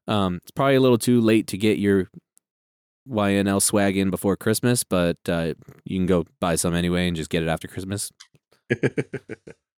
Um, 0.07 0.39
it's 0.43 0.51
probably 0.51 0.77
a 0.77 0.81
little 0.81 0.99
too 0.99 1.21
late 1.21 1.47
to 1.49 1.59
get 1.59 1.79
your 1.79 2.09
YNL 3.09 3.61
swag 3.61 3.97
in 3.97 4.11
before 4.11 4.37
Christmas, 4.37 4.85
but 4.85 5.17
uh, 5.29 5.55
you 5.85 5.99
can 5.99 6.07
go 6.07 6.25
buy 6.41 6.57
some 6.57 6.75
anyway 6.75 7.09
and 7.09 7.17
just 7.17 7.31
get 7.31 7.43
it 7.43 7.49
after 7.49 7.67
Christmas. 7.69 8.13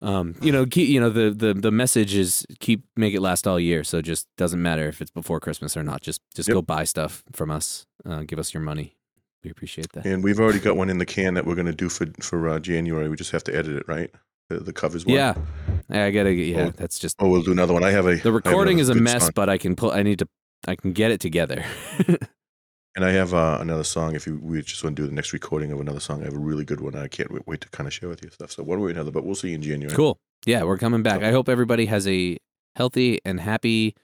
Um, 0.04 0.36
you 0.42 0.52
know, 0.52 0.66
keep, 0.66 0.90
you 0.90 1.00
know 1.00 1.10
the, 1.10 1.32
the 1.32 1.54
the 1.54 1.72
message 1.72 2.14
is 2.14 2.46
keep 2.60 2.84
make 2.98 3.14
it 3.14 3.22
last 3.22 3.48
all 3.48 3.60
year. 3.60 3.84
So 3.86 4.02
just 4.02 4.28
doesn't 4.38 4.62
matter 4.62 4.88
if 4.90 5.02
it's 5.02 5.12
before 5.12 5.40
Christmas 5.40 5.76
or 5.78 5.84
not. 5.84 6.02
Just 6.02 6.22
just 6.36 6.50
Yep. 6.50 6.54
go 6.56 6.62
buy 6.62 6.84
stuff 6.84 7.24
from 7.32 7.50
us. 7.50 7.86
Uh, 8.06 8.24
give 8.28 8.38
us 8.38 8.54
your 8.54 8.62
money. 8.62 8.98
We 9.44 9.50
appreciate 9.50 9.92
that. 9.94 10.06
and 10.06 10.24
we've 10.24 10.40
already 10.40 10.60
got 10.60 10.76
one 10.78 10.90
in 10.90 10.98
the 11.00 11.06
can 11.06 11.34
that 11.34 11.46
we're 11.46 11.56
going 11.56 11.68
to 11.68 11.74
do 11.74 11.90
for 11.90 12.06
for 12.22 12.50
uh, 12.50 12.60
January. 12.60 13.08
We 13.10 13.16
just 13.16 13.32
have 13.32 13.44
to 13.46 13.56
edit 13.56 13.76
it, 13.78 13.86
right? 13.88 14.10
The, 14.50 14.60
the 14.60 14.74
covers 14.74 15.06
one. 15.06 15.16
Yeah, 15.16 15.36
I 15.90 16.12
gotta. 16.12 16.36
Get 16.36 16.48
yeah, 16.48 16.66
Oh. 16.66 16.70
that's 16.76 17.00
just 17.00 17.16
Oh, 17.20 17.30
we'll 17.30 17.42
do 17.44 17.52
another 17.54 17.74
one. 17.74 17.84
I 17.86 17.92
have 17.92 18.06
a. 18.06 18.16
the 18.16 18.32
recording 18.34 18.80
is 18.80 18.90
a 18.90 18.96
mess, 18.96 19.24
song. 19.24 19.32
but 19.36 19.48
I 19.50 19.58
can 19.58 19.76
pull. 19.78 19.92
I 19.92 20.04
need 20.04 20.20
to. 20.20 20.28
I 20.68 20.76
can 20.76 20.92
get 20.94 21.12
it 21.12 21.20
together. 21.22 21.64
And 22.96 23.04
I 23.04 23.12
have 23.12 23.34
uh, 23.34 23.58
another 23.60 23.84
song. 23.84 24.16
If 24.16 24.28
you 24.28 24.40
we 24.42 24.62
just 24.62 24.84
want 24.84 24.96
to 24.96 25.02
do 25.02 25.08
the 25.08 25.16
next 25.16 25.34
recording 25.34 25.72
of 25.72 25.82
another 25.82 26.00
song, 26.00 26.22
I 26.22 26.26
have 26.26 26.36
a 26.36 26.40
really 26.40 26.64
good 26.64 26.80
one. 26.80 26.96
I 26.96 27.08
can't 27.08 27.32
wait, 27.32 27.48
wait 27.48 27.62
to 27.62 27.70
kind 27.70 27.88
of 27.88 27.94
share 27.94 28.10
with 28.10 28.24
you 28.24 28.30
stuff. 28.30 28.52
So 28.52 28.64
one 28.64 28.80
way 28.80 28.88
or 28.88 28.92
another, 28.92 29.12
but 29.12 29.26
we'll 29.26 29.36
see 29.36 29.50
you 29.50 29.56
in 29.56 29.62
January. 29.62 29.96
cool. 29.96 30.20
Yeah, 30.46 30.64
we're 30.64 30.78
coming 30.78 31.04
back. 31.04 31.24
I 31.24 31.32
hope 31.32 31.48
everybody 31.48 31.86
has 31.86 32.08
a 32.08 32.38
healthy 32.76 33.20
and 33.24 33.40
happy 33.40 33.96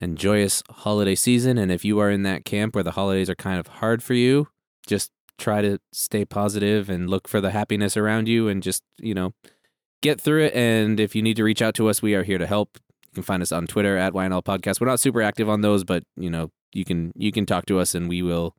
and 0.00 0.16
joyous 0.16 0.62
holiday 0.70 1.14
season. 1.14 1.58
And 1.58 1.72
if 1.72 1.84
you 1.84 1.98
are 2.00 2.10
in 2.10 2.22
that 2.22 2.44
camp 2.44 2.74
where 2.74 2.84
the 2.84 2.92
holidays 2.92 3.30
are 3.30 3.34
kind 3.34 3.58
of 3.58 3.66
hard 3.66 4.02
for 4.02 4.14
you, 4.14 4.48
just 4.86 5.10
try 5.38 5.62
to 5.62 5.78
stay 5.92 6.24
positive 6.24 6.90
and 6.90 7.08
look 7.08 7.26
for 7.26 7.40
the 7.40 7.50
happiness 7.50 7.96
around 7.96 8.28
you 8.28 8.48
and 8.48 8.62
just, 8.62 8.82
you 8.98 9.14
know, 9.14 9.32
get 10.02 10.20
through 10.20 10.44
it. 10.44 10.54
And 10.54 11.00
if 11.00 11.14
you 11.14 11.22
need 11.22 11.36
to 11.36 11.44
reach 11.44 11.62
out 11.62 11.74
to 11.76 11.88
us, 11.88 12.02
we 12.02 12.14
are 12.14 12.22
here 12.22 12.38
to 12.38 12.46
help. 12.46 12.78
You 13.08 13.14
can 13.14 13.22
find 13.22 13.42
us 13.42 13.52
on 13.52 13.66
Twitter 13.66 13.96
at 13.96 14.12
YNL 14.12 14.44
Podcast. 14.44 14.80
We're 14.80 14.86
not 14.86 15.00
super 15.00 15.22
active 15.22 15.48
on 15.48 15.62
those, 15.62 15.82
but 15.84 16.04
you 16.16 16.30
know, 16.30 16.50
you 16.72 16.84
can 16.84 17.12
you 17.16 17.32
can 17.32 17.46
talk 17.46 17.66
to 17.66 17.78
us 17.78 17.94
and 17.94 18.08
we 18.08 18.22
will 18.22 18.54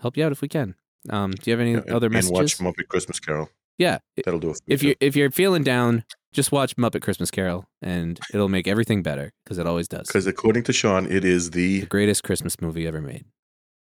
help 0.00 0.16
you 0.16 0.24
out 0.24 0.32
if 0.32 0.40
we 0.42 0.48
can. 0.48 0.74
Um, 1.10 1.32
do 1.32 1.50
you 1.50 1.52
have 1.56 1.60
any 1.60 1.72
Yeah, 1.74 1.94
other 1.94 2.06
and 2.06 2.14
messages? 2.14 2.32
watch 2.32 2.58
Muppet 2.58 2.88
Christmas 2.88 3.20
Carol. 3.20 3.48
yeah, 3.78 3.98
That'll 4.24 4.40
do 4.40 4.54
if 4.66 4.82
you 4.82 4.94
if 5.00 5.14
you're 5.16 5.30
feeling 5.30 5.62
down, 5.62 6.04
just 6.32 6.50
watch 6.52 6.76
Muppet 6.76 7.02
Christmas 7.02 7.30
Carol, 7.30 7.66
and 7.80 8.18
it'll 8.34 8.48
make 8.48 8.66
everything 8.68 9.02
better 9.02 9.32
because 9.44 9.58
it 9.58 9.66
always 9.66 9.88
does. 9.88 10.06
because 10.08 10.26
according 10.26 10.64
to 10.64 10.72
Sean, 10.72 11.06
it 11.10 11.24
is 11.24 11.50
the 11.52 11.80
The 11.80 11.86
greatest 11.86 12.24
Christmas 12.24 12.60
movie 12.60 12.86
ever 12.86 13.00
made. 13.00 13.24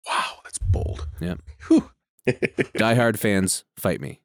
wow. 0.09 0.39
That's 0.45 0.59
bold. 0.59 1.07
Yeah. 1.21 1.35
Die 2.77 2.95
Hard 2.95 3.19
fans, 3.19 3.65
fight 3.77 4.01
me. 4.01 4.21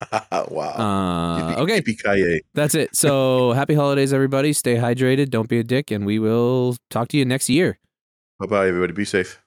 wow. 0.32 0.74
Uh, 0.76 1.62
okay, 1.62 1.80
Yippee-ki-yay. 1.80 2.40
that's 2.54 2.74
it. 2.74 2.94
So 2.96 3.52
happy 3.60 3.74
holidays, 3.74 4.12
everybody. 4.12 4.52
Stay 4.52 4.76
hydrated. 4.76 5.30
Don't 5.30 5.48
be 5.48 5.58
a 5.58 5.64
dick, 5.64 5.90
and 5.90 6.04
we 6.06 6.18
will 6.18 6.76
talk 6.90 7.08
to 7.08 7.16
you 7.16 7.24
next 7.24 7.48
year. 7.48 7.78
Bye 8.44 8.50
bye, 8.50 8.68
everybody. 8.68 8.92
Be 8.92 9.06
safe. 9.06 9.40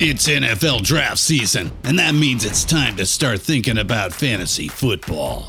It's 0.00 0.26
NFL 0.26 0.82
draft 0.82 1.18
season, 1.18 1.70
and 1.84 1.96
that 2.00 2.16
means 2.16 2.44
it's 2.44 2.64
time 2.64 2.96
to 2.96 3.06
start 3.06 3.40
thinking 3.40 3.78
about 3.78 4.12
fantasy 4.12 4.66
football. 4.66 5.48